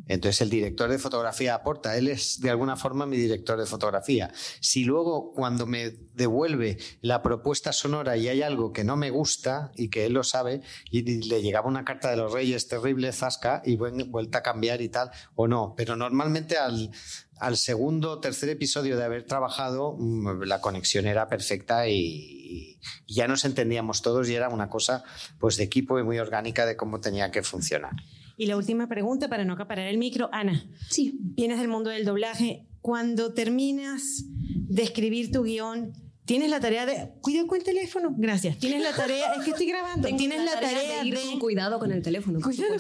[0.07, 4.31] Entonces el director de fotografía aporta, él es de alguna forma mi director de fotografía.
[4.61, 9.73] Si luego cuando me devuelve la propuesta sonora y hay algo que no me gusta
[9.77, 10.61] y que él lo sabe
[10.91, 14.89] y le llegaba una carta de los reyes terrible, zasca y vuelta a cambiar y
[14.89, 16.91] tal, o no, pero normalmente al,
[17.55, 23.27] segundo o tercer episodio de haber trabajado mm, la conexión era perfecta y, y ya
[23.29, 25.05] nos entendíamos todos y era una cosa
[25.39, 27.93] pues de equipo y muy orgánica de cómo tenía que funcionar.
[28.37, 30.65] Y la última pregunta, para no acaparar el micro, Ana.
[30.91, 31.19] Sí.
[31.21, 32.67] Vienes del mundo del doblaje.
[32.81, 35.93] Cuando terminas de escribir tu guion,
[36.25, 37.13] tienes la tarea de.
[37.21, 38.15] Cuida con el teléfono.
[38.17, 38.59] Gracias.
[38.59, 39.35] Tienes la tarea.
[39.35, 40.09] Es que estoy grabando.
[40.17, 42.41] tienes la, tarea, de, ir Con cuidado con el teléfono.
[42.41, 42.75] Cuidado,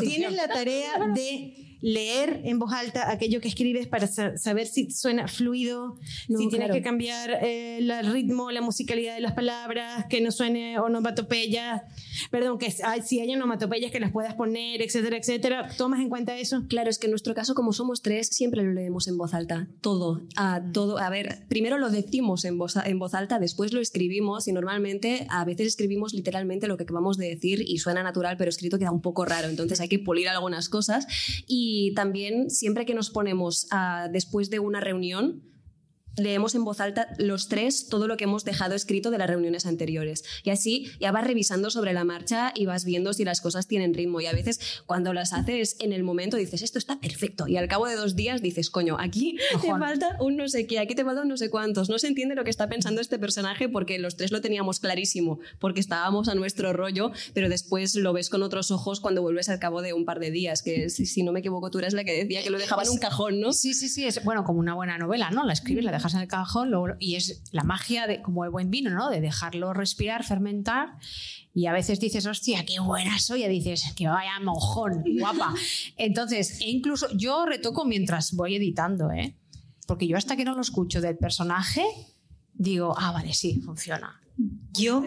[0.00, 5.28] Tienes la tarea de leer en voz alta aquello que escribes para saber si suena
[5.28, 10.32] fluido, si tienes que cambiar eh, el ritmo, la musicalidad de las palabras, que no
[10.32, 11.82] suene onomatopeyas,
[12.30, 12.74] perdón, que
[13.04, 15.68] si hay onomatopeyas que las puedas poner, etcétera, etcétera.
[15.76, 16.64] ¿Tomas en cuenta eso?
[16.68, 19.68] Claro, es que en nuestro caso, como somos tres, siempre lo leemos en voz alta,
[19.80, 20.98] todo, a todo.
[20.98, 25.26] A ver, primero lo decimos en voz, en voz alta, después lo escribimos y normalmente
[25.30, 28.90] a veces escribimos literalmente lo que acabamos de decir y suena natural, pero escrito queda
[28.90, 31.06] un poco raro, entonces hay que pulir algunas cosas
[31.46, 33.68] y también siempre que nos ponemos
[34.12, 35.42] después de una reunión,
[36.16, 39.66] leemos en voz alta los tres todo lo que hemos dejado escrito de las reuniones
[39.66, 40.24] anteriores.
[40.42, 43.94] Y así ya vas revisando sobre la marcha y vas viendo si las cosas tienen
[43.94, 44.20] ritmo.
[44.20, 47.46] Y a veces cuando las haces en el momento dices, esto está perfecto.
[47.48, 50.78] Y al cabo de dos días dices, coño, aquí te falta un no sé qué,
[50.78, 51.88] aquí te falta un no sé cuántos.
[51.88, 55.38] No se entiende lo que está pensando este personaje porque los tres lo teníamos clarísimo,
[55.58, 59.58] porque estábamos a nuestro rollo, pero después lo ves con otros ojos cuando vuelves al
[59.58, 62.12] cabo de un par de días, que si, no me equivoco tú eres la que
[62.12, 63.52] decía que lo dejaba en un cajón, ¿no?
[63.52, 65.44] Sí, sí, sí, es bueno, como una buena novela, ¿no?
[65.44, 68.70] La escribes, la dejas en el cajón y es la magia de, como el buen
[68.70, 69.10] vino, ¿no?
[69.10, 70.98] De dejarlo respirar, fermentar
[71.56, 75.54] y a veces dices, hostia, qué buena soy, y dices, que vaya mojón, guapa.
[75.96, 79.34] Entonces, e incluso yo retoco mientras voy editando, ¿eh?
[79.86, 81.82] Porque yo hasta que no lo escucho del personaje,
[82.52, 84.20] digo, ah, vale, sí, funciona.
[84.72, 85.02] Yo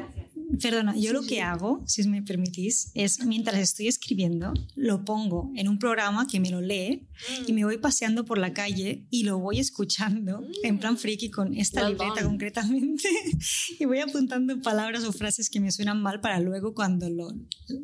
[0.62, 5.68] Perdona, yo lo que hago, si me permitís, es mientras estoy escribiendo, lo pongo en
[5.68, 7.08] un programa que me lo lee
[7.46, 11.56] y me voy paseando por la calle y lo voy escuchando en plan friki con
[11.56, 13.10] esta libreta concretamente
[13.80, 17.32] y voy apuntando palabras o frases que me suenan mal para luego cuando lo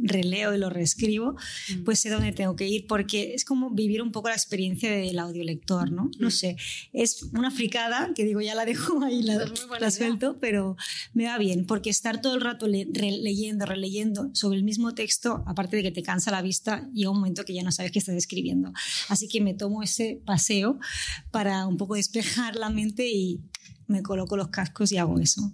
[0.01, 1.83] releo y lo reescribo, mm.
[1.83, 5.19] pues sé dónde tengo que ir porque es como vivir un poco la experiencia del
[5.19, 6.09] audiolector, ¿no?
[6.17, 6.55] No sé,
[6.93, 9.45] es una fricada que digo ya la dejo ahí, la,
[9.79, 10.77] la suelto, pero
[11.13, 15.77] me va bien porque estar todo el rato leyendo, releyendo sobre el mismo texto, aparte
[15.77, 18.15] de que te cansa la vista, llega un momento que ya no sabes qué estás
[18.15, 18.71] escribiendo.
[19.09, 20.79] Así que me tomo ese paseo
[21.31, 23.41] para un poco despejar la mente y
[23.87, 25.51] me coloco los cascos y hago eso.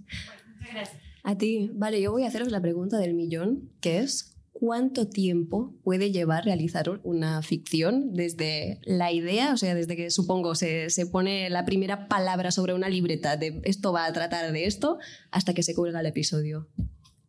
[1.24, 4.31] A ti, vale, yo voy a haceros la pregunta del millón, que es
[4.62, 10.54] ¿cuánto tiempo puede llevar realizar una ficción desde la idea, o sea, desde que supongo
[10.54, 14.68] se, se pone la primera palabra sobre una libreta de esto va a tratar de
[14.68, 15.00] esto,
[15.32, 16.70] hasta que se cuelga el episodio?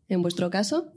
[0.09, 0.92] En vuestro caso.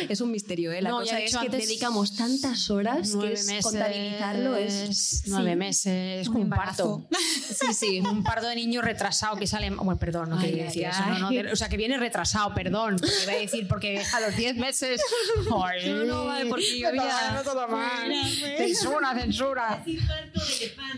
[0.08, 0.82] es un misterio, ¿eh?
[0.82, 5.22] La No, cosa es que antes, dedicamos tantas horas que es meses, contabilizarlo es...
[5.26, 5.56] nueve sí.
[5.56, 7.06] meses, Un como un parto.
[7.44, 8.00] Sí, sí.
[8.00, 9.70] Un parto de niño retrasado que sale.
[9.70, 10.98] Bueno, perdón, no Ay, quería ay, decir eso.
[11.04, 11.12] ay.
[11.12, 12.96] no, no, de- o sea, que viene retrasado, perdón.
[12.96, 15.00] Porque iba a decir, porque a los 10 meses.
[15.64, 18.12] Ay, No, no, vale, porque yo había- todo mal.
[18.56, 19.84] Censura, censura.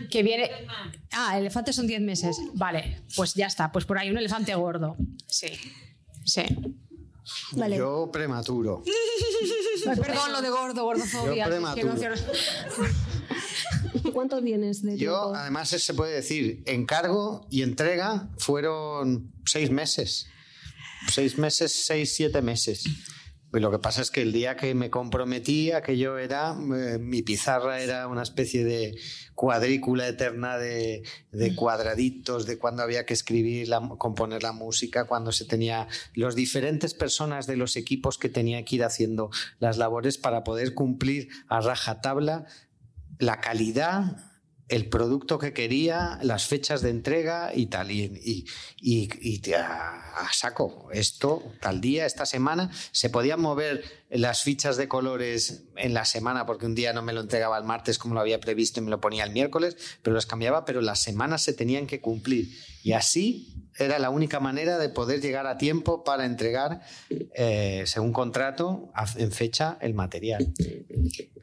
[0.09, 0.49] Que viene.
[1.11, 2.37] Ah, elefantes son 10 meses.
[2.53, 3.71] Vale, pues ya está.
[3.71, 4.95] Pues por ahí un elefante gordo.
[5.27, 5.47] Sí.
[6.25, 6.43] Sí.
[7.53, 7.77] Vale.
[7.77, 8.83] Yo prematuro.
[9.83, 11.45] Perdón, lo de gordo, gordofobia.
[11.45, 11.93] Yo prematuro.
[14.13, 15.35] ¿Cuánto tienes de Yo, tiempo?
[15.35, 20.27] además, se puede decir, encargo y entrega fueron seis meses.
[21.11, 22.83] Seis meses, seis, siete meses.
[23.53, 27.21] Y lo que pasa es que el día que me comprometí, aquello era, eh, mi
[27.21, 28.97] pizarra era una especie de
[29.35, 35.31] cuadrícula eterna de, de cuadraditos, de cuando había que escribir, la, componer la música, cuando
[35.31, 39.29] se tenía los diferentes personas de los equipos que tenía que ir haciendo
[39.59, 42.47] las labores para poder cumplir a rajatabla
[43.19, 44.17] la calidad,
[44.69, 47.89] el producto que quería, las fechas de entrega y tal.
[47.91, 48.45] Y, y,
[48.81, 54.75] y- y a, a saco, esto, tal día, esta semana, se podían mover las fichas
[54.77, 58.13] de colores en la semana, porque un día no me lo entregaba el martes como
[58.15, 61.41] lo había previsto y me lo ponía el miércoles, pero las cambiaba, pero las semanas
[61.43, 62.49] se tenían que cumplir.
[62.83, 68.11] Y así era la única manera de poder llegar a tiempo para entregar, eh, según
[68.13, 70.53] contrato, a- en fecha, el material.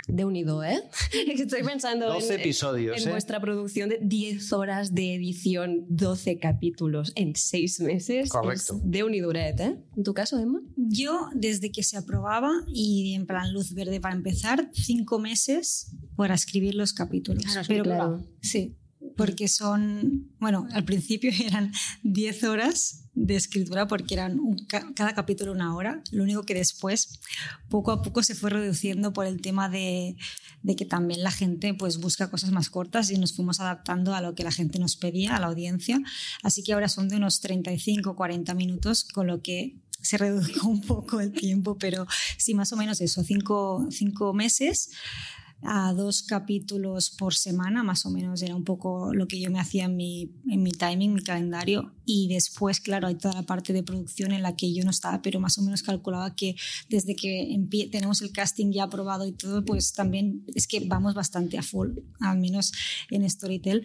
[0.06, 0.82] De unido, ¿eh?
[1.38, 3.10] Estoy pensando 12 en, episodios, en ¿eh?
[3.12, 8.28] vuestra producción de 10 horas de edición, 12 capítulos en 6 meses.
[8.28, 8.74] Correcto.
[8.76, 9.76] Es de uniduret, ¿eh?
[9.96, 10.60] ¿En tu caso, Emma?
[10.76, 16.34] Yo, desde que se aprobaba y en plan luz verde para empezar, cinco meses para
[16.34, 17.42] escribir los capítulos.
[17.44, 18.24] Claro, es Pero claro.
[18.42, 18.76] Sí,
[19.16, 21.72] porque son, bueno, al principio eran
[22.02, 26.02] 10 horas de escritura porque eran cada capítulo una hora.
[26.10, 27.20] Lo único que después,
[27.68, 30.16] poco a poco, se fue reduciendo por el tema de,
[30.62, 34.20] de que también la gente pues busca cosas más cortas y nos fuimos adaptando a
[34.20, 36.00] lo que la gente nos pedía, a la audiencia.
[36.42, 40.80] Así que ahora son de unos 35, 40 minutos, con lo que se redujo un
[40.80, 44.90] poco el tiempo, pero sí, más o menos eso, cinco, cinco meses
[45.64, 49.60] a dos capítulos por semana, más o menos era un poco lo que yo me
[49.60, 51.92] hacía en mi, en mi timing, mi calendario.
[52.06, 55.22] Y después, claro, hay toda la parte de producción en la que yo no estaba,
[55.22, 56.54] pero más o menos calculaba que
[56.90, 57.58] desde que
[57.90, 61.90] tenemos el casting ya aprobado y todo, pues también es que vamos bastante a full,
[62.20, 62.72] al menos
[63.10, 63.82] en Storytel.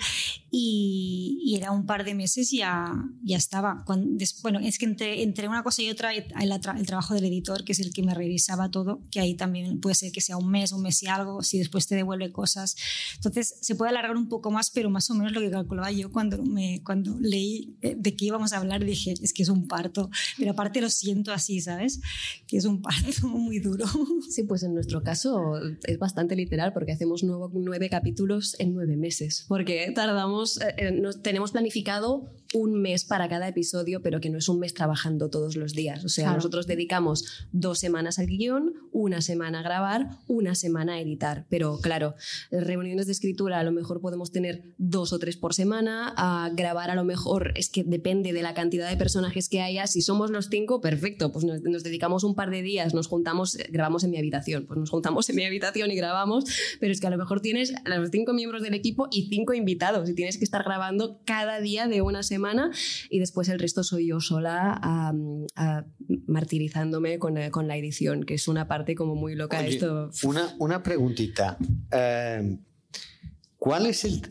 [0.51, 2.91] Y, y era un par de meses y ya,
[3.23, 3.83] ya estaba.
[3.85, 7.63] Cuando- bueno, es que entre, entre una cosa y otra, tra- el trabajo del editor,
[7.63, 10.49] que es el que me revisaba todo, que ahí también puede ser que sea un
[10.49, 12.75] mes, un mes y algo, si después te devuelve cosas.
[13.15, 16.11] Entonces se puede alargar un poco más, pero más o menos lo que calculaba yo
[16.11, 19.67] cuando, me, cuando leí eh, de qué íbamos a hablar, dije, es que es un
[19.67, 20.09] parto.
[20.37, 21.99] Pero aparte lo siento así, ¿sabes?
[22.47, 23.85] Que es un parto muy duro.
[24.29, 28.97] Sí, pues en nuestro caso es bastante literal porque hacemos nuevo- nueve capítulos en nueve
[28.97, 29.45] meses.
[29.47, 34.37] Porque tardamos, eh, eh, nos, tenemos planificado un mes para cada episodio, pero que no
[34.39, 36.03] es un mes trabajando todos los días.
[36.03, 36.37] O sea, Claro.
[36.37, 41.45] nosotros dedicamos dos semanas al guion, una semana a grabar, una semana a editar.
[41.49, 42.15] Pero claro,
[42.51, 46.89] reuniones de escritura a lo mejor podemos tener dos o tres por semana, a grabar
[46.89, 49.85] a lo mejor es que depende de la cantidad de personajes que haya.
[49.85, 53.55] Si somos los cinco, perfecto, pues nos, nos dedicamos un par de días, nos juntamos,
[53.59, 56.45] eh, grabamos en mi habitación, pues nos juntamos en mi habitación y grabamos,
[56.79, 59.53] pero es que a lo mejor tienes a los cinco miembros del equipo y cinco
[59.53, 62.38] invitados y tienes que estar grabando cada día de una semana
[63.09, 65.83] y después el resto soy yo sola a-
[66.27, 69.59] martirizándome con, eh, con la edición, que es una parte como muy loca.
[69.59, 71.57] Oye, Esto Una, una preguntita.
[71.91, 72.57] Eh,
[73.57, 74.21] ¿Cuál es el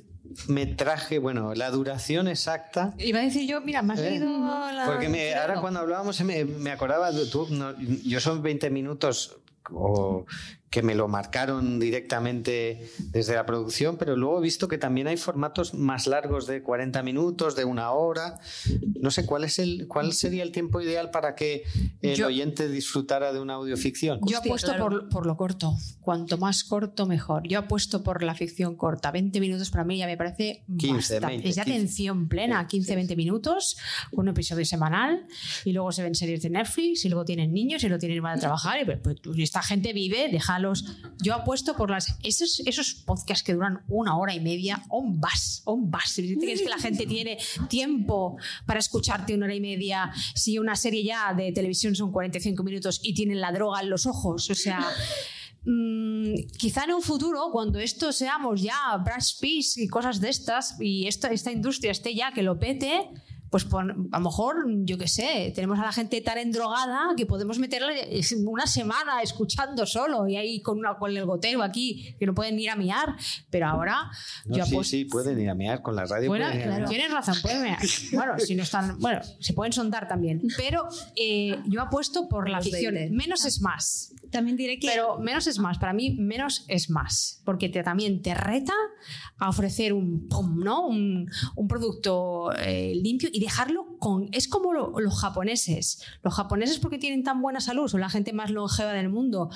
[0.48, 2.94] metraje, bueno, la duración exacta?
[2.98, 4.84] Iba a decir yo, mira, me has Eh, leído la.
[4.86, 9.36] Porque me- ahora cuando hablábamos me, me acordaba, de tú, no, yo son 20 minutos
[9.70, 10.24] o
[10.70, 15.16] que me lo marcaron directamente desde la producción, pero luego he visto que también hay
[15.16, 18.38] formatos más largos de 40 minutos, de una hora.
[19.00, 21.62] No sé cuál es el cuál sería el tiempo ideal para que
[22.02, 24.18] el Yo- oyente disfrutara de una audioficción.
[24.20, 24.84] Yo Hostia, apuesto claro.
[24.84, 25.74] por, por lo corto.
[26.00, 27.46] Cuanto más corto, mejor.
[27.48, 29.10] Yo apuesto por la ficción corta.
[29.10, 31.26] 20 minutos para mí ya me parece 15, bastante.
[31.28, 31.76] 20, es de 15.
[31.78, 33.76] atención plena, 15-20 minutos,
[34.12, 35.26] un episodio semanal,
[35.64, 38.36] y luego se ven series de Netflix, y luego tienen niños, y luego tienen van
[38.36, 40.84] a trabajar, y pues, pues, esta gente vive, deja malos.
[41.22, 45.62] Yo apuesto por las esos, esos podcasts que duran una hora y media, on vas,
[45.64, 45.90] on.
[46.06, 48.36] Si crees que la gente tiene tiempo
[48.66, 53.00] para escucharte una hora y media, si una serie ya de televisión son 45 minutos
[53.02, 54.80] y tienen la droga en los ojos, o sea...
[55.64, 60.76] Mm, quizá en un futuro, cuando esto seamos ya Brad Pitt y cosas de estas,
[60.80, 63.10] y esta, esta industria esté ya que lo pete,
[63.50, 67.58] pues a lo mejor, yo qué sé, tenemos a la gente tan endrogada que podemos
[67.58, 72.34] meterle una semana escuchando solo y ahí con, una, con el gotero aquí que no
[72.34, 73.16] pueden ir a miar.
[73.50, 74.10] Pero ahora
[74.44, 76.28] no, yo sí, apuesto- sí, pueden ir a mear con la radio.
[76.28, 76.88] bueno, pueden ir a mear.
[76.88, 77.78] tienes razón, pueden mear.
[78.12, 80.42] Bueno, si no están, bueno, se pueden sondar también.
[80.56, 82.58] Pero eh, yo apuesto por la.
[82.60, 83.10] 20.
[83.10, 84.12] Menos es más.
[84.30, 88.34] También diré que Pero menos es más, para mí menos es más, porque también te
[88.34, 88.74] reta
[89.38, 90.86] a ofrecer un, pum, ¿no?
[90.86, 91.28] un,
[91.68, 94.28] producto eh, limpio y dejarlo con...
[94.32, 96.02] Es como lo- los japoneses.
[96.22, 99.50] Los japoneses porque tienen tan buena salud, son la gente más longeva del mundo,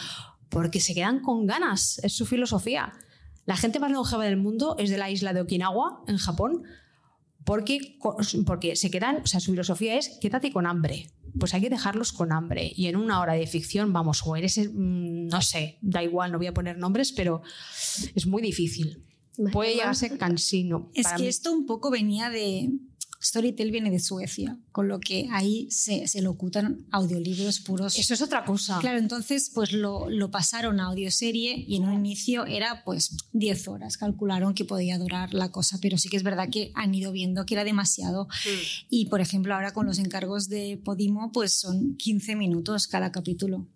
[0.48, 2.92] porque se quedan con ganas, es su filosofía.
[3.44, 6.62] La gente más longeva del mundo es de la isla de Okinawa, en Japón,
[7.44, 7.98] porque,
[8.46, 11.10] porque se quedan, o sea, su filosofía es quédate con hambre.
[11.38, 12.72] Pues hay que dejarlos con hambre.
[12.74, 16.38] Y en una hora de ficción, vamos, o eres, mm, no sé, da igual, no
[16.38, 17.42] voy a poner nombres, pero
[18.14, 19.04] es muy difícil.
[19.52, 20.90] Puede llegar a ser cansino.
[20.94, 21.28] Es que mí.
[21.28, 22.70] esto un poco venía de...
[23.22, 27.96] Storytel viene de Suecia, con lo que ahí se, se locutan audiolibros puros.
[27.98, 28.78] Eso es otra cosa.
[28.80, 33.68] Claro, entonces pues lo, lo pasaron a audioserie y en un inicio era pues 10
[33.68, 37.12] horas, calcularon que podía durar la cosa, pero sí que es verdad que han ido
[37.12, 38.28] viendo que era demasiado.
[38.90, 43.68] Y por ejemplo ahora con los encargos de Podimo pues son 15 minutos cada capítulo.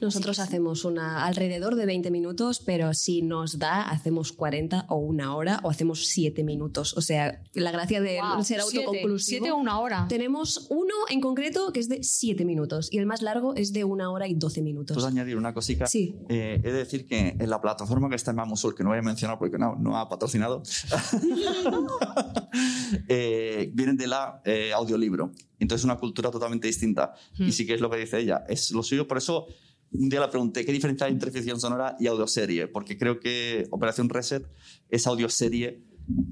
[0.00, 5.34] Nosotros hacemos una alrededor de 20 minutos, pero si nos da, hacemos 40 o una
[5.34, 6.96] hora o hacemos 7 minutos.
[6.96, 9.18] O sea, la gracia de ser autoconclusivo.
[9.18, 10.06] siete o una hora.
[10.08, 13.84] Tenemos uno en concreto que es de 7 minutos y el más largo es de
[13.84, 14.94] una hora y 12 minutos.
[14.96, 15.86] ¿Puedo añadir una cosita?
[15.86, 16.16] Sí.
[16.28, 18.98] Eh, he de decir que en la plataforma que está en Mamusul, que no voy
[18.98, 20.62] a mencionar porque no, no ha patrocinado,
[23.08, 25.32] eh, vienen de la eh, audiolibro.
[25.58, 27.14] Entonces es una cultura totalmente distinta.
[27.38, 27.44] Hmm.
[27.48, 28.44] Y sí que es lo que dice ella.
[28.48, 29.06] Es lo suyo.
[29.08, 29.46] Por eso
[29.92, 32.66] un día le pregunté qué diferencia hay entre ficción sonora y audioserie.
[32.68, 34.44] Porque creo que Operación Reset
[34.90, 35.82] es audioserie,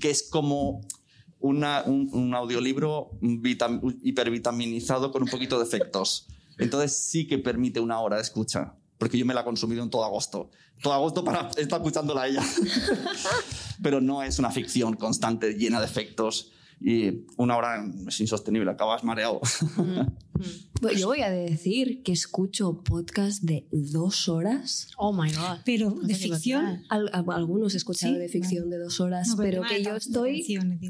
[0.01, 0.81] que es como
[1.39, 6.27] una- un, un audiolibro vitam- hipervitaminizado con un poquito de efectos.
[6.59, 8.75] Entonces sí que permite una hora de escucha.
[8.99, 10.51] Porque yo me la he consumido en todo agosto.
[10.81, 12.43] Todo agosto para estar escuchándola a ella.
[13.83, 16.53] Pero no es una ficción constante, llena de efectos.
[16.85, 19.41] Y una hora es insostenible, acabas mareado.
[20.81, 24.89] Pues yo voy a decir que escucho podcast de dos horas.
[24.97, 25.59] Oh my god.
[25.65, 26.83] Pero No de ficción...
[26.89, 29.95] Al- algunos he escuchado Sí, de ficción de dos horas, No, pero tema que yo
[29.95, 30.45] estoy...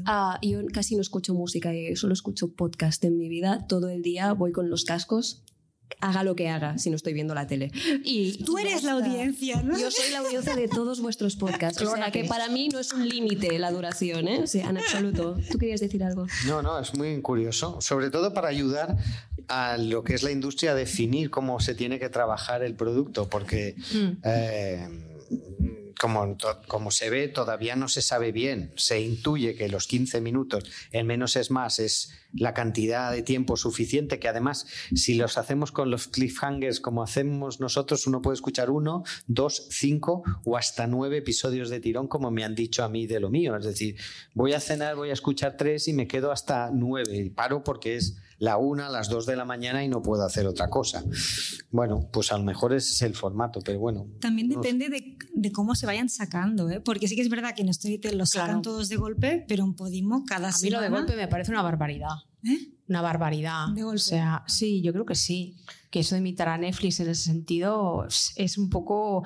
[0.05, 3.67] Ah, yo casi no escucho música, eh, solo escucho podcast en mi vida.
[3.67, 5.42] Todo el día voy con los cascos,
[6.01, 7.71] haga lo que haga si no estoy viendo la tele.
[8.03, 9.77] Y Tú eres la audiencia, ¿no?
[9.77, 11.81] Yo soy la audiencia de todos vuestros podcasts.
[11.81, 14.41] O sea que para mí no es un límite la duración, ¿eh?
[14.43, 15.37] O sea, en absoluto.
[15.51, 16.27] ¿Tú querías decir algo?
[16.47, 18.97] No, no, es muy curioso, sobre todo para ayudar
[19.47, 23.29] a lo que es la industria a definir cómo se tiene que trabajar el producto,
[23.29, 24.17] porque Mm.
[24.23, 24.87] eh,
[26.03, 26.35] como,
[26.67, 28.73] como se ve, todavía no se sabe bien.
[28.75, 33.55] Se intuye que los 15 minutos, en menos es más, es la cantidad de tiempo
[33.55, 38.69] suficiente, que además, si los hacemos con los cliffhangers como hacemos nosotros, uno puede escuchar
[38.69, 43.07] uno, dos, cinco o hasta nueve episodios de tirón, como me han dicho a mí
[43.07, 43.55] de lo mío.
[43.55, 43.95] Es decir,
[44.33, 47.15] voy a cenar, voy a escuchar tres y me quedo hasta nueve.
[47.15, 50.45] Y paro porque es la una, las dos de la mañana y no puedo hacer
[50.47, 51.01] otra cosa.
[51.71, 54.05] Bueno, pues a lo mejor ese es el formato, pero bueno.
[54.19, 54.59] También no sé.
[54.73, 56.81] depende de, de cómo se vayan sacando, ¿eh?
[56.81, 58.61] porque sí que es verdad que en Storytel los sacan Claro.
[58.63, 60.77] todos de golpe, pero en Podimo cada A mí semana...
[60.77, 62.09] lo de golpe me parece una barbaridad.
[62.45, 62.69] ¿Eh?
[62.89, 63.67] Una barbaridad.
[63.69, 63.95] De golpe.
[63.95, 65.55] O sea, sí, yo creo que sí.
[65.89, 68.05] Que eso de imitar a Netflix en ese sentido
[68.35, 69.23] es- un poco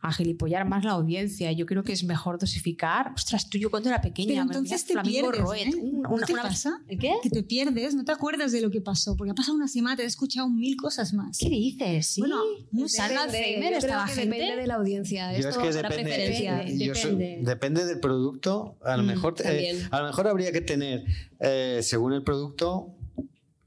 [0.00, 1.50] agilipollar más la audiencia.
[1.52, 3.12] Yo creo que es mejor dosificar.
[3.14, 4.28] Ostras, tú yo cuando era pequeña.
[4.28, 5.66] Pero entonces te Flamingo pierdes, Roet.
[5.66, 5.76] ¿eh?
[5.76, 6.80] Un- ¿No una- te una- pasa?
[6.88, 7.12] ¿El qué?
[7.22, 9.96] Que te pierdes, no te acuerdas de lo que pasó, porque ha pasado una semana,
[9.96, 11.36] te has escuchado mil cosas más.
[11.38, 12.06] ¿Qué dices?
[12.06, 12.20] Sí.
[12.20, 12.36] Bueno,
[12.70, 13.88] no ¿Sale sé, Alzheimer gente?
[14.20, 15.32] depende de la audiencia.
[15.32, 16.54] Yo Esto es que depende, preferencia.
[16.58, 16.84] depende.
[16.86, 17.50] yo soy- depende.
[17.50, 18.76] depende del producto.
[18.84, 21.04] A lo, Mm, mejor, eh, a lo mejor habría que tener,
[21.40, 22.53] eh, según el producto,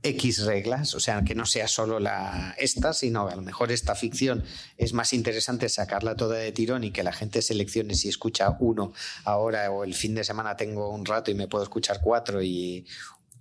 [0.03, 3.95] X reglas, o sea, que no sea solo la esta, sino a lo mejor esta
[3.95, 4.43] ficción
[4.77, 8.93] es más interesante sacarla toda de tirón y que la gente seleccione si escucha uno
[9.26, 12.85] ahora o el fin de semana tengo un rato y me puedo escuchar cuatro y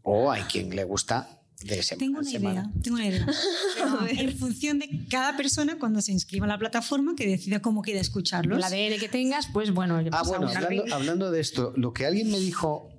[0.02, 1.28] o hay quien le gusta
[1.62, 2.60] de semana Tengo en una semana.
[2.60, 3.27] idea, tengo una idea.
[4.23, 8.01] en función de cada persona cuando se inscriba a la plataforma que decida cómo quiere
[8.01, 8.59] escucharlos.
[8.59, 9.98] El ADN que tengas, pues bueno.
[10.12, 12.95] Ah, pues bueno, hablando, hablando de esto, lo que alguien me dijo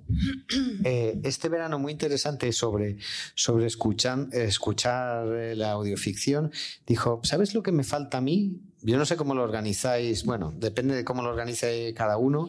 [0.84, 2.98] eh, este verano muy interesante sobre,
[3.34, 6.50] sobre escuchan- escuchar eh, la audioficción.
[6.86, 8.60] Dijo, ¿sabes lo que me falta a mí?
[8.82, 12.48] Yo no sé cómo lo organizáis, bueno, depende de cómo lo organice cada uno,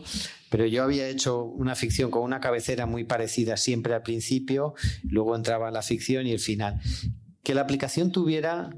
[0.52, 5.36] pero yo había hecho una ficción con una cabecera muy parecida siempre al principio, luego
[5.36, 6.80] entraba la ficción y el final.
[7.42, 8.70] Que la aplicación tuviera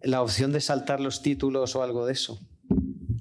[0.00, 2.40] la opción de saltar los títulos o algo de eso.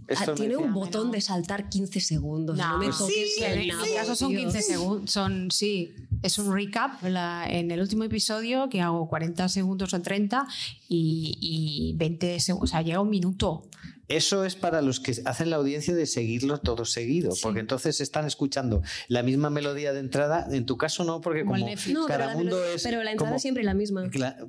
[0.07, 2.57] Esto Ah, tiene un botón de saltar 15 segundos.
[2.57, 4.39] No, No, me sí, toques en mi caso son tío.
[4.39, 5.11] 15 segundos.
[5.11, 10.01] Son, sí, es un recap la- en el último episodio que hago 40 segundos o
[10.01, 10.47] 30
[10.89, 12.69] y, y 20 segundos.
[12.69, 13.67] O sea, llega un minuto.
[14.09, 18.25] Eso es para los que hacen la audiencia de seguirlo todo seguido, porque entonces están
[18.27, 20.45] escuchando la misma melodía de entrada.
[20.51, 21.71] En tu caso no, porque Como el como.
[21.71, 24.03] No, pero cada la, mundo melo- es pero la entrada como- es siempre la misma.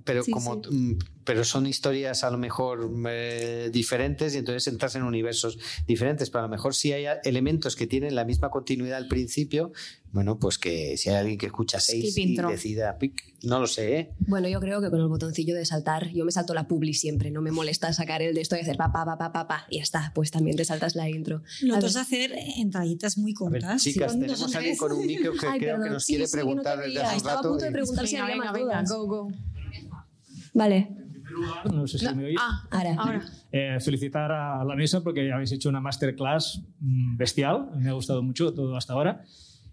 [0.05, 0.99] Pero Sí, como sí.
[1.25, 6.41] Pero son historias a lo mejor eh, diferentes y entonces entras en universos diferentes pero
[6.41, 9.73] a lo mejor si hay elementos que tienen la misma continuidad al principio
[10.13, 12.49] bueno pues que si hay alguien que escucha seis y intro.
[12.51, 14.11] decida pic, no lo sé ¿eh?
[14.27, 17.31] Bueno, yo creo que con el botoncillo de saltar, yo me salto la publi siempre,
[17.31, 19.67] no me molesta sacar el de esto y hacer pa, pa, pa, pa, pa, pa,
[19.71, 21.43] y ya está, pues también te saltas la intro.
[21.63, 21.91] Lo A ver.
[21.97, 23.83] hacer entraditas muy a ver cortas.
[23.83, 26.27] chicas tenemos a alguien con un micro que Ay, creo perdón, que nos sí, quiere
[26.27, 28.25] sí, que no preguntar desde hace un Estaba a punto de y- preguntar si Venga,
[28.25, 28.91] había venga, más venga, dudas.
[28.91, 29.33] go, go.
[30.53, 30.89] Vale,
[31.73, 32.39] No sé si me oís.
[32.41, 32.95] Ah, ahora.
[32.99, 33.21] ahora.
[33.53, 37.71] Eh, felicitar a la mesa porque habéis hecho una masterclass mm, bestial.
[37.77, 39.23] Me ha gustado mucho todo hasta ahora.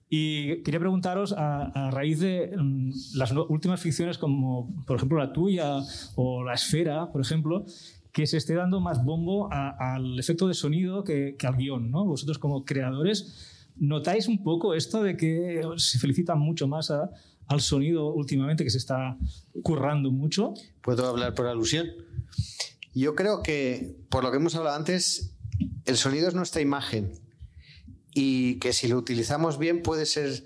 [0.09, 5.17] Y quería preguntaros, a, a raíz de mm, las no- últimas ficciones como, por ejemplo,
[5.17, 5.77] la tuya
[6.15, 7.65] o La Esfera, por ejemplo,
[8.11, 11.89] que se esté dando más bombo a- al efecto de sonido que, que al guion.
[11.91, 12.03] ¿no?
[12.05, 17.09] Vosotros como creadores, ¿notáis un poco esto de que se felicitan mucho más a-
[17.51, 19.17] al sonido últimamente, que se está
[19.63, 20.53] currando mucho?
[20.81, 21.87] ¿Puedo hablar por alusión?
[22.93, 25.31] Yo creo que, por lo que hemos hablado antes,
[25.85, 27.13] el sonido es nuestra imagen
[28.13, 30.45] y que si lo utilizamos bien puede ser,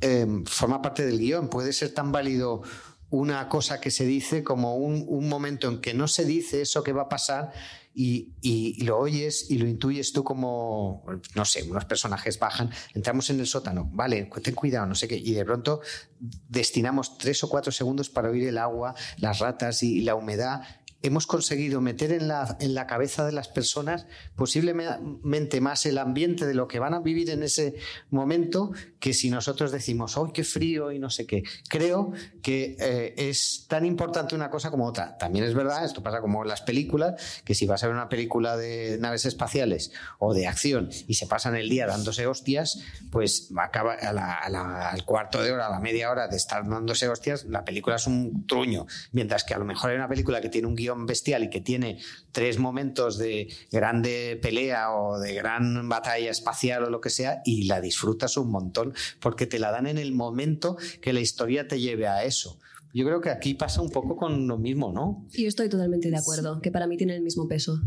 [0.00, 2.62] eh, forma parte del guion, puede ser tan válido
[3.10, 6.82] una cosa que se dice como un, un momento en que no se dice eso
[6.82, 7.52] que va a pasar
[7.98, 11.02] y, y lo oyes y lo intuyes tú como,
[11.34, 15.16] no sé, unos personajes bajan, entramos en el sótano, vale, ten cuidado, no sé qué,
[15.16, 15.80] y de pronto
[16.20, 20.60] destinamos tres o cuatro segundos para oír el agua, las ratas y la humedad.
[21.00, 26.46] Hemos conseguido meter en la, en la cabeza de las personas posiblemente más el ambiente
[26.46, 27.76] de lo que van a vivir en ese
[28.10, 28.72] momento
[29.06, 30.90] que si nosotros decimos, ¡ay, qué frío!
[30.90, 31.44] y no sé qué.
[31.68, 32.10] Creo
[32.42, 35.16] que eh, es tan importante una cosa como otra.
[35.16, 37.14] También es verdad, esto pasa como en las películas,
[37.44, 41.28] que si vas a ver una película de naves espaciales o de acción y se
[41.28, 42.80] pasan el día dándose hostias,
[43.12, 46.36] pues acaba a la- a la- al cuarto de hora, a la media hora de
[46.36, 48.86] estar dándose hostias, la película es un truño.
[49.12, 51.60] Mientras que a lo mejor hay una película que tiene un guion bestial y que
[51.60, 52.00] tiene
[52.32, 57.66] tres momentos de grande pelea o de gran batalla espacial o lo que sea y
[57.66, 61.80] la disfrutas un montón porque te la dan en el momento que la historia te
[61.80, 62.58] lleve a eso.
[62.94, 65.26] Yo creo que aquí pasa un poco con lo mismo, ¿no?
[65.32, 67.78] Yo estoy totalmente de acuerdo, que para mí tiene el mismo peso.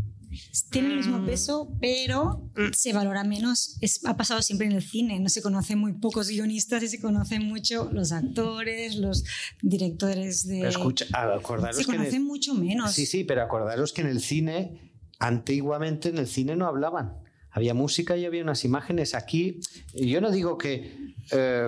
[0.69, 3.77] Tiene el mismo peso, pero se valora menos.
[3.81, 5.19] Es- ha pasado siempre en el cine.
[5.19, 9.23] No se conocen muy pocos guionistas y se conocen mucho los actores, los
[9.63, 10.57] directores de.
[10.59, 12.91] Pero escucha, acordaros se que en el- conocen mucho menos.
[12.93, 17.15] Sí, sí, pero acordaros que en el cine, antiguamente en el cine no hablaban.
[17.51, 19.15] Había música y había unas imágenes.
[19.15, 19.59] Aquí,
[19.95, 21.67] yo no digo que, eh,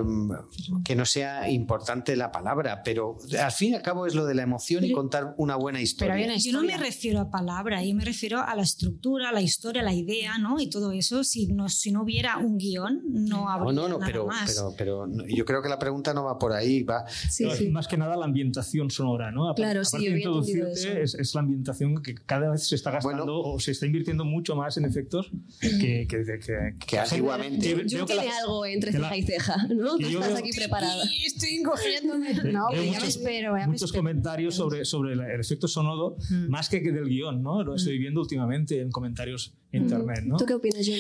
[0.86, 4.36] que no sea importante la palabra, pero al fin y al cabo es lo de
[4.36, 6.14] la emoción y Pero- contar una buena historia.
[6.14, 6.86] hay una Yo no me historia.
[6.86, 10.38] refiero a palabra, yo me refiero a la estructura, a la historia, a la idea,
[10.38, 10.60] ¿no?
[10.60, 11.24] Y todo eso.
[11.24, 14.52] Si no, si no hubiera un guion, no habría No, no, no, nada pero, más.
[14.78, 17.06] pero, pero yo creo que la pregunta no va por ahí, va.
[17.08, 17.70] Sí, sí.
[17.70, 19.46] Más que nada la ambientación sonora, ¿no?
[19.50, 21.18] Aparte- Claro, sí, aparte yo de había entendido introducirte, eso.
[21.18, 23.40] es, es la ambientación que cada vez se está gastando Bueno.
[23.56, 25.32] o se está invirtiendo mucho más en efectos
[25.80, 29.68] que, que, que, que- Que antiguamente- Yo tiene la- algo entre la- ceja y ceja,
[29.70, 29.98] ¿no?
[29.98, 31.04] Tú estás veo- aquí preparada.
[31.26, 32.34] Estoy encogiéndome.
[32.54, 34.00] No, ya me muchos- espero, ya me muchos espero.
[34.04, 36.50] comentarios sobre, sobre el, efecto sonoro, Mm.
[36.50, 37.64] más que, que del guion, ¿no?
[37.64, 40.38] Lo estoy viendo últimamente en comentarios en internet, ¿no?
[40.38, 40.98] ¿Tú qué opinas, John?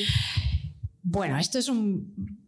[1.03, 2.40] Bueno, esto es un.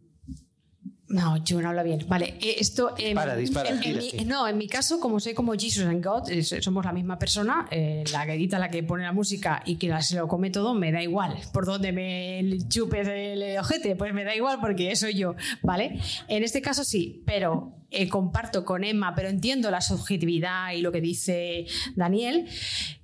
[1.14, 2.04] No, yo no habla bien.
[2.08, 2.90] Vale, eh, esto.
[2.98, 6.04] em, Dispara, dispara, en- en mi- no, en mi caso, como soy como Jesus and
[6.04, 6.24] God,
[6.60, 9.86] somos la misma persona, eh, la que edita, la que pone la música y que
[9.88, 11.36] la- se lo come todo, me da igual.
[11.52, 16.00] Por donde me chupes el ojete, pues me da igual porque soy yo, ¿vale?
[16.26, 20.90] En este caso sí, pero eh, comparto con Emma, pero entiendo la subjetividad y lo
[20.90, 22.48] que dice Daniel.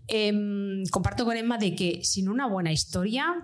[0.09, 3.37] Em, comparto con Emma de que sin una buena historia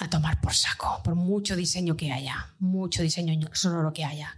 [0.00, 4.36] a tomar por saco, por mucho diseño que haya, mucho diseño sonoro que haya.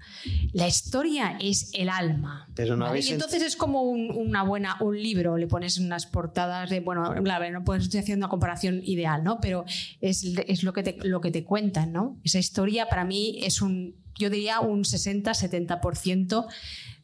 [0.53, 2.49] La historia es el alma.
[2.55, 3.01] Pero no ¿vale?
[3.01, 6.81] Y ent- entonces es como un, una buena, un libro, le pones unas portadas de,
[6.81, 9.39] bueno, la no puedes estoy haciendo una comparación ideal, ¿no?
[9.41, 9.65] Pero
[10.01, 12.19] es, es lo, que te, lo que te cuentan, ¿no?
[12.25, 16.47] Esa historia para mí es un yo diría un 60-70%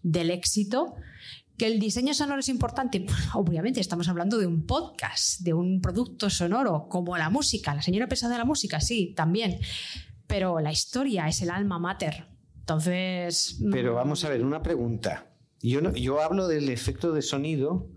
[0.02, 0.94] del éxito.
[1.58, 3.00] ¿Que el diseño sonoro es importante?
[3.00, 7.74] Pues, obviamente, estamos hablando de un podcast, de un producto sonoro, como la música.
[7.74, 9.58] La señora pesada de la música, sí, también.
[10.26, 12.26] Pero la historia es el alma mater.
[12.58, 13.58] Entonces.
[13.70, 15.32] Pero mm, vamos a ver, una pregunta.
[15.62, 17.88] Yo, no- yo hablo del efecto de sonido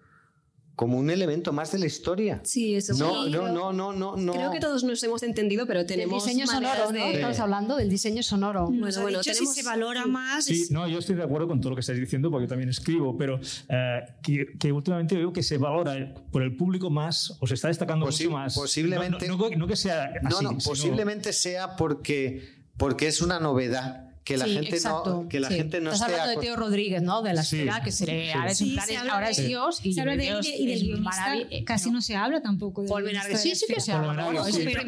[0.80, 2.40] como un elemento más de la historia.
[2.46, 3.32] Sí, eso No, sí.
[3.32, 4.32] no, no, no, no, no.
[4.32, 7.06] Creo que todos nos hemos entendido, pero tenemos diseño maneras sonoro, ¿no?
[7.06, 7.14] de...
[7.16, 8.68] Estamos hablando del diseño sonoro.
[8.68, 10.46] Bueno, ha bueno, dicho tenemos- si se valora más.
[10.46, 12.50] Sí, es- no, yo estoy de acuerdo con todo lo que estáis diciendo porque yo
[12.50, 17.36] también escribo, pero eh, que, que últimamente veo que se valora por el público más
[17.42, 18.56] o se está destacando Posi- mucho más.
[18.56, 22.48] posiblemente- No, no- no que sea No, así, no, sino- posiblemente sea porque,
[22.78, 25.24] porque es una novedad que la Sí, gente exacto.
[25.24, 25.56] no que la Sí.
[25.56, 27.22] gente no Estás esté hablando de Teo Rodríguez, ¿no?
[27.22, 27.58] De la Sí.
[27.58, 28.32] esfera, que se le Sí.
[28.32, 30.16] ahora es, Sí, en plan, se es- habla ahora de- es Dios y se habla
[30.16, 31.34] de él Dios y de es guionista,
[31.66, 34.16] casi no se habla tampoco de Paul de sí, sí que se habla.
[34.16, 34.82] También, él es el pero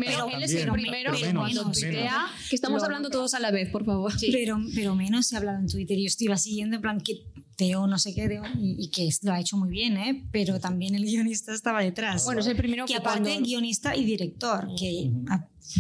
[0.74, 1.80] primero que menos, cuando menos.
[1.80, 2.28] tuitea...
[2.50, 4.12] Que estamos hablando todos a la vez, por favor.
[4.32, 5.98] Pero, pero menos se ha hablado en Twitter.
[5.98, 7.24] Yo estoy siguiendo en plan que
[7.58, 10.24] Teo no sé qué, Teo, y, y que lo ha hecho muy bien, ¿eh?
[10.32, 12.24] pero también el guionista estaba detrás.
[12.26, 15.12] Bueno, es el primero que que aparte guionista y director, que...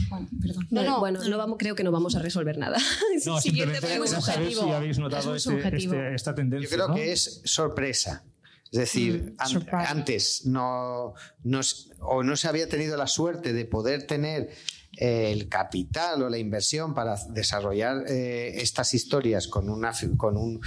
[0.09, 0.67] bueno, perdón.
[0.71, 2.77] No, no, bueno, no vamos, creo que no vamos a resolver nada.
[3.25, 6.69] No, Siguiente simplemente saber si habéis notado Es este- este- esta tendencia.
[6.69, 6.95] Yo creo ¿no?
[6.95, 8.23] que es sorpresa.
[8.71, 9.87] Es decir, Mm, an- surprise.
[9.89, 11.13] antes no,
[11.43, 11.59] no
[11.99, 14.49] o no se había tenido la suerte de poder tener
[14.97, 20.59] el capital o la inversión para desarrollar eh, estas historias con una con un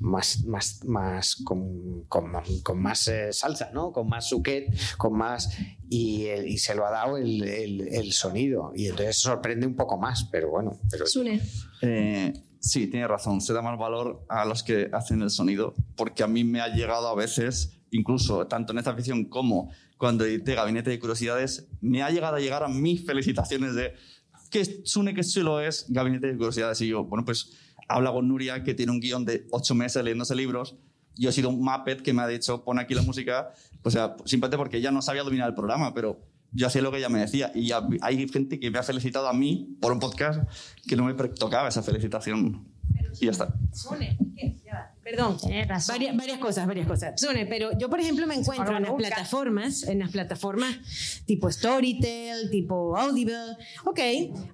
[0.00, 2.32] más más más con, con-
[2.62, 3.92] con más eh, salsa, ¿no?
[3.92, 5.48] Con más suquet, con más
[5.88, 9.76] y, el- y se lo ha dado el, el- el sonido y entonces sorprende un
[9.76, 11.40] poco más, pero bueno, pero Sune.
[11.82, 13.40] Eh, sí, tiene razón.
[13.40, 16.68] Se da más valor a los que hacen el sonido, porque a mí me ha
[16.68, 22.02] llegado a veces, incluso tanto en esta ficción como cuando edité Gabinete de Curiosidades, me
[22.02, 23.94] ha llegado a llegar a mis felicitaciones de
[24.50, 26.80] que Sune, que chulo es Gabinete de Curiosidades.
[26.80, 27.52] Y yo, bueno, pues
[27.88, 30.76] habla con Nuria, que tiene un guion de ocho meses leyéndose libros.
[31.16, 33.52] Yo he sido un Muppet que me ha dicho, pon aquí la música.
[33.82, 36.20] O sea, simplemente porque ella no sabía dominar el programa, pero
[36.52, 37.50] yo hacía lo que ella me decía.
[37.54, 40.48] Y ya hay gente que me ha felicitado a mí por un podcast
[40.86, 42.68] que no me tocaba esa felicitación.
[43.20, 43.52] Y ya está.
[45.08, 45.38] Perdón.
[45.66, 45.94] Razón.
[45.94, 47.18] Varias, varias cosas, varias cosas.
[47.18, 50.78] Sune, pero yo, por ejemplo, me encuentro en las plataformas, en las plataformas
[51.24, 53.56] tipo Storytel, tipo Audible.
[53.86, 54.00] Ok,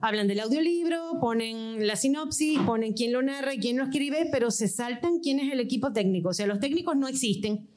[0.00, 4.52] hablan del audiolibro, ponen la sinopsis, ponen quién lo narra y quién lo escribe, pero
[4.52, 6.28] se saltan quién es el equipo técnico.
[6.28, 7.68] O sea, los técnicos no existen.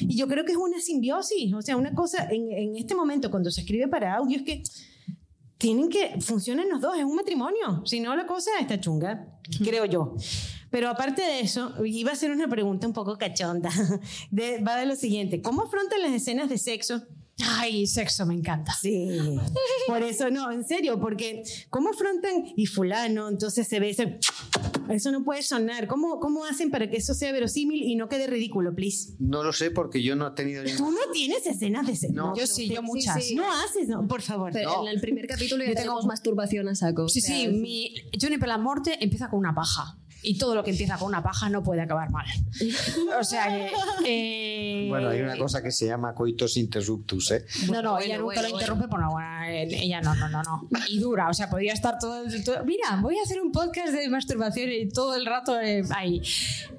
[0.00, 1.54] Y yo creo que es una simbiosis.
[1.54, 4.62] O sea, una cosa, en, en este momento, cuando se escribe para audio, es que
[5.56, 7.82] tienen que funcionan los dos, es un matrimonio.
[7.84, 10.14] Si no, la cosa está chunga, creo yo.
[10.70, 13.70] Pero aparte de eso, iba a hacer una pregunta un poco cachonda.
[14.30, 17.02] De- va de lo siguiente: ¿Cómo afrontan las escenas de sexo?
[17.40, 18.72] Ay, sexo, me encanta.
[18.80, 19.08] Sí.
[19.86, 22.32] Por eso, no, en serio, porque ¿cómo afrontan?
[22.56, 24.18] Y fulano, entonces se ve ese-
[24.88, 25.86] Eso no puede sonar.
[25.86, 29.14] ¿Cómo, ¿Cómo hacen para que eso sea verosímil y no quede ridículo, please?
[29.20, 32.16] no lo sé porque yo no he tenido Tú ningún no tienes escenas de sexo.
[32.16, 32.34] No.
[32.36, 33.22] Yo sí, yo muchas.
[33.24, 33.36] sí.
[33.36, 34.50] No haces, no, por favor.
[34.52, 34.82] Pero No.
[34.82, 37.08] en el primer capítulo ya Yo tengo- tenemos masturbación a saco.
[37.08, 39.96] Sí, O sea, sí, mi Juniper la Morte empieza con una paja.
[40.22, 42.26] Y todo lo que empieza con una paja no puede acabar mal.
[43.20, 43.70] O sea que.
[44.06, 47.44] eh, Bueno, hay una cosa que se llama coitus interruptus, ¿eh?
[47.70, 50.68] No, no, Bueno, ella nunca bueno, lo interrumpe por una Ella no, no, no, no.
[50.88, 52.24] Y dura, o sea, podría estar todo,
[52.64, 56.20] Mira, voy a hacer un podcast de masturbación y todo el rato eh, ahí.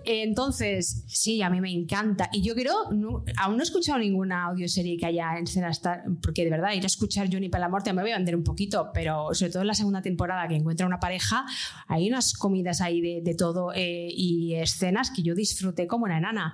[0.06, 2.30] Entonces, sí, a mí me encanta.
[2.34, 5.46] Y yo creo, no- aún no he escuchado ninguna audioserie que haya en
[5.82, 8.36] tan- porque de verdad ir a escuchar Johnny para la muerte me voy a vender
[8.36, 11.46] un poquito, pero sobre todo en la segunda temporada que encuentra una pareja,
[11.88, 16.18] hay unas comidas ahí de, de todo eh, y escenas que yo disfruté como una
[16.18, 16.54] enana.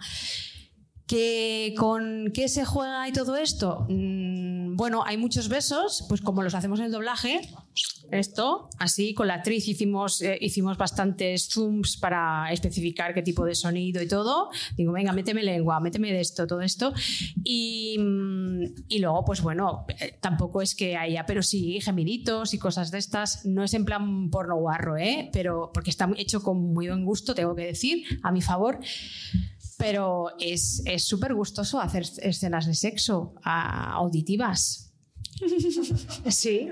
[1.07, 3.85] ¿Que ¿Con qué se juega y todo esto?
[3.89, 7.41] Mm, bueno, hay muchos besos, pues como los hacemos en el doblaje.
[8.11, 13.53] Esto, así, con la actriz hicimos, eh, hicimos bastantes zooms para especificar qué tipo de
[13.53, 14.49] sonido y todo.
[14.77, 16.93] Digo, venga, méteme lengua, méteme de esto, todo esto.
[17.43, 22.59] Y, mm, y luego, pues bueno, eh, tampoco es que haya, pero sí, gemiditos y
[22.59, 23.45] cosas de estas.
[23.45, 25.29] No es en plan porno guarro, ¿eh?
[25.33, 28.79] Pero porque está hecho con muy buen gusto, tengo que decir, a mi favor
[29.77, 34.81] pero es es súper gustoso hacer escenas de sexo auditivas.
[36.29, 36.69] Sí.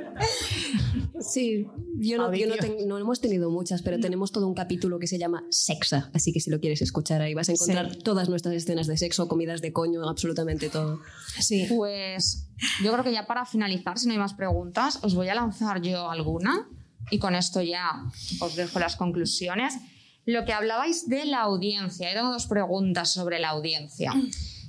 [1.19, 1.65] Sí,
[1.97, 2.77] yo no, yo no, Audición.
[2.77, 6.31] ten- no hemos tenido muchas, pero tenemos todo un capítulo que se llama Sexa, así
[6.34, 7.99] que si lo quieres escuchar ahí vas a encontrar Sí.
[7.99, 10.99] todas nuestras escenas de sexo, comidas de coño, absolutamente todo.
[11.39, 11.65] Sí.
[11.69, 12.47] Pues
[12.84, 15.81] yo creo que ya para finalizar, si no hay más preguntas, os voy a lanzar
[15.81, 16.67] yo alguna
[17.11, 18.03] y con esto ya
[18.39, 19.73] os dejo las conclusiones.
[20.26, 24.14] Lo que hablabais de la audiencia, yo tengo dos preguntas sobre la audiencia.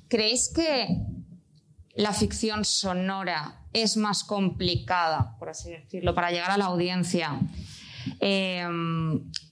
[0.09, 0.89] ¿Creéis que
[1.95, 7.41] la ficción sonora es más complicada, por así decirlo, para llegar a la audiencia
[8.21, 8.67] eh,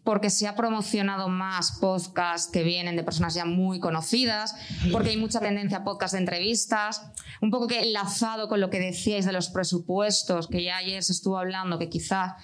[0.04, 4.54] porque se ha promocionado más podcasts que vienen de personas ya muy conocidas,
[4.90, 7.02] porque hay mucha tendencia a podcast de entrevistas,
[7.40, 11.12] un poco que enlazado con lo que decíais de los presupuestos, que ya ayer se
[11.12, 12.36] estuvo hablando, que quizá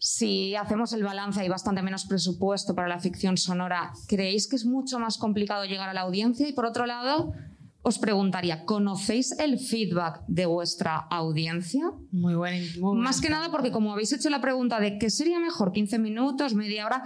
[0.00, 4.64] si hacemos el balance hay bastante menos presupuesto para la ficción sonora, ¿creéis que es
[4.64, 6.48] mucho más complicado llegar a la audiencia?
[6.48, 7.34] Y por otro lado,
[7.82, 11.92] os preguntaría, ¿conocéis el feedback de vuestra audiencia?
[12.12, 12.66] Muy bueno.
[12.94, 16.54] Más que nada porque como habéis hecho la pregunta de qué sería mejor, 15 minutos,
[16.54, 17.02] media hora,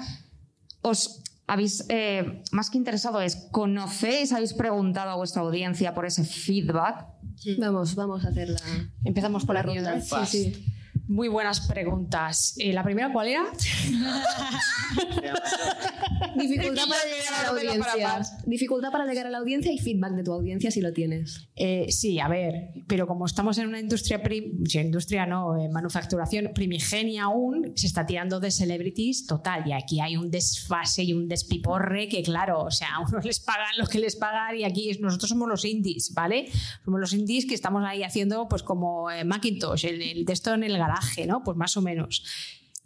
[0.81, 6.25] os habéis, eh, más que interesado es, ¿conocéis, habéis preguntado a vuestra audiencia por ese
[6.25, 7.07] feedback?
[7.59, 8.61] Vamos, vamos a hacerla.
[9.03, 10.01] Empezamos por la ronda.
[10.01, 10.74] Sí, sí.
[11.07, 12.55] Muy buenas preguntas.
[12.57, 13.45] Eh, ¿La primera cuál era?
[16.35, 18.21] Dificultad para llegar a la audiencia.
[18.47, 21.47] Dificultad para llegar a la audiencia y feedback de tu audiencia si lo tienes.
[21.57, 24.23] Eh, sí, a ver, pero como estamos en una industria,
[24.73, 29.65] industria no, eh, manufacturación primigenia aún, se está tirando de celebrities total.
[29.67, 33.41] Y aquí hay un desfase y un despiporre que, claro, o sea, a unos les
[33.41, 36.47] pagan lo que les pagan y aquí nosotros somos los indies, ¿vale?
[36.83, 40.79] Somos los indies que estamos ahí haciendo, pues como Macintosh, el, el texto en el
[40.79, 40.94] garaje,
[41.27, 41.43] ¿no?
[41.43, 42.25] Pues más o menos.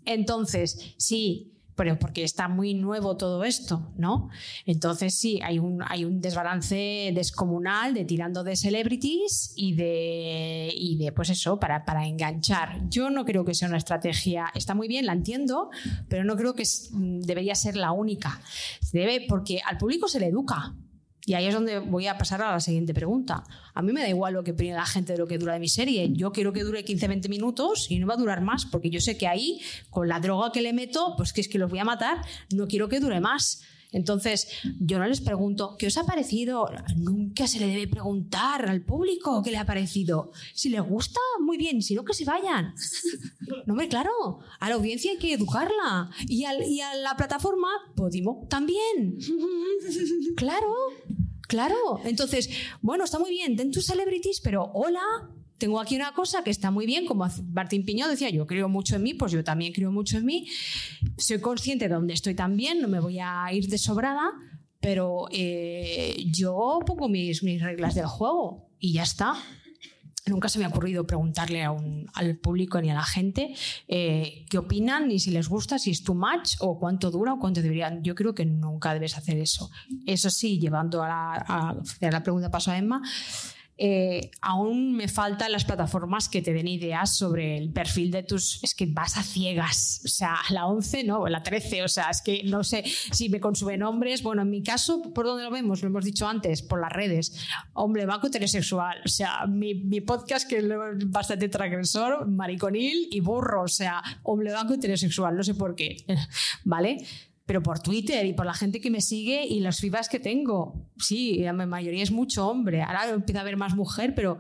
[0.05, 4.31] Entonces, sí, pero porque está muy nuevo todo esto, ¿no?
[4.67, 5.79] Entonces sí, hay un,
[6.21, 12.89] desbalance descomunal de tirando de celebrities y de, y de pues eso, para, enganchar.
[12.89, 15.71] Yo no creo que sea una estrategia, está muy bien, la entiendo,
[16.09, 18.41] pero no creo que debería ser la única.
[18.93, 20.75] debe, porque al público se le educa.
[21.29, 23.45] Y ahí es donde voy a pasar a la siguiente pregunta.
[23.75, 25.61] A mí me da igual lo que opine la gente de lo que dura de
[25.61, 26.11] mi serie.
[26.15, 29.19] Yo quiero que dure 15-20 minutos y no va a durar más, porque yo sé
[29.19, 29.61] que ahí,
[29.91, 32.23] con la droga que le meto, pues que es que los voy a matar,
[32.55, 33.61] no quiero que dure más.
[33.91, 34.49] Entonces,
[34.81, 36.69] yo no les pregunto, ¿qué os ha parecido?
[36.97, 40.31] Nunca se le debe preguntar al público qué le ha parecido.
[40.55, 42.75] Si les gusta, muy bien, si no, que se vayan.
[43.67, 46.11] No, me claro, a la audiencia hay que educarla.
[46.27, 49.19] Y, a la plataforma, Podimo, también.
[50.37, 50.69] Claro.
[51.49, 52.51] Claro, entonces,
[52.83, 55.01] bueno, está muy bien, ten tus celebrities, pero hola,
[55.59, 58.97] tengo aquí una cosa que está muy bien, como Martín Piñó decía, yo creo mucho
[58.97, 60.47] en mí, pues yo también creo mucho en mí,
[61.17, 64.31] soy consciente de dónde estoy también, no me voy a ir de sobrada,
[64.81, 69.35] pero eh, yo pongo mis, mis reglas del juego y ya está.
[70.27, 73.55] Nunca se me ha ocurrido preguntarle al público ni a la gente
[73.89, 77.39] eh, qué opinan, ni si les gusta, si es too much o cuánto dura o
[77.39, 78.03] cuánto deberían.
[78.05, 79.71] Yo creo que nunca debes hacer eso.
[80.07, 83.01] Eso sí, llevando a la, a, a la pregunta paso a Emma,
[83.81, 88.63] eh, aún me faltan las plataformas que te den ideas sobre el perfil de tus...
[88.63, 92.21] Es que vas a ciegas, o sea, la 11 no, la 13, o sea, es
[92.21, 94.23] que no sé si me consume nombres.
[94.23, 95.81] Bueno, en mi caso, ¿por dónde lo vemos?
[95.83, 97.47] Lo hemos dicho antes, por las redes.
[97.73, 100.65] Hombre, banco heterosexual, o sea, mi, mi podcast que es
[101.07, 105.97] bastante transgresor, mariconil y burro, o sea, hombre, banco heterosexual, no sé por qué,
[106.65, 106.99] ¿vale?
[107.49, 110.87] Pero por Twitter y por la gente que me sigue y los feedbacks que tengo.
[110.99, 112.83] Sí, la mayoría es mucho hombre.
[112.83, 114.37] Ahora empieza a haber más mujer, pero,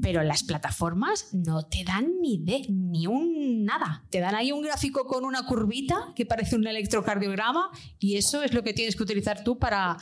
[0.00, 4.04] pero las plataformas no te dan ni de, ni un nada.
[4.10, 7.68] Te dan ahí un gráfico con una curvita que parece un electrocardiograma
[7.98, 9.96] y eso es lo que tienes que utilizar tú para,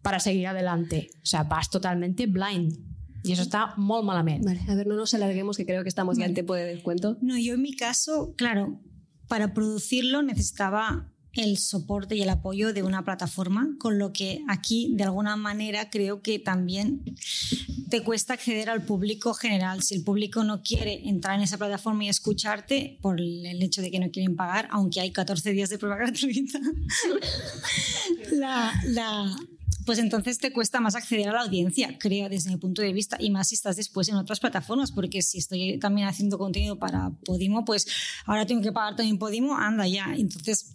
[0.00, 1.10] para seguir adelante.
[1.16, 2.78] O sea, vas totalmente blind.
[3.24, 4.46] Y eso está muy malamente.
[4.46, 7.18] Vale, a ver, no nos alarguemos, que creo que estamos ya en tiempo de descuento.
[7.20, 8.80] No, yo en mi caso, claro,
[9.28, 14.92] para producirlo necesitaba el soporte y el apoyo de una plataforma, con lo que aquí
[14.94, 17.02] de alguna manera creo que también
[17.88, 19.82] te cuesta acceder al público general.
[19.82, 23.90] Si el público no quiere entrar en esa plataforma y escucharte por el hecho de
[23.90, 26.60] que no quieren pagar, aunque hay 14 días de prueba gratuita,
[28.32, 29.36] la, la
[29.86, 33.16] pues entonces te cuesta más acceder a la audiencia, creo, desde mi punto de vista,
[33.20, 37.10] y más si estás después en otras plataformas, porque si estoy también haciendo contenido para
[37.24, 37.86] Podimo, pues
[38.26, 40.12] ahora tengo que pagar también Podimo, anda ya.
[40.16, 40.72] Entonces,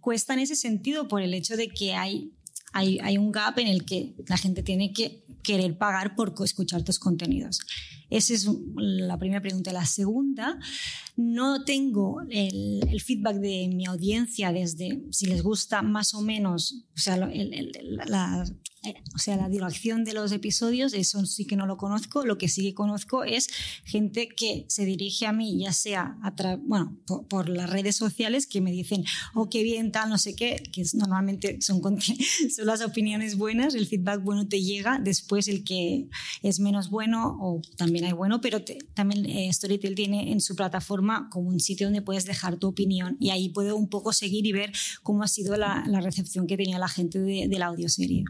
[0.00, 2.32] cuesta en ese sentido por el hecho de que hay,
[2.72, 6.82] hay, hay un gap en el que la gente tiene que querer pagar por escuchar
[6.82, 7.60] tus contenidos.
[8.10, 9.72] Esa es la primera pregunta.
[9.72, 10.58] La segunda,
[11.16, 16.84] no tengo el, feedback de mi audiencia desde si les gusta más o menos,
[18.06, 18.44] la,
[19.14, 22.24] o sea, la dirección de los episodios, eso sí que no lo conozco.
[22.24, 23.48] Lo que sí que conozco es
[23.84, 28.46] gente que se dirige a mí, ya sea a bueno, por, por, las redes sociales,
[28.46, 29.04] que me dicen,
[29.34, 33.86] oh, qué bien, tal, no sé qué, que normalmente son, son las opiniones buenas, el
[33.86, 36.08] feedback bueno te llega, después el que
[36.42, 40.54] es menos bueno, o también hay bueno, pero te, también eh, Storytel tiene en su
[40.54, 44.46] plataforma como un sitio donde puedes dejar tu opinión y ahí puedo un poco seguir
[44.46, 44.72] y ver
[45.02, 48.24] cómo ha sido la, la recepción que tenía la gente de, de la audioserie.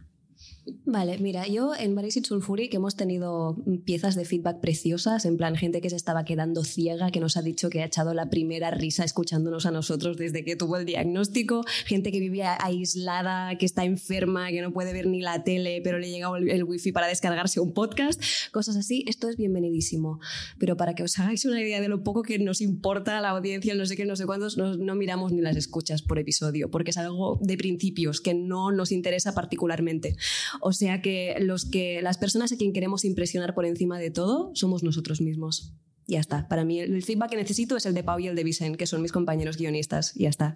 [0.84, 5.80] Vale, mira, yo en Maris Sulfuric hemos tenido piezas de feedback preciosas, en plan gente
[5.80, 9.04] que se estaba quedando ciega, que nos ha dicho que ha echado la primera risa
[9.04, 14.48] escuchándonos a nosotros desde que tuvo el diagnóstico, gente que vivía aislada, que está enferma,
[14.50, 17.72] que no puede ver ni la tele, pero le llega el, wifi para descargarse un
[17.72, 18.20] podcast,
[18.50, 20.18] cosas así, esto es bienvenidísimo.
[20.58, 23.74] Pero para que os hagáis una idea de lo poco que nos importa la audiencia,
[23.76, 26.90] no sé qué, no sé cuántos, no, no miramos ni las escuchas por episodio, porque
[26.90, 30.16] es algo de principios que no nos interesa particularmente.
[30.60, 34.50] O sea que, los que las personas a quien queremos impresionar por encima de todo
[34.54, 35.74] somos nosotros mismos.
[36.06, 36.48] Ya está.
[36.48, 38.86] Para mí el feedback que necesito es el de Pau y el de Vicent, que
[38.86, 40.14] son mis compañeros guionistas.
[40.14, 40.54] Ya está.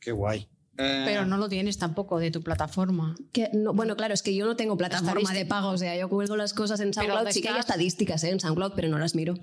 [0.00, 0.48] Qué guay.
[0.76, 3.14] Pero no lo tienes tampoco de tu plataforma.
[3.32, 6.08] Que no, bueno, claro, es que yo no tengo plataforma de pago, o sea, yo
[6.08, 8.30] cuelgo las cosas en SoundCloud, sí que hay estadísticas ¿eh?
[8.30, 9.34] en SoundCloud, pero no las miro.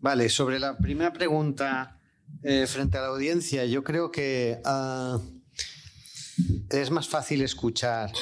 [0.00, 1.98] Vale, sobre la primera pregunta
[2.42, 5.20] eh, frente a la audiencia, yo creo que ah,
[6.70, 8.12] es más fácil escuchar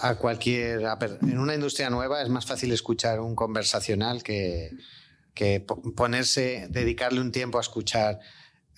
[0.00, 0.82] a cualquier...
[1.22, 4.70] en una industria nueva es más fácil escuchar un conversacional que,
[5.34, 8.20] que po- ponerse, dedicarle un tiempo a escuchar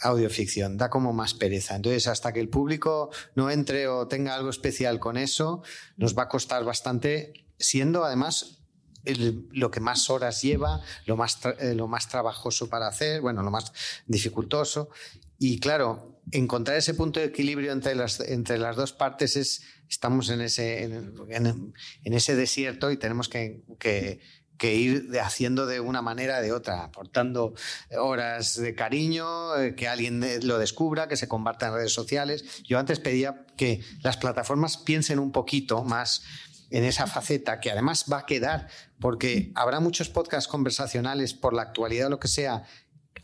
[0.00, 1.76] audioficción, da como más pereza.
[1.76, 5.62] Entonces, hasta que el público no entre o tenga algo especial con eso,
[5.96, 8.58] nos va a costar bastante, siendo además
[9.04, 13.50] lo que más horas lleva, lo más, eh, lo más trabajoso para hacer, bueno, lo
[13.50, 13.72] más
[14.06, 14.90] dificultoso.
[15.38, 20.30] Y claro, encontrar ese punto de equilibrio entre las, entre las dos partes es, estamos
[20.30, 24.20] en ese, en, en- ese desierto y tenemos que, que-
[24.58, 27.52] que ir haciendo de una manera o de otra, aportando
[27.98, 32.62] horas de cariño, eh, que alguien lo descubra, que se comparta en redes sociales.
[32.62, 36.22] Yo antes pedía que las plataformas piensen un poquito más
[36.70, 38.68] en esa faceta que además va a quedar,
[39.00, 42.62] porque habrá muchos podcasts conversacionales por la actualidad o lo que sea,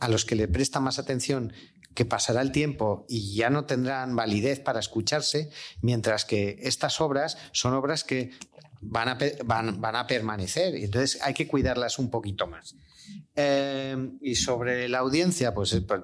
[0.01, 1.53] a los que le presta más atención,
[1.93, 5.49] que pasará el tiempo y ya no tendrán validez para escucharse,
[5.81, 8.31] mientras que estas obras son obras que
[8.81, 12.75] van a, van, van a permanecer entonces hay que cuidarlas un poquito más.
[13.35, 16.01] Eh, y sobre la audiencia, pues, eh, pues,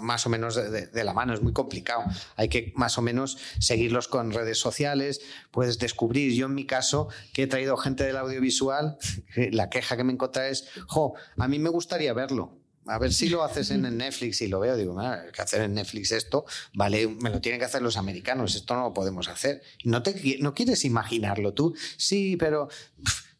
[0.00, 2.04] más o menos de la mano, es muy complicado.
[2.36, 5.20] Hay que más o menos seguirlos con redes sociales,
[5.50, 6.32] puedes descubrir.
[6.32, 8.98] Yo en mi caso, que he traído gente del audiovisual,
[9.52, 12.65] la queja que me encontré es, jo, a mí me gustaría verlo.
[12.88, 14.76] A ver si lo haces en el Netflix y lo veo.
[14.76, 16.44] Digo, "Ah, que hacer en Netflix esto,
[16.74, 19.62] vale, me lo tienen que hacer los americanos, esto no lo podemos hacer.
[19.84, 21.74] No, te, no quieres imaginarlo tú.
[21.96, 22.68] Sí, pero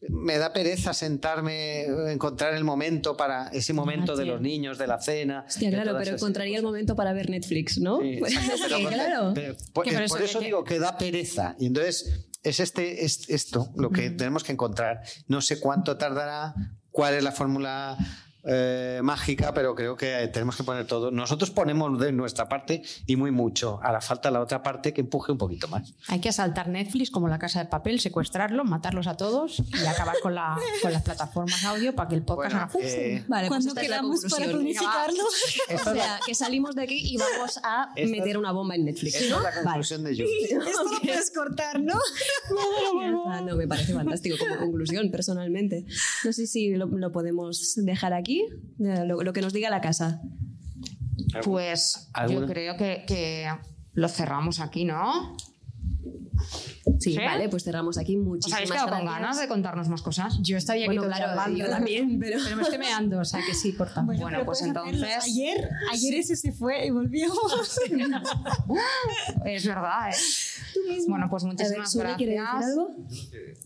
[0.09, 4.85] me da pereza sentarme, eh, encontrar el momento para ese momento de los niños, de
[4.87, 5.43] la cena.
[5.47, 7.99] Hostia, claro, pero encontraría el momento para ver Netflix, ¿no?
[8.01, 8.35] Sí, Pues,
[8.69, 9.31] pero claro.
[9.33, 11.55] pero por, eso eso que- digo que da pereza.
[11.59, 15.01] Y entonces es este, es esto lo que tenemos que encontrar.
[15.27, 16.53] No sé cuánto tardará,
[16.91, 17.97] cuál es la fórmula
[18.47, 21.11] eh, mágica, pero creo que tenemos que poner todo.
[21.11, 23.79] Nosotros ponemos de nuestra parte y muy mucho.
[23.83, 25.93] Ahora falta la otra parte que empuje un poquito más.
[26.07, 30.15] Hay que asaltar Netflix como la casa de papel, secuestrarlos, matarlos a todos y acabar
[30.21, 33.49] con, la, con las plataformas audio para que el podcast Bueno, haga eh, Vale, pues
[33.49, 34.47] Cuando esta quedamos para.
[34.47, 39.15] O sea, que salimos de aquí y vamos a Esta- meter una bomba en Netflix.
[39.15, 39.37] Esa ¿no?
[39.37, 39.63] es la Vale.
[39.63, 40.25] conclusión de yo.
[40.49, 41.95] Esto lo puedes cortar, ¿no?
[43.47, 45.85] No, me parece fantástico como conclusión, personalmente.
[46.23, 48.36] No sé si lo, lo podemos dejar aquí,
[48.77, 50.21] lo, lo que nos diga la casa.
[51.43, 52.39] Pues ¿Alguna?
[52.41, 53.47] yo creo que, que
[53.93, 55.35] lo cerramos aquí, ¿no?
[56.99, 57.17] Sí, ¿Sí?
[57.17, 58.15] vale, pues cerramos aquí.
[58.17, 59.21] ¿Os Muchísimas habéis quedado con gracias.
[59.21, 60.39] ganas de contarnos más cosas?
[60.41, 61.57] Yo estaría aquí Bueno, día claro, hablando.
[61.59, 62.37] yo también, pero...
[62.43, 64.01] Pero me estoy meando, o sea que sí, corta.
[64.03, 64.83] Bueno, pero pues hacerlo.
[64.85, 67.27] entonces- Ayer, ayer ese se fue y volvió.
[69.45, 70.13] Es verdad, ¿eh?
[71.07, 72.71] Bueno, pues A ver, muchísimas Sune, ¿quiere decir gracias.
[72.71, 72.89] algo?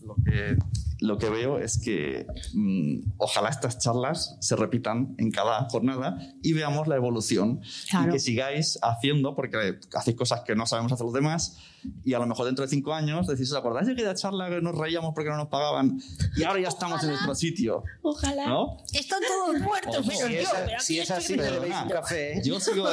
[0.06, 0.56] lo que,
[1.02, 6.52] lo que veo es que mm, ojalá estas charlas se repitan en cada jornada y
[6.52, 7.60] veamos la evolución
[7.90, 8.08] Claro.
[8.08, 11.58] y que sigáis haciendo, porque hacéis cosas que no sabemos hacer los demás
[12.04, 14.60] y a lo mejor dentro de cinco años decís, ¿os acordáis de aquella charla que
[14.60, 16.00] nos reíamos porque no nos pagaban
[16.36, 17.84] y ahora ya estamos en nuestro sitio?
[18.02, 18.46] Ojalá.
[18.46, 18.76] ¿No?
[18.92, 22.38] Están todos muertos, Ojo, pero Si yo, es, pero si es así, un café.
[22.38, 22.42] ¿eh?
[22.44, 22.86] Yo sigo,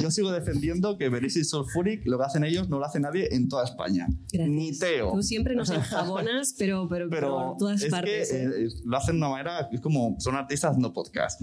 [0.00, 3.48] yo sigo defendiendo que y Sulfuric, lo que hacen ellos, no lo hace nadie en
[3.48, 4.06] toda España.
[4.32, 4.48] Gracias.
[4.48, 5.12] Ni Teo.
[5.12, 8.30] Tú siempre nos enjabonas, pero, pero, pero por todas es partes.
[8.30, 8.66] que ¿eh?
[8.66, 11.40] eh, lo hacen de una manera, es como son artistas haciendo podcast.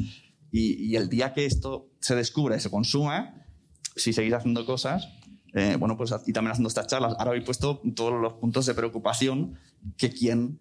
[0.51, 3.33] Y, y el día que esto se descubra y se consuma,
[3.95, 5.07] si seguís haciendo cosas,
[5.53, 8.73] eh, bueno, pues y también haciendo estas charlas, ahora habéis puesto todos los puntos de
[8.73, 9.59] preocupación
[9.97, 10.59] que quien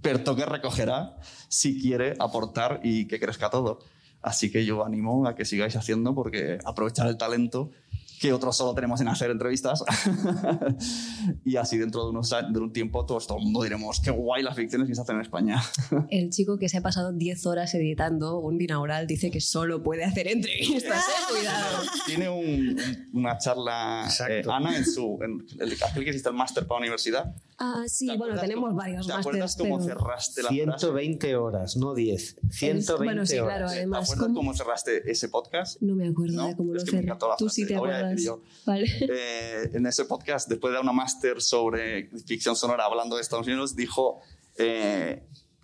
[0.00, 1.16] pertoque recogerá
[1.48, 3.78] si quiere aportar y que crezca todo.
[4.20, 7.70] Así que yo animo a que sigáis haciendo porque aprovechar el talento
[8.22, 9.82] que otros solo tenemos en hacer entrevistas.
[11.44, 14.44] y así dentro de, unos, de un tiempo todos, todo el mundo diremos, qué guay
[14.44, 15.60] las ficciones que se hacen en España.
[16.10, 20.04] El chico que se ha pasado 10 horas editando un binaural dice que solo puede
[20.04, 21.00] hacer entrevistas.
[21.04, 21.12] ¿eh?
[21.36, 21.82] Cuidado.
[22.06, 22.80] Tiene un-
[23.12, 26.82] una charla, eh, Ana, en su, en el, aquel que hiciste el máster para la
[26.84, 27.34] universidad.
[27.58, 30.64] Ah, sí, bueno, tenemos varios ¿Te acuerdas cómo pero- cerraste la frase?
[30.64, 32.36] 120 horas, no 10.
[32.50, 33.56] 120 bueno, sí, horas.
[33.56, 34.04] claro, ¿Te además.
[34.04, 34.34] acuerdas ¿cómo?
[34.40, 35.80] cómo cerraste ese podcast?
[35.80, 37.06] No me acuerdo de cómo lo cerré.
[37.06, 38.11] Tú frase, sí te acuerdas.
[38.12, 38.42] Decir yo.
[38.64, 38.86] Vale.
[39.00, 43.46] Eh, en ese podcast, después de dar una máster sobre ficción sonora hablando de Estados
[43.46, 44.20] Unidos, dijo,
[44.56, 45.22] eh,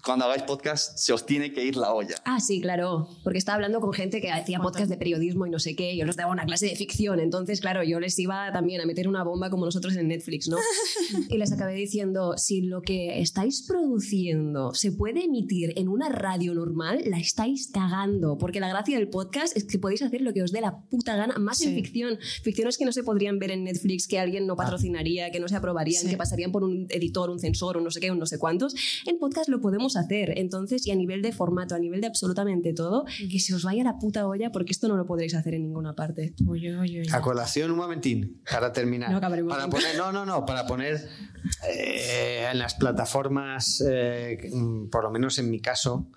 [0.08, 2.14] cuando hagáis podcast se os tiene que ir la olla.
[2.24, 5.58] Ah, sí, claro, porque estaba hablando con gente que hacía podcast de periodismo y no
[5.58, 8.80] sé qué, yo les daba una clase de ficción, entonces, claro, yo les iba también
[8.80, 10.56] a meter una bomba como nosotros en Netflix, ¿no?
[11.28, 16.54] Y les acabé diciendo, si lo que estáis produciendo se puede emitir en una radio
[16.54, 20.42] normal, la estáis cagando, porque la gracia del podcast es que podéis hacer lo que
[20.42, 23.64] os dé la puta gana, más en ficción, ficciones que no se podrían ver en
[23.64, 26.08] Netflix, que alguien no patrocinaría, que no se aprobarían, Sí.
[26.08, 28.74] que pasarían por un editor, un censor, un no sé qué, un no sé cuántos,
[29.04, 30.38] en podcast lo podemos hacer.
[30.38, 33.84] Entonces, y a nivel de formato, a nivel de absolutamente todo, que se os vaya
[33.84, 36.34] la puta olla porque esto no lo podréis hacer en ninguna parte.
[37.12, 39.10] A colación, un momentín, para terminar.
[39.18, 41.08] No acabaremos para poner, no, no, no, para poner
[41.68, 46.10] eh, en las plataformas, eh, mm, por lo menos en mi caso,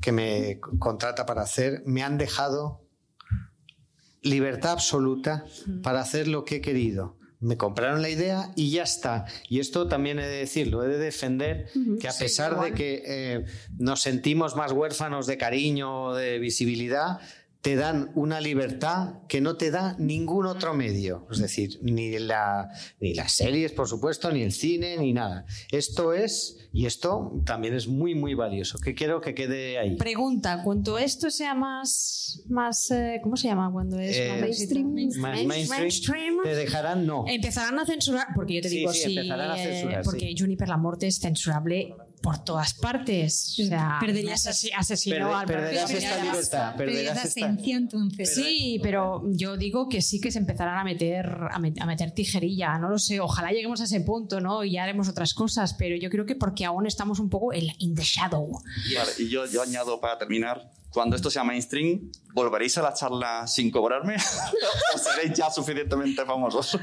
[0.00, 2.86] que me contrata para hacer, me han dejado
[4.22, 5.44] libertad absoluta
[5.82, 7.19] para hacer lo que he querido.
[7.40, 9.24] Me compraron la idea y ya está.
[9.48, 11.68] Y esto también he de decirlo, he de defender
[11.98, 13.44] que a Sí, pesar de que eh,
[13.78, 17.18] nos sentimos más huérfanos de cariño o de visibilidad,
[17.62, 21.26] te dan una libertad que no te da ningún otro medio.
[21.30, 22.70] Es decir, ni, la,
[23.00, 25.44] ni las series, por supuesto, ni el cine, ni nada.
[25.70, 29.96] Esto es, y esto también es muy, muy valioso, que quiero que quede ahí.
[29.96, 33.70] Pregunta, cuando esto sea más, más eh, ¿cómo se llama?
[33.70, 37.24] Cuando es Eh, más mainstream, Más mainstream, te dejarán no.
[37.28, 40.28] Empezarán a censurar, porque yo te Sí, digo, sí, sí, empezarán a eh, censurar, porque
[40.28, 40.34] sí.
[40.38, 43.56] Juniper la Morte es censurable por todas partes.
[43.62, 48.34] O sea, Perderías- asesi- asesinó Perder- al perderás esta libertad, perderás esta- esencia entonces.
[48.34, 52.10] Sí, pero yo digo que sí que se empezarán a meter, a, met- a meter
[52.12, 54.64] tijerilla, no lo sé, ojalá lleguemos a ese punto, ¿no?
[54.64, 57.64] Y ya haremos otras cosas, pero yo creo que porque aún estamos un poco en,
[57.78, 58.50] in the shadow.
[58.96, 63.46] Vale, y yo, yo añado para terminar, cuando esto sea mainstream, ¿volveréis a la charla
[63.46, 64.16] sin cobrarme?
[64.94, 66.76] ¿O seréis ya suficientemente famosos?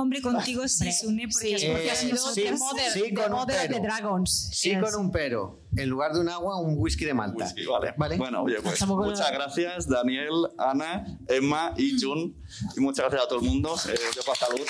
[0.00, 2.56] Hombre, contigo sí, Sune, porque sí, porque eh, has sido sí, de
[2.90, 3.74] sí, con un pero.
[3.74, 4.48] de Dragons.
[4.50, 5.60] Sí, con un pero.
[5.76, 7.52] En lugar de un agua, un whisky de Malta.
[7.98, 8.16] vale.
[8.16, 12.34] Bueno, oye, pues muchas gracias, Daniel, Ana, Emma y Jun.
[12.74, 13.76] Y muchas gracias a todo el mundo.
[13.88, 14.66] Eh, os dejo a salud.